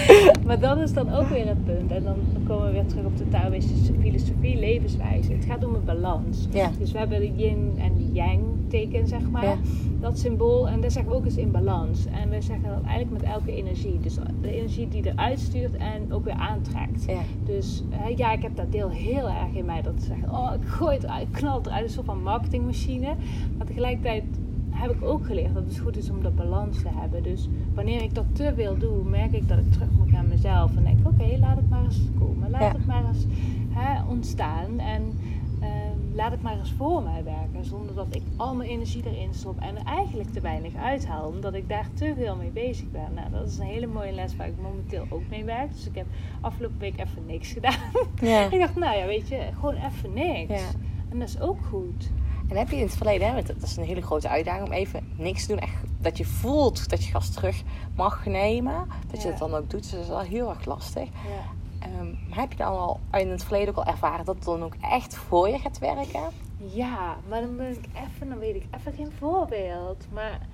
maar 0.46 0.60
dat 0.60 0.78
is 0.78 0.92
dan 0.92 1.14
ook 1.14 1.28
weer 1.28 1.46
het 1.46 1.64
punt. 1.64 1.90
En 1.90 2.04
dan 2.04 2.16
komen 2.46 2.66
we 2.66 2.72
weer 2.72 2.86
terug 2.86 3.04
op 3.04 3.16
de 3.16 3.28
Taoïstische 3.28 3.92
filosofie, 4.00 4.58
levenswijze. 4.58 5.32
Het 5.32 5.44
gaat 5.44 5.64
om 5.64 5.74
een 5.74 5.84
balans. 5.84 6.48
Ja. 6.50 6.70
Dus 6.78 6.92
we 6.92 6.98
hebben 6.98 7.20
de 7.20 7.32
yin 7.36 7.72
en 7.78 7.96
de 7.96 8.12
yang 8.12 8.40
teken, 8.68 9.08
zeg 9.08 9.30
maar. 9.30 9.44
Ja. 9.44 9.56
Dat 10.00 10.18
symbool. 10.18 10.68
En 10.68 10.80
dat 10.80 10.92
zeggen 10.92 11.12
we 11.12 11.18
ook 11.18 11.24
eens 11.24 11.36
in 11.36 11.50
balans. 11.50 12.06
En 12.06 12.30
we 12.30 12.40
zeggen 12.40 12.68
dat 12.68 12.82
eigenlijk 12.84 13.22
met 13.22 13.32
elke 13.32 13.52
energie. 13.52 14.00
Dus 14.00 14.14
de 14.40 14.52
energie 14.52 14.88
die 14.88 15.06
eruit 15.06 15.40
stuurt 15.40 15.76
en 15.76 16.12
ook 16.12 16.24
weer 16.24 16.34
aantrekt. 16.34 17.04
Ja. 17.06 17.20
Dus 17.44 17.84
ja, 18.16 18.32
ik 18.32 18.42
heb 18.42 18.56
dat 18.56 18.72
deel 18.72 18.90
heel 18.90 19.28
erg 19.28 19.54
in 19.54 19.64
mij. 19.64 19.82
Dat 19.82 19.94
zeggen, 19.98 20.30
oh, 20.30 20.52
ik 20.60 20.68
gooi 20.68 20.96
het 20.96 21.04
ik 21.04 21.32
knal 21.32 21.56
het 21.56 21.66
eruit. 21.66 21.84
Een 21.84 21.90
soort 21.90 22.06
van 22.06 22.22
marketingmachine. 22.22 23.14
Maar 23.56 23.66
tegelijkertijd 23.66 24.24
heb 24.72 24.90
ik 24.90 25.02
ook 25.04 25.26
geleerd 25.26 25.54
dat 25.54 25.64
het 25.64 25.78
goed 25.78 25.96
is 25.96 26.10
om 26.10 26.22
dat 26.22 26.36
balans 26.36 26.82
te 26.82 26.88
hebben. 26.94 27.22
Dus 27.22 27.48
wanneer 27.74 28.02
ik 28.02 28.14
dat 28.14 28.24
te 28.32 28.52
veel 28.56 28.78
doe, 28.78 29.04
merk 29.04 29.32
ik 29.32 29.48
dat 29.48 29.58
ik 29.58 29.72
terug 29.72 29.90
moet 29.98 30.10
naar 30.10 30.24
mezelf. 30.24 30.76
En 30.76 30.84
denk, 30.84 31.06
oké, 31.06 31.36
laat 31.40 31.56
het 31.56 31.70
maar 31.70 31.84
eens 31.84 32.00
komen. 32.18 32.50
Laat 32.50 32.60
Ja. 32.60 32.72
het 32.72 32.86
maar 32.86 33.04
eens 33.06 33.26
hè, 33.70 34.02
ontstaan. 34.10 34.78
En 34.78 35.02
ehm, 35.60 36.14
laat 36.14 36.30
het 36.30 36.42
maar 36.42 36.58
eens 36.58 36.72
voor 36.72 37.02
mij 37.02 37.24
werken. 37.24 37.64
Zonder 37.64 37.94
dat 37.94 38.06
ik 38.14 38.22
al 38.36 38.54
mijn 38.54 38.70
energie 38.70 39.02
erin 39.06 39.34
stop 39.34 39.60
en 39.60 39.76
er 39.76 39.84
eigenlijk 39.84 40.30
te 40.30 40.40
weinig 40.40 40.74
uithaal. 40.74 41.28
Omdat 41.28 41.54
ik 41.54 41.68
daar 41.68 41.88
te 41.94 42.12
veel 42.16 42.36
mee 42.36 42.50
bezig 42.50 42.90
ben. 42.90 43.08
Nou, 43.14 43.30
dat 43.30 43.46
is 43.46 43.58
een 43.58 43.66
hele 43.66 43.86
mooie 43.86 44.12
les 44.12 44.36
waar 44.36 44.46
ik 44.46 44.60
momenteel 44.62 45.06
ook 45.08 45.22
mee 45.30 45.44
werk. 45.44 45.72
Dus 45.72 45.86
ik 45.86 45.94
heb 45.94 46.06
afgelopen 46.40 46.78
week 46.78 46.98
even 47.00 47.22
niks 47.26 47.52
gedaan. 47.52 47.78
Ja. 48.20 48.50
ik 48.52 48.58
dacht, 48.58 48.76
nou 48.76 48.96
ja, 48.96 49.06
weet 49.06 49.28
je, 49.28 49.48
gewoon 49.58 49.74
even 49.74 50.12
niks. 50.14 50.60
Ja. 50.60 50.68
En 51.10 51.18
dat 51.18 51.28
is 51.28 51.40
ook 51.40 51.58
goed. 51.70 52.10
En 52.52 52.58
heb 52.58 52.70
je 52.70 52.76
in 52.76 52.82
het 52.82 52.96
verleden, 52.96 53.28
hè, 53.28 53.34
want 53.34 53.46
dat 53.46 53.62
is 53.62 53.76
een 53.76 53.84
hele 53.84 54.02
grote 54.02 54.28
uitdaging 54.28 54.66
om 54.66 54.72
even 54.72 55.12
niks 55.16 55.46
te 55.46 55.48
doen. 55.48 55.58
Echt, 55.58 55.82
dat 55.98 56.18
je 56.18 56.24
voelt 56.24 56.90
dat 56.90 57.04
je 57.04 57.10
gas 57.10 57.30
terug 57.30 57.62
mag 57.96 58.26
nemen. 58.26 58.88
Dat 59.10 59.22
je 59.22 59.28
dat 59.28 59.38
dan 59.38 59.54
ook 59.54 59.70
doet. 59.70 59.82
Dus 59.82 59.90
dat 59.90 60.00
is 60.00 60.08
wel 60.08 60.20
heel 60.20 60.48
erg 60.48 60.64
lastig. 60.64 61.08
Ja. 61.08 61.44
Ehm, 61.78 62.10
maar 62.28 62.38
heb 62.38 62.50
je 62.50 62.56
dan 62.56 62.78
al 62.78 63.00
in 63.12 63.30
het 63.30 63.44
verleden 63.44 63.68
ook 63.68 63.84
al 63.84 63.92
ervaren 63.92 64.24
dat 64.24 64.34
het 64.34 64.44
dan 64.44 64.62
ook 64.62 64.74
echt 64.80 65.16
voor 65.16 65.48
je 65.48 65.58
gaat 65.58 65.78
werken? 65.78 66.22
Ja, 66.56 67.16
maar 67.28 67.40
dan 67.40 67.56
ben 67.56 67.70
ik 67.70 67.84
even, 68.06 68.28
dan 68.28 68.38
weet 68.38 68.54
ik 68.54 68.64
even 68.78 68.92
geen 68.92 69.12
voorbeeld. 69.18 70.06
Maar 70.12 70.46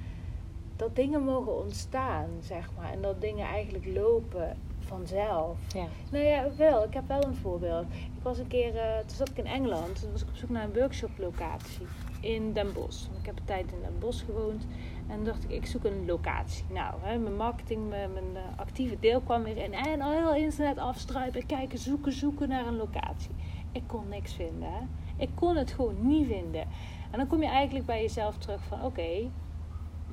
dat 0.77 0.97
dingen 0.97 1.25
mogen 1.25 1.63
ontstaan, 1.63 2.29
zeg 2.41 2.71
maar. 2.77 2.93
En 2.93 3.03
dat 3.03 3.21
dingen 3.21 3.47
eigenlijk 3.47 3.87
lopen 3.95 4.57
vanzelf. 4.89 5.57
Ja. 5.75 5.87
Nou 6.11 6.25
ja, 6.25 6.47
wel. 6.57 6.85
Ik 6.85 6.95
heb 6.95 7.09
wel 7.09 7.25
een 7.25 7.35
voorbeeld. 7.35 7.85
Ik 7.93 8.23
was 8.23 8.39
een 8.39 8.47
keer, 8.47 8.77
eh, 8.77 8.99
toen 8.99 9.17
zat 9.17 9.29
ik 9.29 9.37
in 9.37 9.47
Engeland. 9.47 10.01
Toen 10.01 10.13
was 10.13 10.23
ik 10.23 10.29
op 10.29 10.37
zoek 10.37 10.51
naar 10.51 10.65
een 10.65 10.75
workshop-locatie 10.75 11.87
in 12.21 12.53
Den 12.53 12.73
Bosch. 12.73 13.07
Ik 13.21 13.27
heb 13.27 13.37
een 13.37 13.45
tijd 13.45 13.73
in 13.73 13.81
Den 13.81 13.99
Bosch 13.99 14.25
gewoond. 14.25 14.67
En 15.09 15.25
dacht 15.25 15.45
ik, 15.45 15.51
ik 15.51 15.67
zoek 15.67 15.85
een 15.85 16.07
locatie. 16.07 16.65
Nou, 16.73 16.95
hè, 17.01 17.19
mijn 17.19 17.37
marketing, 17.37 17.89
mijn, 17.89 18.13
mijn 18.13 18.37
eh, 18.37 18.59
actieve 18.59 18.97
deel 19.01 19.21
kwam 19.21 19.43
weer 19.43 19.57
in. 19.57 19.75
En 19.75 20.01
al 20.01 20.11
heel 20.11 20.35
internet 20.35 20.79
afstruipen, 20.79 21.47
kijken, 21.47 21.79
zoeken, 21.79 22.13
zoeken 22.13 22.49
naar 22.49 22.67
een 22.67 22.77
locatie. 22.77 23.35
Ik 23.73 23.83
kon 23.87 24.09
niks 24.09 24.33
vinden. 24.33 24.69
Hè. 24.73 24.81
Ik 25.17 25.31
kon 25.35 25.57
het 25.57 25.73
gewoon 25.73 26.07
niet 26.07 26.27
vinden. 26.27 26.67
En 27.11 27.19
dan 27.19 27.27
kom 27.27 27.43
je 27.43 27.49
eigenlijk 27.49 27.87
bij 27.87 28.03
jezelf 28.03 28.39
terug 28.39 28.63
van, 28.65 28.85
oké, 28.85 29.31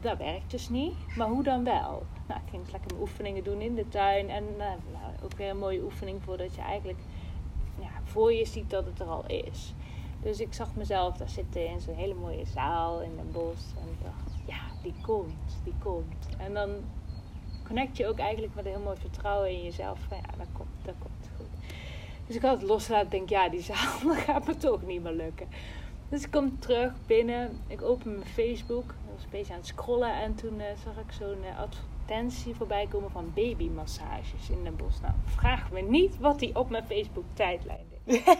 dat 0.05 0.17
werkt 0.17 0.51
dus 0.51 0.69
niet. 0.69 0.93
Maar 1.15 1.27
hoe 1.27 1.43
dan 1.43 1.63
wel? 1.63 2.05
Nou, 2.27 2.39
ik 2.43 2.49
ging 2.49 2.63
dus 2.63 2.71
lekker 2.71 2.89
mijn 2.91 3.01
oefeningen 3.01 3.43
doen 3.43 3.61
in 3.61 3.75
de 3.75 3.87
tuin. 3.87 4.29
En 4.29 4.43
eh, 4.43 4.67
nou, 4.67 5.13
ook 5.23 5.33
weer 5.37 5.49
een 5.49 5.57
mooie 5.57 5.83
oefening 5.83 6.23
voordat 6.23 6.55
je 6.55 6.61
eigenlijk 6.61 6.99
ja, 7.79 7.89
voor 8.03 8.33
je 8.33 8.45
ziet 8.45 8.69
dat 8.69 8.85
het 8.85 8.99
er 8.99 9.07
al 9.07 9.25
is. 9.27 9.73
Dus 10.21 10.39
ik 10.39 10.53
zag 10.53 10.75
mezelf 10.75 11.17
daar 11.17 11.29
zitten 11.29 11.67
in 11.67 11.81
zo'n 11.81 11.95
hele 11.95 12.13
mooie 12.13 12.45
zaal 12.45 13.01
in 13.01 13.19
een 13.19 13.31
bos. 13.31 13.73
En 13.81 13.89
ik 13.91 14.03
dacht, 14.03 14.47
ja, 14.47 14.61
die 14.81 14.93
komt, 15.01 15.59
die 15.63 15.75
komt. 15.79 16.27
En 16.37 16.53
dan 16.53 16.69
connect 17.63 17.97
je 17.97 18.07
ook 18.07 18.19
eigenlijk 18.19 18.55
met 18.55 18.65
een 18.65 18.71
heel 18.71 18.81
mooi 18.81 18.97
vertrouwen 18.97 19.49
in 19.49 19.63
jezelf. 19.63 19.99
Ja, 20.09 20.37
dat 20.37 20.47
komt, 20.53 20.69
dat 20.81 20.95
komt 20.99 21.29
goed. 21.37 21.73
Dus 22.27 22.35
ik 22.35 22.41
had 22.41 22.59
het 22.59 22.69
losgelaten. 22.69 23.09
denk 23.09 23.29
ja, 23.29 23.49
die 23.49 23.61
zaal 23.61 23.99
dat 24.07 24.17
gaat 24.17 24.47
me 24.47 24.57
toch 24.57 24.81
niet 24.81 25.03
meer 25.03 25.13
lukken. 25.13 25.47
Dus 26.09 26.23
ik 26.23 26.31
kom 26.31 26.59
terug 26.59 26.93
binnen. 27.05 27.59
Ik 27.67 27.81
open 27.81 28.11
mijn 28.11 28.25
Facebook. 28.25 28.93
Was 29.25 29.33
een 29.33 29.39
beetje 29.39 29.53
aan 29.53 29.59
het 29.59 29.67
scrollen. 29.67 30.13
En 30.13 30.35
toen 30.35 30.59
eh, 30.59 30.65
zag 30.83 30.97
ik 30.97 31.11
zo'n 31.11 31.43
eh, 31.43 31.59
advertentie 31.59 32.55
voorbij 32.55 32.87
komen 32.89 33.11
van 33.11 33.31
babymassages 33.35 34.49
in 34.49 34.63
Den 34.63 34.75
Bosch. 34.75 35.01
Nou, 35.01 35.13
vraag 35.25 35.71
me 35.71 35.81
niet 35.81 36.19
wat 36.19 36.39
die 36.39 36.55
op 36.55 36.69
mijn 36.69 36.85
Facebook 36.85 37.25
tijdlijn 37.33 37.85
deed. 37.89 38.23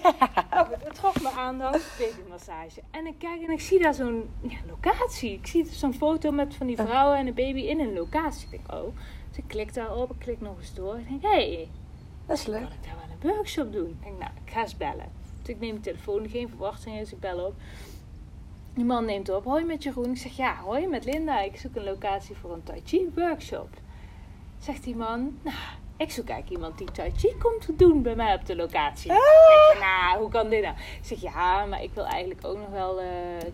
Nou, 0.50 0.68
het 0.80 0.96
trok 0.96 1.22
me 1.22 1.30
aandacht, 1.30 2.00
babymassage. 2.00 2.82
En 2.92 3.06
ik 3.06 3.16
kijk 3.18 3.42
en 3.42 3.52
ik 3.52 3.62
zie 3.62 3.80
daar 3.80 3.94
zo'n 3.94 4.30
ja, 4.42 4.58
locatie. 4.68 5.32
Ik 5.32 5.48
zie 5.48 5.66
zo'n 5.66 5.94
foto 5.94 6.32
met 6.32 6.56
van 6.56 6.68
die 6.68 6.76
vrouwen 6.76 7.18
en 7.18 7.28
een 7.28 7.34
baby 7.34 7.60
in 7.60 7.80
een 7.80 7.94
locatie. 7.94 8.44
Ik 8.44 8.52
denk, 8.52 8.72
oh. 8.72 8.96
Dus 9.30 9.38
ik 9.38 9.48
klik 9.48 9.74
daarop, 9.74 10.12
ik 10.12 10.20
klik 10.20 10.42
nog 10.42 10.58
eens 10.58 10.74
door. 10.74 10.98
Ik 10.98 11.08
denk, 11.08 11.22
hé, 11.22 11.30
hey, 11.30 11.70
Dat 12.26 12.38
is 12.38 12.46
leuk. 12.46 12.62
kan 12.62 12.72
ik 12.72 12.84
daar 12.84 12.96
wel 12.96 13.32
een 13.32 13.36
workshop 13.36 13.72
doen? 13.72 13.90
Ik 13.90 14.04
denk, 14.04 14.20
nou, 14.20 14.32
ik 14.46 14.52
ga 14.52 14.62
eens 14.62 14.78
bellen. 14.78 15.12
Dus 15.42 15.56
ik 15.56 15.60
neem 15.60 15.76
de 15.76 15.82
telefoon, 15.82 16.30
geen 16.30 16.50
verwachtingen, 16.50 17.00
dus 17.00 17.12
ik 17.14 17.20
bel 17.20 17.46
op. 17.46 17.54
Die 18.76 18.86
man 18.86 19.06
neemt 19.06 19.30
op, 19.30 19.46
hoi 19.46 19.64
met 19.64 19.84
Jeroen. 19.84 20.12
Ik 20.12 20.18
zeg, 20.18 20.36
ja, 20.38 20.56
hoi 20.56 20.88
met 20.88 21.06
Linda. 21.06 21.42
Ik 21.42 21.58
zoek 21.58 21.76
een 21.76 21.84
locatie 21.84 22.36
voor 22.36 22.54
een 22.54 22.64
Tai 22.64 22.82
Chi 22.86 23.12
workshop. 23.16 23.70
Zegt 24.60 24.84
die 24.84 24.96
man, 24.96 25.38
nou, 25.42 25.58
ik 25.98 26.12
zoek 26.12 26.28
eigenlijk 26.28 26.62
iemand 26.62 26.78
die 26.78 26.92
Tai 26.92 27.12
Chi 27.16 27.36
komt 27.40 27.80
doen 27.80 28.02
bij 28.02 28.16
mij 28.16 28.34
op 28.34 28.46
de 28.46 28.56
locatie. 28.56 29.12
Ik 29.12 29.18
zeg, 29.72 29.80
nou, 29.80 30.20
hoe 30.20 30.30
kan 30.30 30.50
dit 30.50 30.62
nou? 30.62 30.76
Ik 30.76 31.00
zeg, 31.02 31.22
ja, 31.22 31.66
maar 31.66 31.84
ik 31.84 31.92
wil 31.94 32.06
eigenlijk 32.06 32.46
ook 32.46 32.58
nog 32.58 32.70
wel 32.70 33.02
eh, 33.02 33.08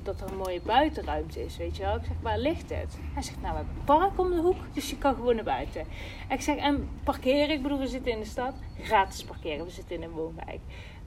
dat 0.03 0.21
er 0.21 0.31
een 0.31 0.37
mooie 0.37 0.61
buitenruimte 0.61 1.45
is, 1.45 1.57
weet 1.57 1.77
je 1.77 1.83
wel. 1.83 1.95
Ik 1.95 2.03
zeg, 2.03 2.15
waar 2.21 2.37
ligt 2.37 2.69
het? 2.69 2.97
Hij 3.13 3.23
zegt, 3.23 3.41
nou, 3.41 3.51
we 3.51 3.57
hebben 3.57 3.75
een 3.77 3.83
park 3.83 4.19
om 4.19 4.29
de 4.29 4.41
hoek, 4.41 4.73
dus 4.73 4.89
je 4.89 4.97
kan 4.97 5.15
gewoon 5.15 5.35
naar 5.35 5.43
buiten. 5.43 5.85
Ik 6.29 6.41
zeg, 6.41 6.55
en 6.55 6.89
parkeren? 7.03 7.49
Ik 7.49 7.61
bedoel, 7.61 7.79
we 7.79 7.87
zitten 7.87 8.11
in 8.11 8.19
de 8.19 8.25
stad. 8.25 8.53
Gratis 8.81 9.23
parkeren, 9.23 9.65
we 9.65 9.71
zitten 9.71 9.95
in 9.95 10.03
een 10.03 10.11
woonwijk. 10.11 10.59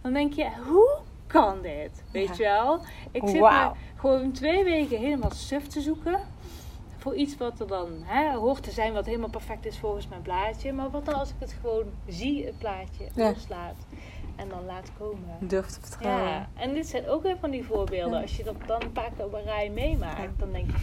Dan 0.02 0.12
denk 0.12 0.32
je, 0.32 0.50
hoe 0.66 0.98
kan 1.40 1.62
dit? 1.62 2.02
Weet 2.10 2.36
je 2.36 2.42
wel? 2.42 2.80
Ik 3.10 3.22
zit 3.28 3.40
me 3.40 3.70
gewoon 3.96 4.32
twee 4.32 4.64
weken 4.64 4.98
helemaal 4.98 5.30
suf 5.30 5.66
te 5.66 5.80
zoeken. 5.80 6.20
Voor 6.98 7.14
iets 7.14 7.36
wat 7.36 7.60
er 7.60 7.66
dan 7.66 7.88
hè, 8.02 8.34
hoort 8.34 8.62
te 8.62 8.70
zijn, 8.70 8.92
wat 8.92 9.06
helemaal 9.06 9.28
perfect 9.28 9.66
is 9.66 9.78
volgens 9.78 10.08
mijn 10.08 10.22
plaatje. 10.22 10.72
Maar 10.72 10.90
wat 10.90 11.04
dan 11.04 11.14
als 11.14 11.28
ik 11.28 11.34
het 11.38 11.56
gewoon 11.60 11.84
zie, 12.06 12.46
het 12.46 12.58
plaatje, 12.58 13.08
Ja. 13.14 13.28
loslaat. 13.28 13.74
En 14.36 14.48
dan 14.48 14.64
laat 14.66 14.90
komen. 14.98 15.36
Durf 15.40 15.66
te 15.66 15.80
vertrouwen. 15.80 16.28
Ja, 16.28 16.48
en 16.54 16.74
dit 16.74 16.86
zijn 16.86 17.08
ook 17.08 17.22
weer 17.22 17.36
van 17.40 17.50
die 17.50 17.64
voorbeelden. 17.64 18.16
Ja. 18.16 18.22
Als 18.22 18.36
je 18.36 18.44
dat 18.44 18.54
dan 18.66 18.82
een 18.82 18.92
paar 18.92 19.10
keer 19.16 19.24
op 19.24 19.32
een 19.32 19.42
rij 19.44 19.70
meemaakt, 19.70 20.20
Ja. 20.22 20.28
dan 20.36 20.52
denk 20.52 20.70
je, 20.70 20.76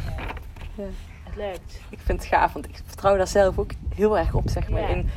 ja, 0.77 0.83
het 1.23 1.35
lukt. 1.35 1.79
Ik 1.89 1.99
vind 1.99 2.19
het 2.19 2.27
gaaf, 2.27 2.53
want 2.53 2.65
ik 2.65 2.81
vertrouw 2.85 3.17
daar 3.17 3.27
zelf 3.27 3.57
ook 3.59 3.71
heel 3.95 4.17
erg 4.17 4.33
op, 4.33 4.49
zeg 4.49 4.69
maar. 4.69 4.89
In, 4.89 5.09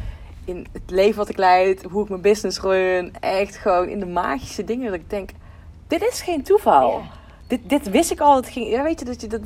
in 0.44 0.66
het 0.72 0.90
leven 0.90 1.16
wat 1.16 1.28
ik 1.28 1.37
leid, 1.37 1.83
hoe 1.83 2.02
ik 2.02 2.09
mijn 2.09 2.20
business 2.20 2.61
run. 2.61 3.12
Echt 3.20 3.57
gewoon 3.57 3.88
in 3.88 4.00
de 4.00 4.07
magische 4.07 4.64
dingen 4.64 4.90
dat 4.90 5.00
ik 5.00 5.11
denk, 5.11 5.30
dit 5.87 6.02
is 6.02 6.20
geen 6.20 6.42
toeval. 6.42 7.02
Dit, 7.46 7.68
dit 7.68 7.90
wist 7.90 8.11
ik 8.11 8.20
al. 8.20 8.37
Het 8.37 8.48
ging, 8.48 8.68
ja, 8.68 8.83
weet 8.83 8.98
je, 8.98 9.04
dat 9.04 9.20
je, 9.20 9.26
dat, 9.26 9.40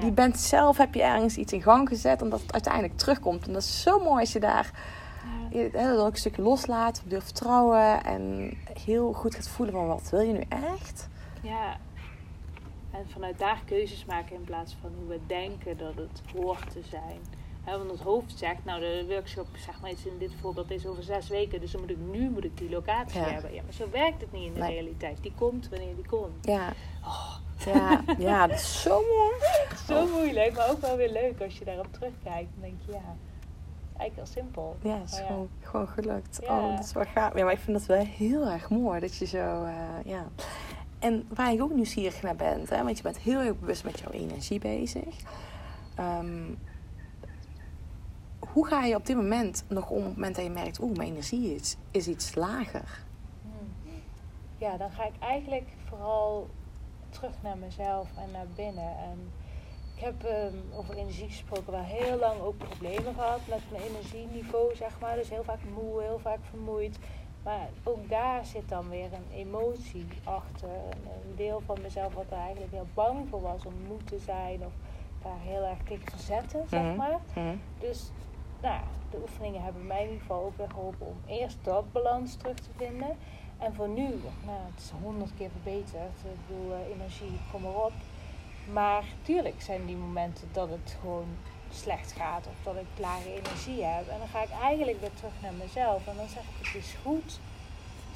je 0.00 0.10
bent 0.12 0.38
zelf, 0.38 0.76
heb 0.76 0.94
je 0.94 1.02
ergens 1.02 1.36
iets 1.36 1.52
in 1.52 1.62
gang 1.62 1.88
gezet 1.88 2.22
en 2.22 2.28
dat 2.28 2.40
het 2.40 2.52
uiteindelijk 2.52 2.98
terugkomt. 2.98 3.46
En 3.46 3.52
dat 3.52 3.62
is 3.62 3.82
zo 3.82 3.98
mooi 3.98 4.20
als 4.20 4.32
je 4.32 4.40
daar 4.40 4.70
je, 5.50 5.70
dan 5.72 5.98
ook 5.98 6.10
een 6.10 6.16
stukje 6.16 6.42
loslaat, 6.42 7.02
durft 7.06 7.24
vertrouwen 7.24 8.04
en 8.04 8.52
heel 8.84 9.12
goed 9.12 9.34
gaat 9.34 9.48
voelen 9.48 9.74
van 9.74 9.86
wat 9.86 10.10
wil 10.10 10.20
je 10.20 10.32
nu 10.32 10.44
echt? 10.48 11.08
Ja. 11.42 11.76
En 12.90 13.06
vanuit 13.08 13.38
daar 13.38 13.62
keuzes 13.64 14.04
maken 14.04 14.36
in 14.36 14.44
plaats 14.44 14.76
van 14.80 14.90
hoe 14.98 15.08
we 15.08 15.20
denken 15.26 15.76
dat 15.76 15.94
het 15.94 16.22
hoort 16.34 16.70
te 16.70 16.80
zijn. 16.90 17.18
Hè, 17.64 17.78
want 17.78 17.90
het 17.90 18.00
hoofd 18.00 18.38
zegt, 18.38 18.64
nou 18.64 18.80
de 18.80 19.04
workshop, 19.08 19.46
zeg 19.56 19.80
maar 19.80 19.90
iets 19.90 20.06
in 20.06 20.18
dit 20.18 20.30
voorbeeld, 20.40 20.70
is 20.70 20.86
over 20.86 21.02
zes 21.02 21.28
weken. 21.28 21.60
Dus 21.60 21.70
dan 21.72 21.80
moet 21.80 21.90
ik 21.90 21.96
nu 22.12 22.30
moet 22.30 22.44
ik 22.44 22.58
die 22.58 22.70
locatie 22.70 23.20
Ja. 23.20 23.26
hebben. 23.28 23.54
Ja, 23.54 23.62
maar 23.62 23.72
zo 23.72 23.90
werkt 23.90 24.20
het 24.20 24.32
niet 24.32 24.46
in 24.46 24.54
de 24.54 24.60
Nee. 24.60 24.72
realiteit. 24.72 25.18
Die 25.22 25.32
komt 25.38 25.68
wanneer 25.68 25.94
die 25.94 26.06
komt. 26.06 26.44
Ja, 26.46 26.72
Oh, 27.04 27.34
Ja, 27.74 28.04
ja, 28.18 28.46
dat 28.46 28.58
is 28.58 28.82
zo 28.82 29.00
mooi. 29.00 29.32
Zo 29.86 30.06
moeilijk, 30.16 30.56
maar 30.56 30.70
ook 30.70 30.80
wel 30.80 30.96
weer 30.96 31.10
leuk 31.12 31.40
als 31.40 31.58
je 31.58 31.64
daarop 31.64 31.86
terugkijkt. 31.92 32.48
Dan 32.54 32.60
denk 32.60 32.74
je, 32.86 32.92
ja, 32.92 33.16
eigenlijk 33.96 34.14
heel 34.14 34.42
simpel. 34.42 34.76
Ja, 34.82 34.98
het 35.00 35.10
is 35.10 35.18
ja. 35.18 35.26
gewoon, 35.26 35.48
gewoon 35.60 35.88
gelukt. 35.88 36.38
Ja. 36.42 36.58
Oh, 36.58 36.76
dat 36.76 36.84
is 36.84 36.92
wel 36.92 37.04
gaaf. 37.04 37.36
Ja, 37.36 37.44
maar 37.44 37.52
ik 37.52 37.58
vind 37.58 37.78
dat 37.78 37.86
wel 37.86 38.04
heel 38.06 38.46
erg 38.46 38.70
mooi 38.70 39.00
dat 39.00 39.16
je 39.16 39.26
zo, 39.26 39.64
eh, 39.64 39.72
ja. 40.04 40.26
En 40.98 41.26
waar 41.34 41.52
ik 41.52 41.62
ook 41.62 41.74
nieuwsgierig 41.74 42.22
naar 42.22 42.36
ben, 42.36 42.64
hè, 42.68 42.82
want 42.84 42.96
je 42.96 43.02
bent 43.02 43.18
heel 43.18 43.40
erg 43.40 43.58
bewust 43.58 43.84
met 43.84 43.98
jouw 43.98 44.10
energie 44.10 44.58
bezig. 44.60 45.14
Ehm, 45.94 46.42
hoe 48.54 48.66
ga 48.66 48.84
je 48.84 48.94
op 48.94 49.06
dit 49.06 49.16
moment 49.16 49.64
nog 49.68 49.90
om 49.90 49.98
op 49.98 50.04
het 50.04 50.14
moment 50.14 50.34
dat 50.36 50.44
je 50.44 50.50
merkt, 50.50 50.80
oeh, 50.80 50.96
mijn 50.96 51.08
energie 51.10 51.54
is, 51.54 51.76
is 51.90 52.08
iets 52.08 52.34
lager? 52.34 53.02
Hmm. 53.42 53.72
Ja, 54.58 54.76
dan 54.76 54.90
ga 54.90 55.04
ik 55.06 55.12
eigenlijk 55.18 55.68
vooral 55.88 56.48
terug 57.08 57.32
naar 57.42 57.56
mezelf 57.58 58.08
en 58.16 58.30
naar 58.30 58.46
binnen. 58.54 58.96
En 58.98 59.32
ik 59.96 60.02
heb 60.02 60.24
ehm, 60.24 60.56
over 60.74 60.94
energie 60.96 61.28
gesproken 61.28 61.72
wel 61.72 61.82
heel 61.82 62.18
lang 62.18 62.40
ook 62.40 62.58
problemen 62.58 63.14
gehad 63.14 63.40
met 63.48 63.60
mijn 63.70 63.82
energieniveau, 63.82 64.74
zeg 64.76 65.00
maar. 65.00 65.16
Dus 65.16 65.28
heel 65.30 65.44
vaak 65.44 65.60
moe, 65.74 66.02
heel 66.02 66.18
vaak 66.18 66.38
vermoeid. 66.50 66.98
Maar 67.44 67.68
ook 67.82 68.08
daar 68.08 68.44
zit 68.44 68.68
dan 68.68 68.88
weer 68.88 69.12
een 69.12 69.36
emotie 69.38 70.06
achter. 70.24 70.68
Een, 70.68 71.34
deel 71.36 71.62
van 71.66 71.78
mezelf 71.82 72.14
wat 72.14 72.30
er 72.30 72.36
eigenlijk 72.38 72.72
heel 72.72 72.86
bang 72.94 73.28
voor 73.28 73.40
was 73.40 73.64
om 73.66 73.72
moe 73.88 74.04
te 74.04 74.18
zijn 74.18 74.64
of 74.64 74.72
daar 75.22 75.40
heel 75.40 75.62
erg 75.62 75.78
tegen 75.84 76.10
verzetten, 76.10 76.64
zeg 76.68 76.82
Mhm. 76.82 76.96
maar. 76.96 77.18
Dus 77.78 78.10
nou, 78.64 78.80
de 79.10 79.18
oefeningen 79.22 79.62
hebben 79.62 79.86
mij 79.86 79.98
in 80.02 80.04
ieder 80.06 80.20
geval 80.20 80.44
ook 80.44 80.56
weer 80.56 80.70
geholpen 80.70 81.06
om 81.06 81.16
eerst 81.26 81.56
dat 81.62 81.92
balans 81.92 82.34
terug 82.36 82.56
te 82.56 82.70
vinden. 82.76 83.16
En 83.58 83.74
voor 83.74 83.88
nu, 83.88 84.08
nou, 84.44 84.58
het 84.74 84.80
is 84.84 84.90
honderd 85.02 85.30
keer 85.36 85.50
verbeterd. 85.50 86.16
Ik 86.24 86.46
bedoel, 86.46 86.72
eh, 86.72 86.94
energie, 86.94 87.40
kom 87.52 87.62
maar 87.62 87.84
op. 87.84 87.92
Maar 88.72 89.04
tuurlijk 89.22 89.62
zijn 89.62 89.86
die 89.86 89.96
momenten 89.96 90.48
dat 90.52 90.68
het 90.70 90.96
gewoon 91.00 91.26
slecht 91.70 92.12
gaat 92.12 92.46
of 92.46 92.54
dat 92.62 92.74
ik 92.76 92.98
lage 93.00 93.34
energie 93.34 93.84
heb. 93.84 94.08
En 94.08 94.18
dan 94.18 94.28
ga 94.28 94.42
ik 94.42 94.50
eigenlijk 94.62 95.00
weer 95.00 95.14
terug 95.14 95.32
naar 95.42 95.52
mezelf. 95.52 96.06
En 96.06 96.16
dan 96.16 96.28
zeg 96.28 96.42
ik, 96.42 96.66
het 96.66 96.74
is 96.82 96.94
goed 97.02 97.38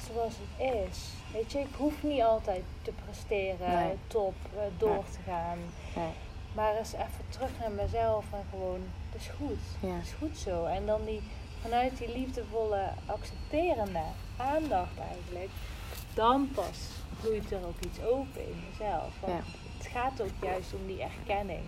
zoals 0.07 0.33
het 0.41 0.73
is. 0.89 1.09
Weet 1.33 1.51
je, 1.51 1.59
ik 1.59 1.75
hoef 1.77 2.03
niet 2.03 2.21
altijd 2.21 2.63
te 2.81 2.91
presteren, 3.05 3.75
Nee. 3.75 3.97
top, 4.07 4.33
eh, 4.55 4.61
door 4.77 5.03
te 5.11 5.19
gaan. 5.31 5.57
Nee. 5.95 6.11
Maar 6.53 6.75
eens 6.75 6.93
even 6.93 7.25
terug 7.29 7.49
naar 7.59 7.71
mezelf 7.71 8.25
en 8.33 8.45
gewoon, 8.49 8.81
het 9.11 9.21
is 9.21 9.27
goed. 9.37 9.89
Ja. 9.89 9.95
Het 9.95 10.05
is 10.05 10.13
goed 10.19 10.37
zo. 10.37 10.65
En 10.65 10.85
dan 10.85 11.05
die, 11.05 11.21
vanuit 11.61 11.97
die 11.97 12.11
liefdevolle, 12.17 12.89
accepterende 13.05 14.03
aandacht 14.37 14.97
eigenlijk, 15.09 15.49
dan 16.13 16.49
pas 16.53 16.77
vloeit 17.19 17.51
er 17.51 17.65
ook 17.67 17.79
iets 17.85 18.01
open 18.01 18.41
in 18.47 18.63
mezelf. 18.69 19.13
Want 19.19 19.33
Ja. 19.33 19.41
het 19.77 19.87
gaat 19.87 20.21
ook 20.21 20.31
juist 20.41 20.73
om 20.73 20.87
die 20.87 21.01
erkenning. 21.01 21.63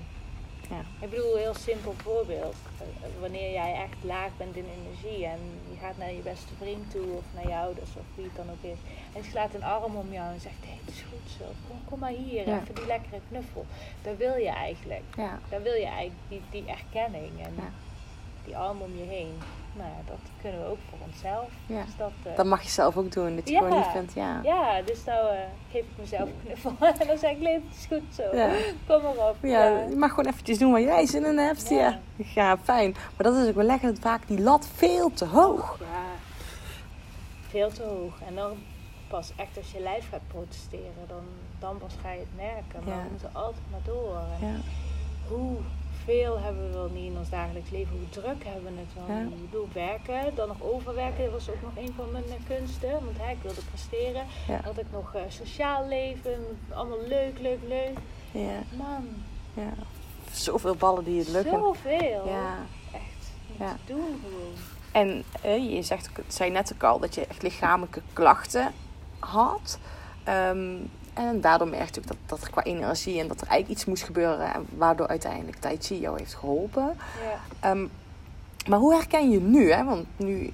Ja. 0.75 0.81
Ik 0.99 1.09
bedoel, 1.09 1.33
een 1.33 1.39
heel 1.47 1.53
simpel 1.69 1.93
voorbeeld. 2.03 2.55
Eh, 2.77 2.85
Wanneer 3.19 3.51
jij 3.51 3.73
echt 3.73 4.03
laag 4.03 4.29
bent 4.37 4.55
in 4.55 4.65
energie 4.79 5.25
en 5.25 5.39
je 5.71 5.77
gaat 5.81 5.97
naar 5.97 6.11
je 6.13 6.21
beste 6.21 6.53
vriend 6.57 6.91
toe 6.91 7.07
of 7.17 7.23
naar 7.35 7.47
je 7.47 7.55
ouders 7.55 7.89
of 7.97 8.03
wie 8.15 8.25
het 8.25 8.35
dan 8.35 8.49
ook 8.49 8.63
is. 8.73 8.77
En 9.13 9.21
je 9.23 9.29
slaat 9.29 9.53
een 9.53 9.63
arm 9.63 9.95
om 9.95 10.11
jou 10.13 10.33
en 10.33 10.39
zegt, 10.39 10.63
hé, 10.65 10.75
het 10.85 10.93
is 10.95 11.01
goed 11.11 11.31
zo, 11.37 11.45
kom, 11.67 11.77
kom 11.89 11.99
maar 11.99 12.11
hier, 12.11 12.47
Ja. 12.47 12.61
even 12.61 12.75
die 12.75 12.85
lekkere 12.85 13.19
knuffel. 13.29 13.65
Dat 14.01 14.17
wil 14.17 14.35
je 14.35 14.49
eigenlijk. 14.49 15.03
Ja. 15.15 15.39
Wil 15.49 15.73
je 15.73 15.85
eigenlijk 15.85 16.21
die, 16.29 16.41
die 16.51 16.65
erkenning 16.69 17.31
en 17.45 17.53
die 18.45 18.57
arm 18.57 18.81
om 18.81 18.97
je 18.97 19.03
heen. 19.03 19.33
Nou 19.73 19.89
ja, 19.89 19.95
dat 20.05 20.17
kunnen 20.41 20.59
we 20.61 20.65
ook 20.67 20.77
voor 20.89 20.97
onszelf. 21.07 21.49
Ja. 21.65 21.83
Dus 21.83 21.95
dat, 21.97 22.11
eh, 22.23 22.35
Dat 22.35 22.45
mag 22.45 22.61
je 22.61 22.69
zelf 22.69 22.97
ook 22.97 23.11
doen. 23.11 23.35
Dat 23.35 23.47
je 23.47 23.53
Ja. 23.53 23.59
gewoon 23.61 23.77
niet 23.77 23.87
vindt, 23.87 24.13
ja. 24.13 24.39
ja, 24.43 24.81
dus 24.81 25.03
nou 25.03 25.35
eh, 25.35 25.39
geef 25.71 25.81
ik 25.81 25.87
mezelf 25.99 26.21
een 26.29 26.35
knuffel. 26.45 26.73
en 26.99 27.07
dan 27.07 27.17
zeg 27.17 27.31
ik, 27.31 27.47
het 27.47 27.61
is 27.77 27.85
goed 27.85 28.15
zo. 28.15 28.35
Ja. 28.35 28.49
Kom 28.87 29.01
maar 29.01 29.29
op. 29.29 29.35
Ja, 29.41 29.65
je 29.89 29.95
mag 29.95 30.09
gewoon 30.09 30.25
eventjes 30.25 30.57
doen 30.57 30.71
waar 30.71 30.81
jij 30.81 31.05
zin 31.05 31.25
in 31.25 31.37
hebt. 31.37 31.69
Ja. 31.69 31.99
Ja. 32.15 32.57
fijn. 32.63 32.91
Maar 32.91 33.31
dat 33.31 33.35
is 33.35 33.47
ook 33.47 33.55
wel 33.55 33.65
lekker 33.65 33.95
vaak 33.99 34.27
die 34.27 34.41
lat 34.41 34.67
veel 34.75 35.11
te 35.13 35.25
hoog. 35.25 35.77
Ja, 35.79 35.85
veel 37.49 37.69
te 37.71 37.83
hoog. 37.83 38.13
En 38.27 38.35
dan 38.35 38.51
pas 39.07 39.31
echt 39.35 39.57
als 39.57 39.71
je 39.71 39.79
lijf 39.79 40.09
gaat 40.09 40.27
protesteren, 40.27 41.05
dan, 41.07 41.23
dan 41.59 41.77
pas 41.77 41.93
ga 42.01 42.11
je 42.11 42.19
het 42.19 42.35
merken. 42.35 42.83
Maar 42.85 42.95
Ja. 42.97 43.03
we 43.03 43.09
moeten 43.09 43.29
altijd 43.33 43.63
maar 43.71 43.79
door. 43.85 44.17
En 44.41 44.47
Ja, 44.47 44.53
Hoeveel 46.05 46.39
hebben 46.39 46.67
we 46.67 46.73
wel 46.73 46.89
niet 46.93 47.11
in 47.11 47.17
ons 47.17 47.29
dagelijks 47.29 47.69
leven? 47.69 47.97
Hoe 47.97 48.09
druk 48.09 48.43
hebben 48.43 48.63
we 48.75 48.79
het 48.79 49.07
wel 49.07 49.15
Ja. 49.17 49.21
Ik 49.23 49.41
bedoel, 49.49 49.67
werken, 49.73 50.35
dan 50.35 50.47
nog 50.47 50.61
overwerken, 50.61 51.23
dat 51.23 51.31
was 51.33 51.49
ook 51.49 51.61
nog 51.61 51.85
een 51.85 51.93
van 51.95 52.11
mijn 52.11 52.23
eh, 52.23 52.55
kunsten. 52.55 52.91
Want 52.91 53.17
hè, 53.17 53.31
ik 53.31 53.37
wilde 53.41 53.61
presteren. 53.69 54.25
ja, 54.47 54.59
Had 54.63 54.77
ik 54.77 54.85
nog 54.91 55.15
eh, 55.15 55.21
sociaal 55.27 55.87
leven, 55.87 56.57
allemaal 56.73 57.01
leuk, 57.07 57.39
leuk, 57.39 57.59
leuk. 57.67 57.97
ja, 58.31 58.59
Man, 58.77 59.07
ja. 59.53 59.73
Zoveel 60.31 60.75
ballen 60.75 61.03
die 61.03 61.19
het 61.19 61.27
lukken. 61.29 61.51
zoveel. 61.59 62.27
Ja. 62.27 62.55
Echt, 62.93 63.31
Ja. 63.59 63.71
te 63.85 63.93
doen 63.93 64.19
gewoon. 64.23 64.53
En 64.91 65.23
eh, 65.41 65.73
je 65.75 65.81
zegt 65.81 66.09
zei 66.27 66.49
net 66.51 66.71
ook 66.73 66.83
al 66.83 66.99
dat 66.99 67.15
je 67.15 67.25
echt 67.25 67.41
lichamelijke 67.41 68.01
klachten 68.13 68.71
had. 69.19 69.79
Ehm, 70.23 70.75
en 71.27 71.41
daardoor 71.41 71.67
merkte 71.67 71.99
ik 71.99 72.07
dat, 72.07 72.17
dat 72.25 72.41
er 72.41 72.49
qua 72.49 72.63
energie 72.63 73.19
en 73.19 73.27
dat 73.27 73.41
er 73.41 73.47
eigenlijk 73.47 73.79
iets 73.79 73.85
moest 73.89 74.03
gebeuren. 74.03 74.53
en 74.53 74.65
Waardoor 74.69 75.07
uiteindelijk 75.07 75.57
Tai 75.57 75.77
Chi 75.79 75.99
jou 75.99 76.17
heeft 76.17 76.33
geholpen. 76.33 76.97
Ja. 77.23 77.69
Ehm, 77.69 77.87
maar 78.67 78.79
hoe 78.79 78.93
herken 78.93 79.29
je 79.29 79.39
nu? 79.39 79.71
Hè? 79.71 79.83
Want 79.83 80.05
nu 80.15 80.53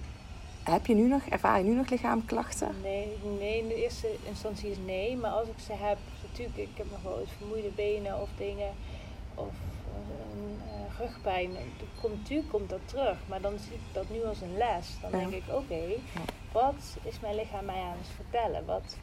heb 0.63 0.85
je 0.85 0.95
nu 0.95 1.07
nog, 1.07 1.21
ervaar 1.29 1.57
je 1.57 1.63
nu 1.63 1.75
nog 1.75 1.89
lichamelijke 1.89 2.33
klachten? 2.33 2.75
Nee, 2.81 3.17
nee, 3.39 3.57
in 3.57 3.67
de 3.67 3.83
eerste 3.83 4.07
instantie 4.23 4.71
is 4.71 4.77
nee. 4.85 5.17
Maar 5.17 5.31
als 5.31 5.47
ik 5.47 5.59
ze 5.65 5.73
heb, 5.73 5.97
natuurlijk, 6.21 6.57
ik 6.57 6.77
heb 6.77 6.91
nog 6.91 7.01
wel 7.01 7.19
eens 7.19 7.31
vermoeide 7.37 7.69
benen 7.75 8.21
of 8.21 8.29
dingen. 8.37 8.69
Of 9.35 9.47
eh, 9.47 10.37
een 10.37 10.61
eh, 10.67 10.99
rugpijn. 10.99 11.51
Komt, 12.01 12.15
natuurlijk 12.15 12.49
komt 12.49 12.69
dat 12.69 12.79
terug. 12.85 13.17
Maar 13.25 13.41
dan 13.41 13.53
zie 13.59 13.73
ik 13.73 13.93
dat 13.93 14.09
nu 14.09 14.23
als 14.23 14.41
een 14.41 14.57
les. 14.57 14.97
Dan 15.01 15.11
denk 15.11 15.31
ik, 15.31 15.43
oké, 15.51 15.81
wat 16.51 16.97
is 17.03 17.19
mijn 17.19 17.35
lichaam 17.35 17.65
mij 17.65 17.81
aan 17.81 17.97
het 17.97 18.11
vertellen? 18.15 18.65
Wat, 18.65 18.97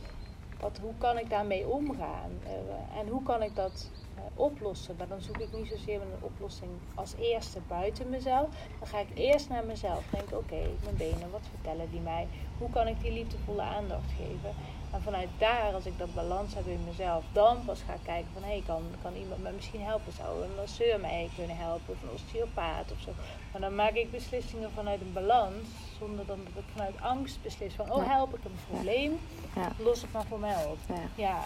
wat, 0.60 0.78
hoe 0.78 0.96
kan 0.98 1.18
ik 1.18 1.30
daarmee 1.30 1.68
omgaan? 1.68 2.30
Eh, 2.44 2.98
en 2.98 3.08
hoe 3.08 3.22
kan 3.22 3.42
ik 3.42 3.56
dat 3.56 3.92
eh, 4.14 4.22
oplossen? 4.34 4.96
Maar 4.96 5.08
dan 5.08 5.20
zoek 5.20 5.38
ik 5.38 5.52
niet 5.52 5.68
zozeer 5.68 6.02
een 6.02 6.20
oplossing 6.20 6.70
als 6.94 7.14
eerste 7.14 7.60
buiten 7.60 8.08
mezelf. 8.08 8.48
Dan 8.78 8.88
ga 8.88 8.98
ik 8.98 9.10
eerst 9.14 9.48
naar 9.48 9.64
mezelf. 9.64 10.08
Denk, 10.08 10.32
oké, 10.32 10.78
mijn 10.82 10.96
benen, 10.96 11.30
wat 11.30 11.48
vertellen 11.48 11.90
die 11.90 12.00
mij? 12.00 12.28
Hoe 12.58 12.70
kan 12.70 12.88
ik 12.88 13.00
die 13.00 13.12
liefdevolle 13.12 13.62
aandacht 13.62 14.12
geven? 14.12 14.54
En 14.94 15.02
vanuit 15.02 15.28
daar, 15.38 15.72
als 15.72 15.86
ik 15.86 15.98
dat 15.98 16.14
balans 16.14 16.54
heb 16.54 16.66
in 16.66 16.84
mezelf, 16.84 17.24
dan 17.32 17.64
pas 17.64 17.80
ga 17.86 17.92
ik 17.92 18.00
kijken 18.02 18.30
van 18.32 18.42
hé, 18.42 18.48
hey, 18.48 18.62
kan, 18.66 18.82
kan 19.02 19.14
iemand 19.14 19.42
me 19.42 19.50
misschien 19.52 19.82
helpen? 19.82 20.12
Zou 20.12 20.42
een 20.44 20.54
masseur 20.56 21.00
mij 21.00 21.30
kunnen 21.36 21.56
helpen 21.56 21.94
of 21.94 22.02
een 22.02 22.14
osteopaat 22.14 22.92
of 22.92 23.00
zo? 23.00 23.10
Maar 23.52 23.60
dan 23.60 23.74
maak 23.74 23.92
ik 23.92 24.10
beslissingen 24.10 24.70
vanuit 24.70 25.00
een 25.00 25.12
balans, 25.12 25.66
zonder 25.98 26.26
dan 26.26 26.38
dat 26.44 26.62
ik 26.62 26.70
vanuit 26.72 27.00
angst 27.00 27.42
beslis 27.42 27.74
van 27.74 27.92
oh, 27.92 28.06
help 28.06 28.36
ik 28.36 28.44
een 28.44 28.58
probleem, 28.70 29.18
Ja. 29.54 29.72
los 29.78 30.00
het 30.00 30.12
maar 30.12 30.26
voor 30.26 30.38
mij 30.38 30.64
op. 30.64 30.78
Ja. 30.88 31.02
Ja, 31.14 31.44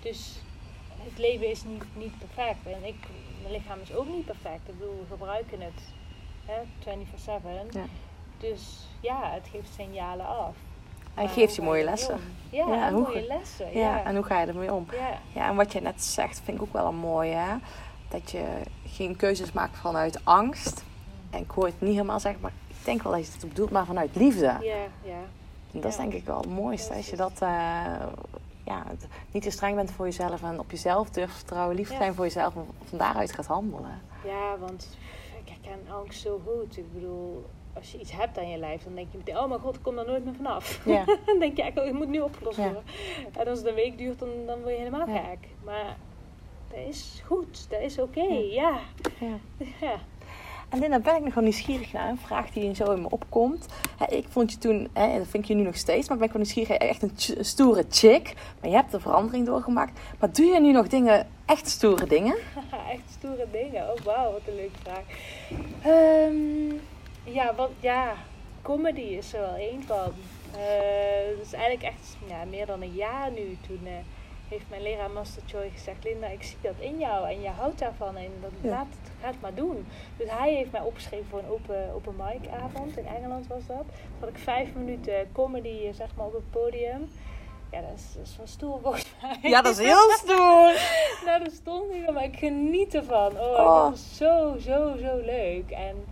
dus 0.00 0.40
het 0.96 1.18
leven 1.18 1.50
is 1.50 1.64
niet, 1.64 1.84
niet 1.92 2.18
perfect. 2.18 2.66
En 2.66 2.84
ik, 2.84 3.06
mijn 3.40 3.52
lichaam 3.52 3.80
is 3.80 3.94
ook 3.94 4.08
niet 4.08 4.24
perfect. 4.24 4.68
Ik 4.68 4.78
bedoel, 4.78 4.98
we 5.00 5.06
gebruiken 5.10 5.60
het 5.60 5.82
hè, 6.44 6.62
24-7. 7.70 7.70
Ja. 7.70 7.84
Dus 8.38 8.86
ja, 9.00 9.30
het 9.30 9.48
geeft 9.52 9.74
signalen 9.74 10.26
af. 10.26 10.56
Hij 11.16 11.24
Maar 11.24 11.34
geeft 11.34 11.54
je 11.54 11.62
mooie 11.62 11.84
lessen. 11.84 12.20
Ja, 12.50 12.66
Ja, 12.68 12.86
en 12.86 12.92
hoe 12.92 13.02
mooie 13.02 13.26
lessen. 13.26 13.66
Ja, 13.72 13.80
Ja, 13.80 14.04
en 14.04 14.14
hoe 14.14 14.24
ga 14.24 14.40
je 14.40 14.46
ermee 14.46 14.72
om? 14.72 14.86
ja. 14.92 15.18
Ja, 15.32 15.48
en 15.48 15.56
wat 15.56 15.72
je 15.72 15.80
net 15.80 16.02
zegt, 16.04 16.40
vind 16.44 16.56
ik 16.56 16.62
ook 16.62 16.72
wel 16.72 16.86
een 16.86 16.96
mooie. 16.96 17.34
Hè? 17.34 17.54
Dat 18.08 18.30
je 18.30 18.44
geen 18.86 19.16
keuzes 19.16 19.52
maakt 19.52 19.76
vanuit 19.78 20.20
angst. 20.24 20.84
En 21.30 21.40
ik 21.40 21.50
hoor 21.50 21.64
het 21.66 21.80
niet 21.80 21.92
helemaal 21.92 22.20
zeggen, 22.20 22.40
maar 22.40 22.52
ik 22.66 22.84
denk 22.84 23.02
wel 23.02 23.12
dat 23.12 23.26
je 23.26 23.32
het 23.32 23.48
bedoelt, 23.48 23.70
maar 23.70 23.86
vanuit 23.86 24.16
liefde. 24.16 24.56
ja, 24.60 24.76
ja. 25.02 25.20
En 25.72 25.80
dat 25.82 25.90
is 25.90 25.96
denk 25.96 26.12
ik 26.12 26.24
wel 26.24 26.36
het 26.36 26.48
mooiste. 26.48 26.94
Als 26.94 27.10
je 27.10 27.16
dat 27.16 27.32
eh, 27.32 27.48
ja, 28.64 28.82
niet 29.30 29.42
te 29.42 29.50
streng 29.50 29.74
bent 29.76 29.90
voor 29.90 30.04
jezelf 30.04 30.42
en 30.42 30.58
op 30.58 30.70
jezelf 30.70 31.10
durft 31.10 31.32
te 31.32 31.36
vertrouwen, 31.38 31.76
lief 31.76 31.88
zijn 31.96 32.14
voor 32.14 32.24
jezelf 32.24 32.54
en 32.56 32.66
van 32.88 32.98
daaruit 32.98 33.32
gaat 33.32 33.46
handelen. 33.46 34.00
Ja, 34.24 34.58
want 34.58 34.88
ik 35.44 35.48
herken 35.52 35.94
angst 35.94 36.20
zo 36.20 36.40
goed. 36.46 36.76
Ik 36.76 36.92
bedoel, 36.92 37.44
als 37.76 37.92
je 37.92 37.98
iets 37.98 38.12
hebt 38.12 38.38
aan 38.38 38.48
je 38.50 38.58
lijf, 38.58 38.82
dan 38.84 38.94
denk 38.94 39.08
je 39.12 39.18
meteen, 39.18 39.38
oh 39.38 39.48
mijn 39.48 39.60
god, 39.60 39.74
ik 39.76 39.82
kom 39.82 39.96
daar 39.96 40.06
nooit 40.06 40.24
meer 40.24 40.34
vanaf. 40.34 40.80
Ja. 40.84 41.04
dan 41.26 41.38
denk 41.38 41.56
je, 41.56 41.62
ja, 41.74 41.82
ik 41.82 41.92
moet 41.92 42.08
nu 42.08 42.20
opgelost 42.20 42.56
Ja. 42.56 42.64
worden. 42.64 42.82
En 43.38 43.48
als 43.48 43.58
het 43.58 43.66
een 43.68 43.74
week 43.74 43.98
duurt, 43.98 44.18
dan, 44.18 44.28
dan 44.46 44.58
word 44.60 44.72
je 44.72 44.78
helemaal 44.78 45.08
Ja. 45.08 45.14
gek. 45.22 45.48
Maar 45.64 45.96
dat 46.70 46.78
is 46.88 47.22
goed, 47.26 47.66
dat 47.70 47.80
is 47.80 47.98
oké, 47.98 48.22
Ja. 48.50 48.78
ja. 49.80 49.96
En 50.68 50.78
Linda, 50.78 50.98
ben 50.98 51.16
ik 51.16 51.24
nog 51.24 51.34
wel 51.34 51.42
nieuwsgierig 51.42 51.92
naar 51.92 52.08
een 52.08 52.18
vraag 52.18 52.50
die 52.50 52.74
zo 52.74 52.92
in 52.92 53.00
me 53.02 53.10
opkomt. 53.10 53.66
Ik 54.08 54.24
vond 54.28 54.52
je 54.52 54.58
toen, 54.58 54.88
en 54.92 55.18
dat 55.18 55.26
vind 55.28 55.42
ik 55.42 55.48
je 55.48 55.54
nu 55.54 55.62
nog 55.62 55.76
steeds, 55.76 56.08
maar 56.08 56.16
ben 56.18 56.26
ik 56.26 56.32
wel 56.32 56.42
nieuwsgierig, 56.42 56.76
echt 56.76 57.02
een 57.02 57.44
stoere 57.44 57.84
chick. 57.90 58.32
Maar 58.60 58.70
je 58.70 58.76
hebt 58.76 58.92
een 58.92 59.00
verandering 59.00 59.46
doorgemaakt. 59.46 60.00
Maar 60.20 60.32
doe 60.32 60.46
je 60.46 60.60
nu 60.60 60.72
nog 60.72 60.88
dingen, 60.88 61.26
echt 61.46 61.68
stoere 61.68 62.06
dingen? 62.06 62.36
Echt 62.92 63.02
stoere 63.18 63.46
dingen. 63.52 63.82
Oh 63.90 63.96
wauw, 64.04 64.32
wat 64.32 64.40
een 64.46 64.54
leuke 64.54 64.78
vraag. 64.82 65.02
Ehm, 65.82 66.74
ja, 67.26 67.54
wat, 67.54 67.70
ja, 67.80 68.14
comedy 68.62 69.00
is 69.00 69.32
er 69.34 69.40
wel 69.40 69.54
één 69.54 69.82
van. 69.82 70.12
Eh, 70.54 71.36
Het 71.36 71.46
is 71.46 71.52
eigenlijk 71.52 71.82
echt 71.94 72.16
ja, 72.28 72.44
meer 72.44 72.66
dan 72.66 72.82
een 72.82 72.94
jaar 72.94 73.30
nu 73.30 73.58
toen, 73.66 73.80
eh, 73.84 73.92
heeft 74.48 74.64
mijn 74.70 74.82
leraar 74.82 75.10
Master 75.10 75.42
Choi 75.46 75.70
gezegd: 75.70 76.04
Linda, 76.04 76.26
ik 76.26 76.42
zie 76.42 76.56
dat 76.60 76.74
in 76.78 76.98
jou 76.98 77.28
en 77.28 77.40
je 77.40 77.48
houdt 77.48 77.78
daarvan 77.78 78.16
en 78.16 78.30
dat 78.40 78.50
Ja. 78.60 78.68
laat 78.70 78.86
het, 78.90 79.10
ga 79.20 79.26
het 79.26 79.40
maar 79.40 79.54
doen. 79.54 79.86
Dus 80.16 80.30
hij 80.30 80.54
heeft 80.54 80.72
mij 80.72 80.80
opgeschreven 80.80 81.26
voor 81.30 81.38
een 81.38 81.48
open, 81.50 81.90
open 81.94 82.14
mic 82.16 82.48
avond. 82.64 82.96
In 82.96 83.06
Engeland 83.06 83.46
was 83.46 83.66
dat. 83.66 83.76
Toen 83.76 84.20
had 84.20 84.28
ik 84.28 84.38
vijf 84.38 84.74
minuten 84.74 85.28
comedy 85.32 85.68
eh, 85.86 85.92
zeg 85.94 86.08
maar, 86.16 86.26
op 86.26 86.32
het 86.32 86.50
podium. 86.50 87.10
Ja, 87.72 87.80
dat 87.80 87.90
is, 87.96 88.12
dat 88.16 88.26
is 88.26 88.36
wel 88.36 88.46
stoer 88.46 88.80
volgens 88.82 89.06
mij. 89.22 89.50
Ja, 89.50 89.62
dat 89.62 89.78
is 89.78 89.86
heel 89.92 90.10
stoer. 90.10 90.72
nou, 91.24 91.44
dat 91.44 91.52
stond 91.52 91.92
niet, 91.92 92.10
maar 92.12 92.24
ik 92.24 92.36
geniet 92.38 92.94
ervan. 92.94 93.32
Oh, 93.32 93.40
Oh. 93.40 93.56
dat 93.56 93.90
was 93.90 94.16
zo, 94.16 94.56
zo, 94.58 94.96
zo 95.02 95.16
leuk. 95.24 95.70
En 95.70 96.04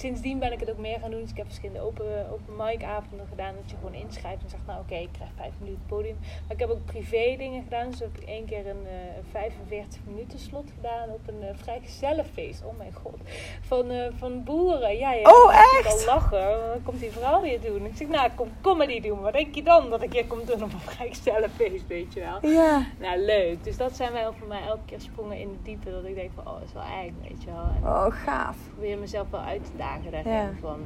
sindsdien 0.00 0.38
ben 0.38 0.52
ik 0.52 0.60
het 0.60 0.70
ook 0.70 0.78
meer 0.78 0.98
gaan 1.00 1.10
doen. 1.10 1.20
Dus 1.20 1.30
ik 1.30 1.36
heb 1.36 1.46
verschillende 1.46 1.80
open, 1.82 2.30
open 2.32 2.56
mic 2.56 2.82
avonden 2.84 3.26
gedaan. 3.28 3.54
Dat 3.60 3.70
je 3.70 3.76
gewoon 3.76 3.94
inschrijft 3.94 4.42
en 4.42 4.50
zegt, 4.50 4.66
nou 4.66 4.80
oké, 4.80 4.94
ik 4.94 5.08
krijg 5.12 5.30
vijf 5.36 5.52
minuten 5.60 5.82
podium. 5.86 6.16
Maar 6.20 6.52
ik 6.52 6.58
heb 6.58 6.70
ook 6.70 6.84
privé 6.84 7.34
dingen 7.38 7.62
gedaan. 7.62 7.90
Dus 7.90 7.98
heb 8.00 8.18
ik 8.18 8.28
één 8.28 8.44
keer 8.46 8.66
een, 8.66 8.86
eh, 8.86 9.16
een 9.16 9.24
45 9.30 10.00
minuten 10.06 10.38
slot 10.38 10.70
gedaan 10.76 11.08
op 11.10 11.20
een 11.26 11.42
uh, 11.42 11.48
vrijgezellenfeest. 11.54 12.64
Oh 12.64 12.78
mijn 12.78 12.92
god. 12.92 13.16
Van, 13.60 13.90
eh, 13.90 14.06
van 14.16 14.44
boeren. 14.44 14.96
Ja, 14.98 15.12
ja. 15.12 15.30
Oh, 15.30 15.44
moet 15.44 15.78
ik 15.80 15.84
echt? 15.84 15.98
al 16.08 16.14
lachen. 16.14 16.68
Wat 16.68 16.82
komt 16.84 17.00
die 17.00 17.10
vrouw 17.10 17.40
weer 17.40 17.60
doen? 17.60 17.86
Ik 17.86 17.96
zeg, 17.96 18.08
nou, 18.08 18.30
kom 18.34 18.48
comedy 18.60 19.00
doen. 19.00 19.20
Wat 19.20 19.32
denk 19.32 19.54
je 19.54 19.62
dan 19.62 19.90
dat 19.90 20.02
ik 20.02 20.12
hier 20.12 20.26
kom 20.26 20.44
doen 20.44 20.62
op 20.62 20.72
een 20.72 20.80
vrijgezellenfeest, 20.80 21.86
weet 21.86 22.12
je 22.14 22.20
wel? 22.20 22.50
Ja. 22.50 22.86
Nou, 22.98 23.18
leuk. 23.18 23.64
Dus 23.64 23.76
dat 23.76 23.96
zijn 23.96 24.12
wel 24.12 24.32
voor 24.32 24.48
mij 24.48 24.62
elke 24.62 24.84
keer 24.84 25.00
sprongen 25.00 25.38
in 25.38 25.48
het 25.48 25.64
diepe. 25.64 25.90
Dat 25.90 26.04
ik 26.04 26.14
denk 26.14 26.30
van, 26.34 26.46
oh, 26.46 26.52
dat 26.52 26.62
is 26.62 26.72
wel 26.72 26.82
eng, 26.82 27.16
weet 27.28 27.42
je 27.42 27.50
wel. 27.50 27.64
En 27.76 27.82
Oh, 27.82 28.06
gaaf. 28.10 28.56
ik 28.56 28.72
probeer 28.72 28.98
mezelf 28.98 29.30
wel 29.30 29.40
uit 29.40 29.64
te 29.64 29.70
dagen 29.76 29.86
daarin. 30.10 30.32
Ja. 30.32 30.50
Van, 30.60 30.80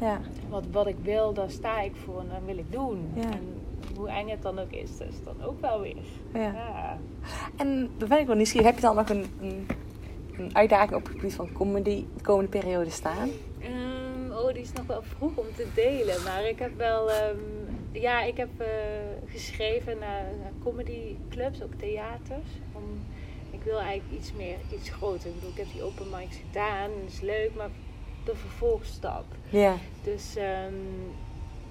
Ja. 0.00 0.20
wat, 0.48 0.64
wat 0.70 0.86
ik 0.86 0.96
wil, 1.02 1.32
daar 1.32 1.50
sta 1.50 1.80
ik 1.80 1.92
voor 2.04 2.20
en 2.20 2.28
dat 2.28 2.38
wil 2.46 2.58
ik 2.58 2.72
doen. 2.72 3.10
Ja. 3.14 3.22
En 3.22 3.60
hoe 3.96 4.08
eng 4.08 4.28
het 4.28 4.42
dan 4.42 4.58
ook 4.58 4.70
is, 4.72 4.98
dat 4.98 5.08
is 5.08 5.22
dan 5.24 5.42
ook 5.42 5.60
wel 5.60 5.80
weer. 5.80 5.96
ja. 6.32 6.40
Ja. 6.52 6.98
En 7.56 7.90
dan 7.98 8.08
ben 8.08 8.18
ik 8.20 8.26
wel 8.26 8.36
nieuwsgierig. 8.36 8.66
Heb 8.66 8.76
je 8.76 8.82
dan 8.82 8.96
nog 8.96 9.08
een, 9.08 9.24
een, 9.40 9.66
een 10.38 10.56
uitdaging 10.56 10.94
op 10.94 11.02
het 11.06 11.12
gebied 11.14 11.34
van 11.34 11.52
comedy 11.52 12.04
de 12.16 12.22
komende 12.22 12.50
periode 12.50 12.90
staan? 12.90 13.28
Ehm, 13.60 14.32
oh, 14.32 14.52
die 14.52 14.62
is 14.62 14.72
nog 14.72 14.86
wel 14.86 15.02
vroeg 15.02 15.36
om 15.36 15.46
te 15.56 15.66
delen. 15.74 16.22
Maar 16.22 16.44
ik 16.48 16.58
heb 16.58 16.76
wel... 16.76 17.10
ehm, 17.10 17.36
ja, 17.92 18.22
ik 18.22 18.36
heb 18.36 18.48
eh, 18.60 18.66
geschreven 19.26 19.98
naar, 19.98 20.24
naar 20.42 20.52
comedyclubs, 20.62 21.62
ook 21.62 21.74
theaters. 21.74 22.48
Om, 22.72 22.82
ik 23.50 23.62
wil 23.62 23.78
eigenlijk 23.78 24.20
iets 24.20 24.32
meer, 24.32 24.56
iets 24.74 24.90
groter. 24.90 25.28
Ik 25.28 25.34
bedoel, 25.34 25.50
ik 25.50 25.56
heb 25.56 25.66
die 25.72 25.82
open 25.82 26.06
mics 26.10 26.36
gedaan. 26.46 26.90
Dat 27.02 27.12
is 27.12 27.20
leuk, 27.20 27.50
maar 27.56 27.68
de 28.26 28.34
vervolgstap. 28.36 29.24
Ja. 29.48 29.74
Dus 30.04 30.36
ehm, 30.36 30.74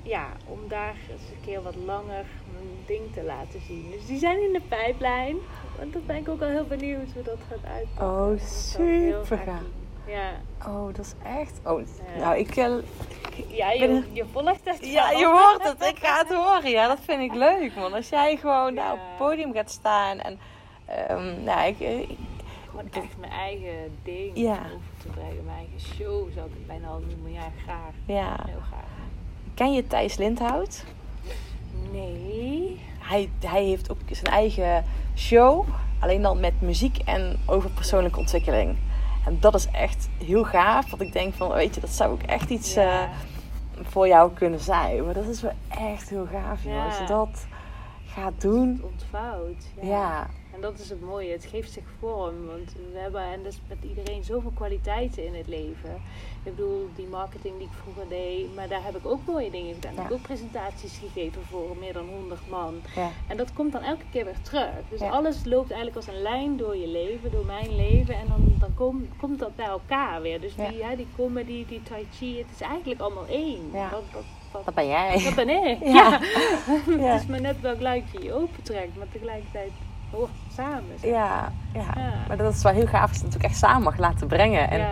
ja, 0.03 0.25
om 0.47 0.59
daar 0.67 0.95
eens 1.11 1.21
een 1.31 1.41
keer 1.45 1.61
wat 1.63 1.75
langer 1.85 2.25
mijn 2.53 2.67
ding 2.85 3.13
te 3.13 3.23
laten 3.23 3.61
zien. 3.67 3.91
Dus 3.91 4.05
die 4.05 4.19
zijn 4.19 4.41
in 4.43 4.53
de 4.53 4.61
pijplijn. 4.67 5.35
Want 5.79 5.93
dat 5.93 6.05
ben 6.05 6.15
ik 6.15 6.29
ook 6.29 6.41
al 6.41 6.47
heel 6.47 6.65
benieuwd 6.67 7.11
hoe 7.13 7.23
dat 7.23 7.37
gaat 7.49 7.71
uitpakken. 7.73 8.25
Oh, 8.25 8.33
ik 8.33 8.41
super 8.47 9.37
gaaf. 9.37 9.61
Ja. 10.07 10.31
Oh, 10.67 10.85
dat 10.95 11.05
is 11.05 11.13
echt... 11.39 11.59
Oh, 11.63 11.81
Ja. 12.15 12.19
nou, 12.19 12.37
ik... 12.37 12.55
eh, 12.55 12.73
Ja, 13.47 13.71
Ik 13.71 13.79
ben 13.79 14.05
je, 14.13 14.25
volgt 14.31 14.59
het 14.63 14.77
Ja, 14.85 15.11
je 15.11 15.25
hoort 15.25 15.63
het. 15.63 15.89
Ik 15.89 15.97
ga 15.99 16.17
het 16.17 16.33
horen. 16.43 16.69
Ja, 16.69 16.87
dat 16.87 16.99
vind 17.01 17.21
ik 17.21 17.33
leuk, 17.33 17.75
man. 17.75 17.93
Als 17.93 18.09
jij 18.09 18.35
gewoon 18.37 18.75
daar 18.75 18.85
Ja. 18.85 18.93
op 18.93 18.99
het 18.99 19.17
podium 19.17 19.53
gaat 19.53 19.71
staan 19.71 20.19
en... 20.19 20.39
ehm 20.85 21.43
nou, 21.43 21.67
ik, 21.67 21.79
ik- 21.79 22.17
Gewoon 22.69 22.87
echt 22.91 23.17
mijn 23.19 23.31
eigen 23.31 23.97
ding 24.03 24.31
Ja. 24.37 24.59
Te 25.05 25.11
brengen. 25.19 25.45
Mijn 25.45 25.57
eigen 25.57 25.79
show 25.95 26.33
zou 26.33 26.45
ik 26.47 26.53
het 26.53 26.67
bijna 26.67 26.87
al 26.87 27.01
noemen. 27.09 27.31
Ja, 27.31 27.47
graag. 27.63 27.93
ja. 28.05 28.39
Heel 28.45 28.61
graag. 28.67 28.83
Ken 29.53 29.73
je 29.73 29.87
Thijs 29.87 30.17
Lindhout? 30.17 30.85
Nee. 31.91 32.79
Hij, 32.99 33.29
hij 33.39 33.63
heeft 33.63 33.91
ook 33.91 33.97
zijn 34.11 34.33
eigen 34.33 34.85
show. 35.15 35.65
Alleen 35.99 36.21
dan 36.21 36.39
met 36.39 36.61
muziek 36.61 36.97
en 36.97 37.39
over 37.45 37.69
persoonlijke 37.69 38.19
ontwikkeling. 38.19 38.77
En 39.25 39.37
dat 39.39 39.55
is 39.55 39.67
echt 39.71 40.09
heel 40.23 40.43
gaaf. 40.43 40.89
Want 40.89 41.01
ik 41.01 41.13
denk 41.13 41.33
van, 41.33 41.49
weet 41.53 41.75
je, 41.75 41.81
dat 41.81 41.89
zou 41.89 42.11
ook 42.11 42.21
echt 42.21 42.49
iets 42.49 42.73
Ja. 42.73 43.03
eh, 43.03 43.09
voor 43.83 44.07
jou 44.07 44.31
kunnen 44.33 44.59
zijn. 44.59 45.05
Maar 45.05 45.13
dat 45.13 45.25
is 45.27 45.41
wel 45.41 45.51
echt 45.67 46.09
heel 46.09 46.27
gaaf, 46.31 46.63
joh. 46.63 46.73
Ja. 46.73 46.85
Als 46.85 46.97
je 46.97 47.05
dat 47.05 47.45
gaat 48.07 48.41
doen. 48.41 48.81
Ontvouwd. 48.83 49.65
Ja. 49.81 50.27
En 50.55 50.61
dat 50.61 50.79
is 50.79 50.89
het 50.89 51.01
mooie. 51.01 51.31
Het 51.31 51.45
geeft 51.45 51.71
zich 51.71 51.83
vorm. 51.99 52.45
Want 52.47 52.73
we 52.93 52.97
hebben, 52.99 53.21
en 53.23 53.43
dat 53.43 53.51
is 53.51 53.59
met 53.67 53.77
iedereen, 53.89 54.23
zoveel 54.23 54.51
kwaliteiten 54.55 55.25
in 55.25 55.33
het 55.35 55.47
leven. 55.47 56.01
Ik 56.43 56.55
bedoel, 56.55 56.89
die 56.95 57.07
marketing 57.07 57.57
die 57.57 57.67
ik 57.67 57.73
vroeger 57.83 58.07
deed. 58.07 58.55
Maar 58.55 58.67
daar 58.67 58.83
heb 58.83 58.95
ik 58.95 59.05
ook 59.05 59.19
mooie 59.25 59.51
dingen 59.51 59.73
gedaan. 59.73 59.91
Ik 59.91 59.97
Ja. 59.97 60.03
heb 60.03 60.11
ook 60.11 60.21
presentaties 60.21 60.97
gegeven 60.97 61.41
voor 61.41 61.75
meer 61.79 61.93
dan 61.93 62.07
100 62.09 62.49
man. 62.49 62.75
Ja. 62.95 63.09
En 63.27 63.37
dat 63.37 63.53
komt 63.53 63.71
dan 63.71 63.81
elke 63.83 64.05
keer 64.11 64.25
weer 64.25 64.41
terug. 64.41 64.69
Dus 64.89 64.99
Ja. 64.99 65.09
alles 65.09 65.45
loopt 65.45 65.71
eigenlijk 65.71 65.95
als 66.05 66.15
een 66.15 66.21
lijn 66.21 66.57
door 66.57 66.75
je 66.77 66.87
leven, 66.87 67.31
door 67.31 67.45
mijn 67.45 67.75
leven. 67.75 68.15
En 68.15 68.25
dan, 68.27 68.53
dan 68.59 68.73
kom- 68.73 69.07
komt 69.19 69.39
dat 69.39 69.55
bij 69.55 69.65
elkaar 69.65 70.21
weer. 70.21 70.41
Dus 70.41 70.53
Ja. 70.55 70.69
die, 70.69 70.83
hè, 70.83 70.95
die 70.95 71.07
comedy, 71.15 71.65
die 71.67 71.83
tai 71.83 72.07
chi, 72.13 72.37
het 72.37 72.47
is 72.53 72.61
eigenlijk 72.61 73.01
allemaal 73.01 73.25
één. 73.27 73.69
Ja. 73.73 73.89
Dat, 73.89 74.03
dat, 74.13 74.23
dat, 74.51 74.65
Dat 74.65 74.73
ben 74.73 74.87
jij. 74.87 75.23
dat 75.23 75.35
ben 75.35 75.49
ik. 75.49 75.79
Ja. 75.97 76.19
Ja. 76.87 76.97
Ja. 76.97 77.11
het 77.13 77.21
is 77.21 77.27
maar 77.27 77.41
net 77.41 77.61
welk 77.61 77.81
luikje 77.81 78.23
je 78.23 78.33
opentrekt, 78.33 78.97
maar 78.97 79.07
tegelijkertijd 79.11 79.71
hoort 80.15 80.29
het 80.43 80.53
samen. 80.55 80.83
zeg. 81.01 81.09
Ja, 81.11 81.51
ja. 81.73 81.81
Ja. 81.95 82.13
Maar 82.27 82.37
dat 82.37 82.53
is 82.53 82.63
wel 82.63 82.73
heel 82.73 82.87
gaaf 82.87 83.01
als 83.09 83.11
je 83.11 83.15
het 83.15 83.23
natuurlijk 83.23 83.49
echt 83.51 83.57
samen 83.57 83.83
mag 83.83 83.97
laten 83.97 84.27
brengen. 84.27 84.69
En 84.69 84.79
ja. 84.79 84.89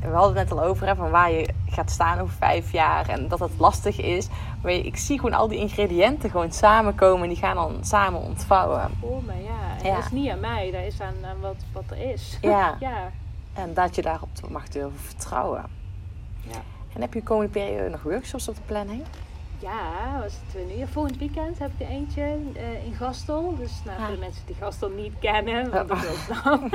we 0.00 0.08
hadden 0.08 0.36
het 0.36 0.48
net 0.48 0.58
al 0.58 0.64
over, 0.64 0.86
hè, 0.86 0.94
van 0.96 1.10
waar 1.10 1.30
je 1.32 1.48
gaat 1.70 1.90
staan 1.90 2.18
over 2.18 2.34
vijf 2.34 2.72
jaar. 2.72 3.08
En 3.08 3.28
dat 3.28 3.38
het 3.38 3.50
lastig 3.58 4.00
is. 4.00 4.28
Maar 4.62 4.72
ik 4.72 4.96
zie 4.96 5.16
gewoon 5.20 5.34
al 5.38 5.48
die 5.48 5.58
ingrediënten 5.58 6.30
gewoon 6.30 6.52
samenkomen. 6.52 7.22
En 7.22 7.28
die 7.28 7.38
gaan 7.38 7.54
dan 7.54 7.76
samen 7.80 8.20
ontvouwen. 8.20 8.90
Oh, 9.00 9.26
maar 9.26 9.40
ja. 9.40 9.78
En 9.82 9.86
Ja. 9.88 9.94
dat 9.94 10.04
is 10.04 10.10
niet 10.10 10.30
aan 10.30 10.40
mij, 10.40 10.70
dat 10.70 10.82
is 10.82 11.00
aan, 11.00 11.14
aan 11.24 11.40
wat, 11.40 11.56
wat 11.72 11.84
er 11.90 12.10
is. 12.12 12.38
Ja. 12.40 12.76
ja. 12.80 13.10
En 13.54 13.74
dat 13.74 13.94
je 13.94 14.02
daarop 14.02 14.28
mag 14.48 14.68
durven 14.68 14.98
vertrouwen. 15.00 15.64
Ja. 16.40 16.58
En 16.94 17.00
heb 17.00 17.12
je 17.14 17.18
de 17.20 17.24
komende 17.26 17.50
periode 17.52 17.88
nog 17.90 18.02
workshops 18.02 18.48
op 18.48 18.54
de 18.54 18.60
planning? 18.66 19.02
Ja, 19.58 20.18
was 20.20 20.32
het 20.46 20.76
nu? 20.76 20.86
Volgend 20.86 21.18
weekend 21.18 21.58
heb 21.58 21.70
ik 21.78 21.86
er 21.86 21.92
eentje 21.92 22.22
eh, 22.54 22.84
in 22.86 22.92
Gastel. 22.94 23.56
Dus 23.56 23.72
nou, 23.84 23.96
voor 23.96 24.06
Ah. 24.06 24.12
de 24.12 24.18
mensen 24.18 24.42
die 24.46 24.54
Gastel 24.60 24.88
niet 24.88 25.12
kennen, 25.18 25.70
want 25.70 25.88
dat 25.88 26.02
is 26.04 26.28
nou. 26.42 26.68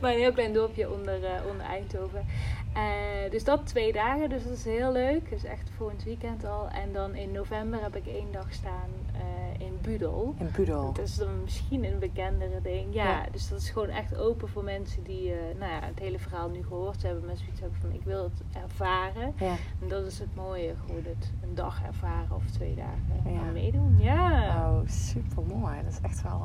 maar 0.00 0.12
een 0.12 0.18
heel 0.18 0.32
klein 0.32 0.52
dorpje 0.52 0.90
onder, 0.90 1.24
eh, 1.24 1.30
onder 1.50 1.66
Eindhoven. 1.66 2.26
Eh, 2.72 3.30
dus 3.30 3.44
dat 3.44 3.66
twee 3.66 3.92
dagen, 3.92 4.28
dus 4.28 4.44
dat 4.44 4.52
is 4.52 4.64
heel 4.64 4.92
leuk. 4.92 5.30
Dus 5.30 5.44
echt 5.44 5.70
volgend 5.76 6.04
weekend 6.04 6.44
al. 6.44 6.68
En 6.68 6.92
dan 6.92 7.14
in 7.14 7.32
november 7.32 7.82
heb 7.82 7.96
ik 7.96 8.06
één 8.06 8.32
dag 8.32 8.52
staan 8.52 8.90
eh, 9.14 9.66
in 9.66 9.78
Budel. 9.82 10.34
In 10.38 10.50
Budel. 10.56 10.92
Dat 10.92 11.04
is 11.06 11.16
dan 11.16 11.42
misschien 11.42 11.84
een 11.84 11.98
bekendere 11.98 12.60
ding. 12.62 12.94
Ja, 12.94 13.04
Ja. 13.04 13.26
dus 13.32 13.48
dat 13.48 13.58
is 13.60 13.70
gewoon 13.70 13.88
echt 13.88 14.16
open 14.16 14.48
voor 14.48 14.64
mensen 14.64 15.02
die 15.02 15.32
eh, 15.32 15.38
nou 15.58 15.72
ja, 15.72 15.80
het 15.82 15.98
hele 15.98 16.18
verhaal 16.18 16.48
nu 16.48 16.62
gehoord 16.64 17.02
hebben. 17.02 17.24
Mensen 17.26 17.44
zoiets 17.44 17.60
hebben 17.60 17.80
van 17.80 17.92
ik 17.92 18.02
wil 18.04 18.22
het 18.22 18.42
ervaren. 18.64 19.32
Ja. 19.36 19.54
En 19.80 19.88
dat 19.88 20.04
is 20.06 20.18
het 20.18 20.34
mooie, 20.34 20.74
gewoon 20.86 21.02
het 21.04 21.32
een 21.42 21.54
dag 21.54 21.82
ervaren 21.86 22.36
of 22.36 22.44
twee 22.50 22.74
dagen 22.74 23.32
Ja. 23.34 23.42
meedoen. 23.52 23.96
Ja. 23.98 24.44
Oh, 24.70 24.88
super 24.88 25.42
mooi. 25.42 25.74
Dat 25.82 25.92
is 25.92 26.00
echt 26.02 26.22
wel 26.22 26.42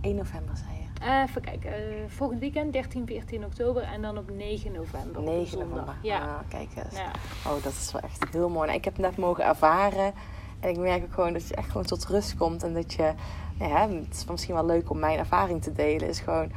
1 0.00 0.16
november, 0.16 0.56
zei 0.56 0.68
je. 0.78 1.04
Eh, 1.06 1.22
even 1.28 1.42
kijken, 1.42 1.72
eh, 1.74 2.08
volgend 2.08 2.40
weekend 2.40 2.72
13, 2.72 3.06
14 3.06 3.44
oktober 3.44 3.82
en 3.82 4.02
dan 4.02 4.18
op 4.18 4.30
9 4.30 4.72
november. 4.72 5.20
op 5.20 5.26
een 5.26 5.32
9 5.32 5.46
zondag. 5.48 5.68
november. 5.68 5.94
Ja. 6.02 6.18
Ah, 6.18 6.38
kijk 6.48 6.68
eens. 6.76 6.96
ja. 6.96 7.10
Oh, 7.46 7.62
dat 7.62 7.72
is 7.72 7.92
wel 7.92 8.00
echt 8.02 8.24
heel 8.32 8.48
mooi. 8.48 8.66
Nou, 8.66 8.78
ik 8.78 8.84
heb 8.84 8.96
het 8.96 9.02
net 9.02 9.16
mogen 9.16 9.44
ervaren. 9.44 10.12
En 10.60 10.70
ik 10.70 10.78
merk 10.78 11.02
ook 11.02 11.12
gewoon 11.12 11.32
dat 11.32 11.48
je 11.48 11.54
echt 11.54 11.66
gewoon 11.70 11.86
tot 11.86 12.06
rust 12.06 12.36
komt. 12.36 12.62
En 12.62 12.74
dat 12.74 12.92
je, 12.92 13.12
nou 13.58 13.70
ja, 13.70 13.88
het 13.88 14.14
is 14.14 14.24
misschien 14.24 14.54
wel 14.54 14.66
leuk 14.66 14.90
om 14.90 14.98
mijn 14.98 15.18
ervaring 15.18 15.62
te 15.62 15.72
delen. 15.72 16.08
Is 16.08 16.20
gewoon, 16.20 16.52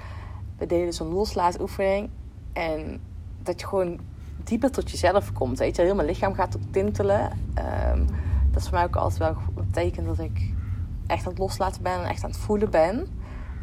we 0.57 0.65
delen 0.65 0.93
zo'n 0.93 1.13
loslaatoefening. 1.13 2.09
En 2.53 3.01
dat 3.43 3.59
je 3.59 3.67
gewoon 3.67 3.99
dieper 4.43 4.71
tot 4.71 4.91
jezelf 4.91 5.33
komt. 5.33 5.59
Weet 5.59 5.75
je, 5.75 5.81
heel 5.81 5.95
mijn 5.95 6.07
lichaam 6.07 6.33
gaat 6.33 6.57
tintelen. 6.71 7.31
Ehm, 7.53 8.05
dat 8.51 8.61
is 8.61 8.63
voor 8.63 8.77
mij 8.77 8.83
ook 8.83 8.95
altijd 8.95 9.19
wel 9.19 9.35
een 9.55 9.71
teken 9.71 10.05
dat 10.05 10.19
ik 10.19 10.51
echt 11.07 11.23
aan 11.23 11.29
het 11.31 11.39
loslaten 11.39 11.83
ben 11.83 11.93
en 11.93 12.05
echt 12.09 12.23
aan 12.23 12.29
het 12.29 12.39
voelen 12.39 12.69
ben. 12.69 13.07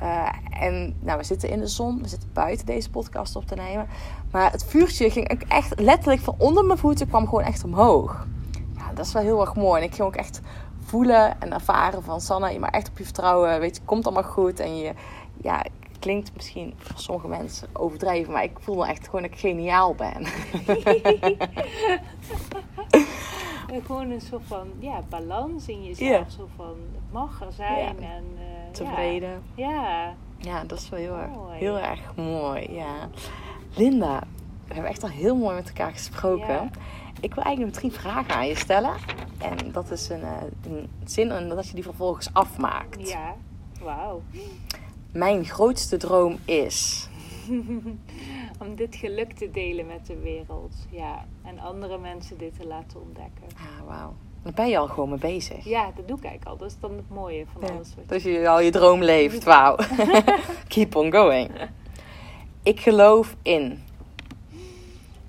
Eh, 0.01 0.28
en 0.51 0.96
nou, 1.01 1.18
we 1.18 1.24
zitten 1.24 1.48
in 1.48 1.61
de 1.61 1.66
zon, 1.66 2.03
we 2.03 2.09
zitten 2.09 2.30
buiten 2.32 2.66
deze 2.66 2.90
podcast 2.90 3.36
op 3.36 3.46
te 3.46 3.55
nemen. 3.55 3.88
Maar 4.30 4.53
het 4.53 4.64
vuurtje 4.64 5.11
ging 5.11 5.30
ook 5.32 5.42
echt 5.48 5.80
letterlijk 5.80 6.20
van 6.20 6.34
onder 6.38 6.64
mijn 6.64 6.78
voeten 6.78 7.09
kwam 7.09 7.24
gewoon 7.24 7.44
echt 7.44 7.64
omhoog. 7.64 8.26
Ja, 8.76 8.92
dat 8.94 9.07
is 9.07 9.12
wel 9.12 9.22
heel 9.22 9.40
erg 9.40 9.55
mooi. 9.55 9.80
En 9.80 9.86
ik 9.86 9.94
ging 9.94 10.07
ook 10.07 10.16
echt 10.16 10.40
voelen 10.84 11.40
en 11.40 11.53
ervaren 11.53 12.03
van 12.03 12.20
Sanna, 12.20 12.48
je 12.48 12.59
maar 12.59 12.70
echt 12.70 12.88
op 12.88 12.98
je 12.98 13.05
vertrouwen. 13.05 13.61
Weet 13.61 13.76
je, 13.76 13.82
komt 13.84 14.05
allemaal 14.05 14.30
goed. 14.30 14.61
En 14.61 14.76
je, 14.76 14.92
ja, 15.42 15.64
klinkt 15.98 16.30
misschien 16.34 16.74
voor 16.76 16.98
sommige 16.98 17.28
mensen 17.28 17.68
overdreven, 17.72 18.32
maar 18.32 18.44
ik 18.44 18.57
voel 18.61 18.76
me 18.76 18.86
echt 18.86 19.05
gewoon 19.05 19.22
dat 19.22 19.30
ik 19.30 19.38
geniaal 19.38 19.94
ben. 19.94 20.26
En 23.72 23.82
gewoon 23.86 24.10
een 24.10 24.20
soort 24.20 24.42
van 24.46 24.68
ja, 24.78 25.02
balans 25.08 25.68
in 25.68 25.84
jezelf. 25.84 26.30
Zo 26.30 26.48
van 26.56 26.76
het 26.92 27.12
mag 27.12 27.40
er 27.40 27.52
zijn. 27.52 28.00
Ja. 28.00 28.06
En, 28.06 28.24
eh, 28.38 28.72
Tevreden. 28.72 29.42
Ja. 29.54 29.70
ja. 29.70 30.14
Ja, 30.38 30.64
dat 30.64 30.78
is 30.78 30.88
wel 30.88 30.98
heel 31.00 31.16
erg, 31.16 31.30
Mooi. 31.34 31.58
heel 31.58 31.78
erg 31.78 32.14
mooi. 32.16 32.72
Ja. 32.72 33.08
Linda, 33.74 34.22
we 34.66 34.74
hebben 34.74 34.90
echt 34.90 35.02
al 35.02 35.08
heel 35.08 35.36
mooi 35.36 35.54
met 35.54 35.68
elkaar 35.68 35.92
gesproken. 35.92 36.54
Ja. 36.54 36.70
Ik 37.20 37.34
wil 37.34 37.44
eigenlijk 37.44 37.74
nog 37.74 37.82
drie 37.82 38.00
vragen 38.00 38.34
aan 38.34 38.46
je 38.46 38.56
stellen. 38.56 38.94
En 39.38 39.72
dat 39.72 39.90
is 39.90 40.08
een, 40.08 40.22
eh, 40.22 40.42
een 40.64 40.88
zin 41.04 41.30
en 41.30 41.48
dat 41.48 41.68
je 41.68 41.74
die 41.74 41.82
vervolgens 41.82 42.28
afmaakt. 42.32 43.08
Ja. 43.08 43.34
Wauw. 43.82 44.22
Mijn 45.12 45.44
grootste 45.44 45.96
droom 45.96 46.38
is. 46.44 47.08
Om 48.61 48.74
dit 48.74 48.96
geluk 48.96 49.32
te 49.32 49.50
delen 49.50 49.86
met 49.86 50.06
de 50.06 50.18
wereld. 50.18 50.74
Ja. 50.90 51.26
En 51.42 51.58
andere 51.58 51.98
mensen 51.98 52.38
dit 52.38 52.58
te 52.58 52.66
laten 52.66 53.02
ontdekken. 53.02 53.44
Ah, 53.56 53.86
wauw. 53.86 54.14
Daar 54.42 54.52
ben 54.52 54.68
je 54.68 54.78
al 54.78 54.88
gewoon 54.88 55.08
mee 55.08 55.18
bezig. 55.18 55.64
Ja, 55.64 55.92
dat 55.94 56.08
doe 56.08 56.16
ik 56.16 56.24
eigenlijk 56.24 56.44
al. 56.44 56.56
Dat 56.56 56.70
is 56.70 56.80
dan 56.80 56.96
het 56.96 57.08
mooie 57.08 57.46
van 57.52 57.61
Ja, 57.61 57.74
alles 57.74 57.94
wat 57.94 58.04
je 58.04 58.14
Dus 58.14 58.22
je 58.22 58.48
al 58.48 58.61
je 58.61 58.70
droom 58.70 59.02
leeft. 59.02 59.44
Wauw. 59.44 59.76
Keep 60.68 60.96
on 60.96 61.12
going. 61.12 61.50
Ik 62.62 62.80
geloof 62.80 63.36
in. 63.42 63.82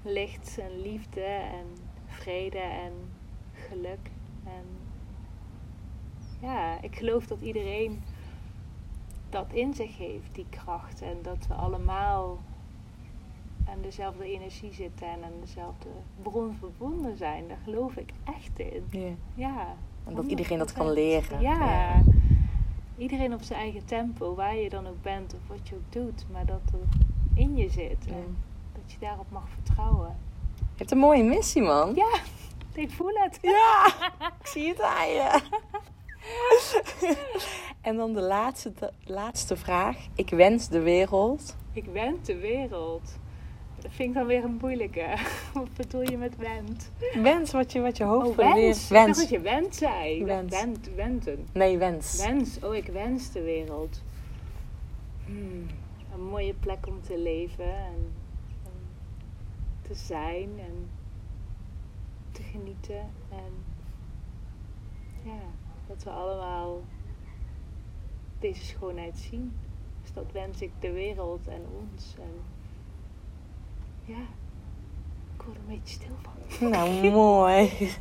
licht 0.01 0.57
en 0.59 0.81
liefde 0.81 1.23
en 1.23 1.65
vrede 2.07 2.57
en 2.57 2.91
geluk. 3.53 4.09
En 4.43 4.65
ja, 6.41 6.81
ik 6.81 6.95
geloof 6.95 7.25
dat 7.25 7.41
iedereen 7.41 8.03
dat 9.29 9.45
in 9.53 9.73
zich 9.73 9.97
heeft, 9.97 10.35
die 10.35 10.45
kracht. 10.49 11.01
En 11.01 11.17
dat 11.21 11.47
we 11.47 11.53
allemaal 11.53 12.39
aan 13.71 13.81
dezelfde 13.81 14.23
energie 14.25 14.73
zitten 14.73 15.07
en 15.07 15.23
aan 15.23 15.39
dezelfde 15.39 15.87
bron 16.21 16.55
verbonden 16.59 17.17
zijn. 17.17 17.47
Daar 17.47 17.59
geloof 17.63 17.95
ik 17.95 18.09
echt 18.23 18.59
in. 18.59 19.17
Ja. 19.35 19.75
En 20.05 20.15
dat 20.15 20.25
iedereen 20.25 20.57
dat 20.57 20.71
kan 20.73 20.89
100%. 20.89 20.93
leren. 20.93 21.41
Ja. 21.41 22.01
Iedereen 22.97 23.33
op 23.33 23.41
zijn 23.41 23.59
eigen 23.59 23.85
tempo, 23.85 24.35
waar 24.35 24.55
je 24.55 24.69
dan 24.69 24.87
ook 24.87 25.01
bent 25.01 25.33
of 25.33 25.39
wat 25.47 25.69
je 25.69 25.75
ook 25.75 25.91
doet. 25.91 26.25
Maar 26.31 26.45
dat 26.45 26.61
er 26.73 26.87
in 27.33 27.55
je 27.55 27.69
zit. 27.69 28.07
En 28.07 28.37
dat 28.73 28.91
je 28.91 28.97
daarop 28.99 29.31
mag 29.31 29.49
vertrouwen. 29.49 30.15
Je 30.57 30.77
hebt 30.77 30.91
een 30.91 30.97
mooie 30.97 31.23
missie, 31.23 31.61
man. 31.61 31.95
Ja, 31.95 32.19
ik 32.83 32.91
voel 32.91 33.13
het. 33.13 33.39
Ja, 33.41 33.93
ik 34.41 34.47
zie 34.47 34.67
het 34.67 34.81
aan 34.81 35.07
je. 35.07 35.41
en 37.81 37.95
dan 37.95 38.13
de 38.13 38.21
laatste, 38.21 38.73
de 38.73 38.93
laatste 39.05 39.57
vraag. 39.57 39.97
Ik 40.15 40.29
wens 40.29 40.67
de 40.67 40.79
wereld. 40.79 41.55
Ik 41.73 41.85
wend 41.85 42.25
de 42.25 42.37
wereld. 42.37 43.19
Vind 43.89 44.09
ik 44.09 44.13
dan 44.13 44.25
weer 44.25 44.43
een 44.43 44.57
moeilijke. 44.61 45.15
Wat 45.53 45.73
bedoel 45.73 46.01
je 46.09 46.17
met 46.17 46.37
wend? 46.37 46.91
Wens 47.13 47.51
wat 47.51 47.71
je, 47.71 47.79
wat 47.81 47.97
je 47.97 48.03
hoopt 48.03 48.27
Oh, 48.27 48.35
wereld. 48.35 48.55
wens. 48.55 48.83
Ik 48.83 48.89
dacht 48.89 49.05
Wens. 49.05 49.17
dat 49.19 49.29
je 49.29 49.39
wend 49.39 49.75
zei. 49.75 50.23
Wens. 50.25 50.59
Wend, 50.59 50.89
wenden. 50.95 51.47
Nee, 51.51 51.77
wens. 51.77 52.25
Wens. 52.25 52.59
Oh, 52.63 52.75
ik 52.75 52.85
wens 52.87 53.31
de 53.31 53.41
wereld. 53.41 54.01
Hmm, 55.25 55.67
Een 56.13 56.23
mooie 56.29 56.53
plek 56.53 56.87
om 56.87 57.01
te 57.01 57.17
leven 57.17 57.75
en, 57.75 58.11
en 58.63 58.71
te 59.81 59.93
zijn 59.93 60.49
en 60.59 60.89
te 62.31 62.41
genieten. 62.43 62.99
En 63.29 63.51
ja, 65.23 65.39
dat 65.87 66.03
we 66.03 66.09
allemaal 66.09 66.81
deze 68.39 68.65
schoonheid 68.65 69.17
zien. 69.17 69.53
Dus 70.01 70.13
dat 70.13 70.31
wens 70.31 70.61
ik 70.61 70.71
de 70.79 70.91
wereld 70.91 71.47
en 71.47 71.61
ons. 71.79 72.15
En 72.19 72.31
ja, 74.11 74.23
ik 75.37 75.41
word 75.45 75.55
er 75.57 75.61
een 75.67 75.79
beetje 75.79 75.93
stil 75.93 76.15
van. 76.21 76.69
Nou, 76.69 77.11
mooi. 77.11 77.91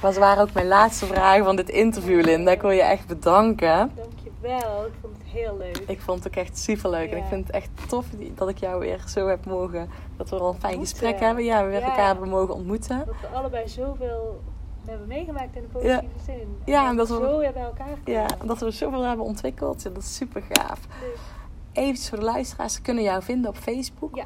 Dat 0.00 0.16
waren 0.16 0.42
ook 0.42 0.52
mijn 0.52 0.66
laatste 0.66 1.06
vragen 1.06 1.44
van 1.44 1.56
dit 1.56 1.68
interview, 1.68 2.24
Linda. 2.24 2.50
Ik 2.50 2.60
wil 2.60 2.70
je 2.70 2.82
echt 2.82 3.06
bedanken. 3.06 3.90
Dankjewel, 3.94 4.86
ik 4.86 4.92
vond 5.00 5.16
het 5.18 5.26
heel 5.32 5.56
leuk. 5.56 5.82
Ik 5.86 6.00
vond 6.00 6.24
het 6.24 6.28
ook 6.32 6.44
echt 6.44 6.58
super 6.58 6.90
leuk. 6.90 7.10
En 7.10 7.16
ik 7.16 7.24
vind 7.28 7.46
het 7.46 7.56
echt 7.56 7.68
tof 7.88 8.06
dat 8.34 8.48
ik 8.48 8.58
jou 8.58 8.80
weer 8.80 9.04
zo 9.08 9.26
heb 9.28 9.44
mogen. 9.46 9.88
Dat 10.16 10.30
we 10.30 10.38
al 10.38 10.48
een 10.52 10.60
fijn 10.60 10.78
gesprek 10.78 11.20
hebben. 11.20 11.44
Ja, 11.44 11.64
we 11.64 11.70
weer 11.70 11.80
Ja. 11.80 11.86
elkaar 11.88 12.06
hebben 12.06 12.28
mogen 12.28 12.54
ontmoeten. 12.54 13.02
Dat 13.06 13.14
we 13.20 13.26
allebei 13.36 13.68
zoveel 13.68 14.40
hebben 14.86 15.06
meegemaakt 15.08 15.56
in 15.56 15.62
de 15.62 15.68
positieve 15.68 16.24
zin. 16.24 16.56
Ja, 16.64 16.88
en 16.88 16.96
dat 16.96 17.08
we- 17.08 17.14
zo 17.14 17.38
weer 17.38 17.52
bij 17.52 17.62
elkaar 17.62 17.86
komen. 17.86 18.12
Ja, 18.12 18.26
dat 18.44 18.58
we 18.58 18.70
zoveel 18.70 19.02
hebben 19.02 19.24
ontwikkeld. 19.24 19.82
Ja, 19.82 19.90
dat 19.90 20.02
is 20.02 20.16
super 20.16 20.42
gaaf. 20.48 20.78
Dus, 21.00 21.20
Even 21.72 22.04
voor 22.08 22.18
de 22.18 22.24
luisteraars, 22.24 22.74
ze 22.74 22.82
kunnen 22.82 23.02
jou 23.02 23.22
vinden 23.22 23.50
op 23.50 23.56
Facebook. 23.56 24.16
Ja. 24.16 24.24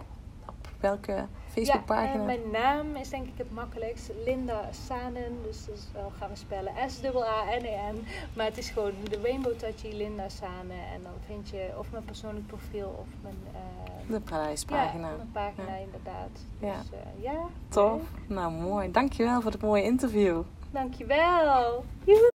Welke 0.86 1.12
ja, 1.12 1.28
Facebookpagina? 1.48 2.12
en 2.12 2.24
mijn 2.24 2.50
naam 2.52 2.96
is 2.96 3.08
denk 3.08 3.26
ik 3.26 3.32
het 3.36 3.50
makkelijkst. 3.52 4.10
Linda 4.24 4.68
Sanen. 4.86 5.42
Dus 5.42 5.66
dat 5.66 5.74
is 5.76 5.86
wel 5.92 6.12
gaan 6.18 6.28
we 6.30 6.36
spellen. 6.36 6.72
S-A-A-N-E-N. 6.90 8.06
Maar 8.36 8.46
het 8.46 8.58
is 8.58 8.70
gewoon 8.70 8.92
de 9.10 9.18
Rainbow 9.22 9.52
Touchy 9.56 9.88
Linda 9.92 10.28
Sanen. 10.28 10.82
En 10.94 11.02
dan 11.02 11.12
vind 11.26 11.48
je 11.48 11.70
of 11.78 11.90
mijn 11.90 12.04
persoonlijk 12.04 12.46
profiel 12.46 12.96
of 13.00 13.06
mijn... 13.22 13.36
eh, 13.52 14.10
De 14.10 14.20
prijspagina. 14.20 15.08
Ja, 15.08 15.16
mijn 15.16 15.30
pagina 15.32 15.76
Ja. 15.76 15.82
inderdaad. 15.84 16.30
Ja. 16.58 16.76
Dus 16.78 16.90
eh, 16.90 17.22
ja. 17.22 17.46
Tof. 17.68 18.00
Nou, 18.26 18.52
mooi. 18.52 18.90
Dankjewel 18.90 19.40
voor 19.40 19.50
het 19.52 19.62
mooie 19.62 19.82
interview. 19.82 20.42
Dankjewel. 20.70 21.84
Joehoe. 22.04 22.34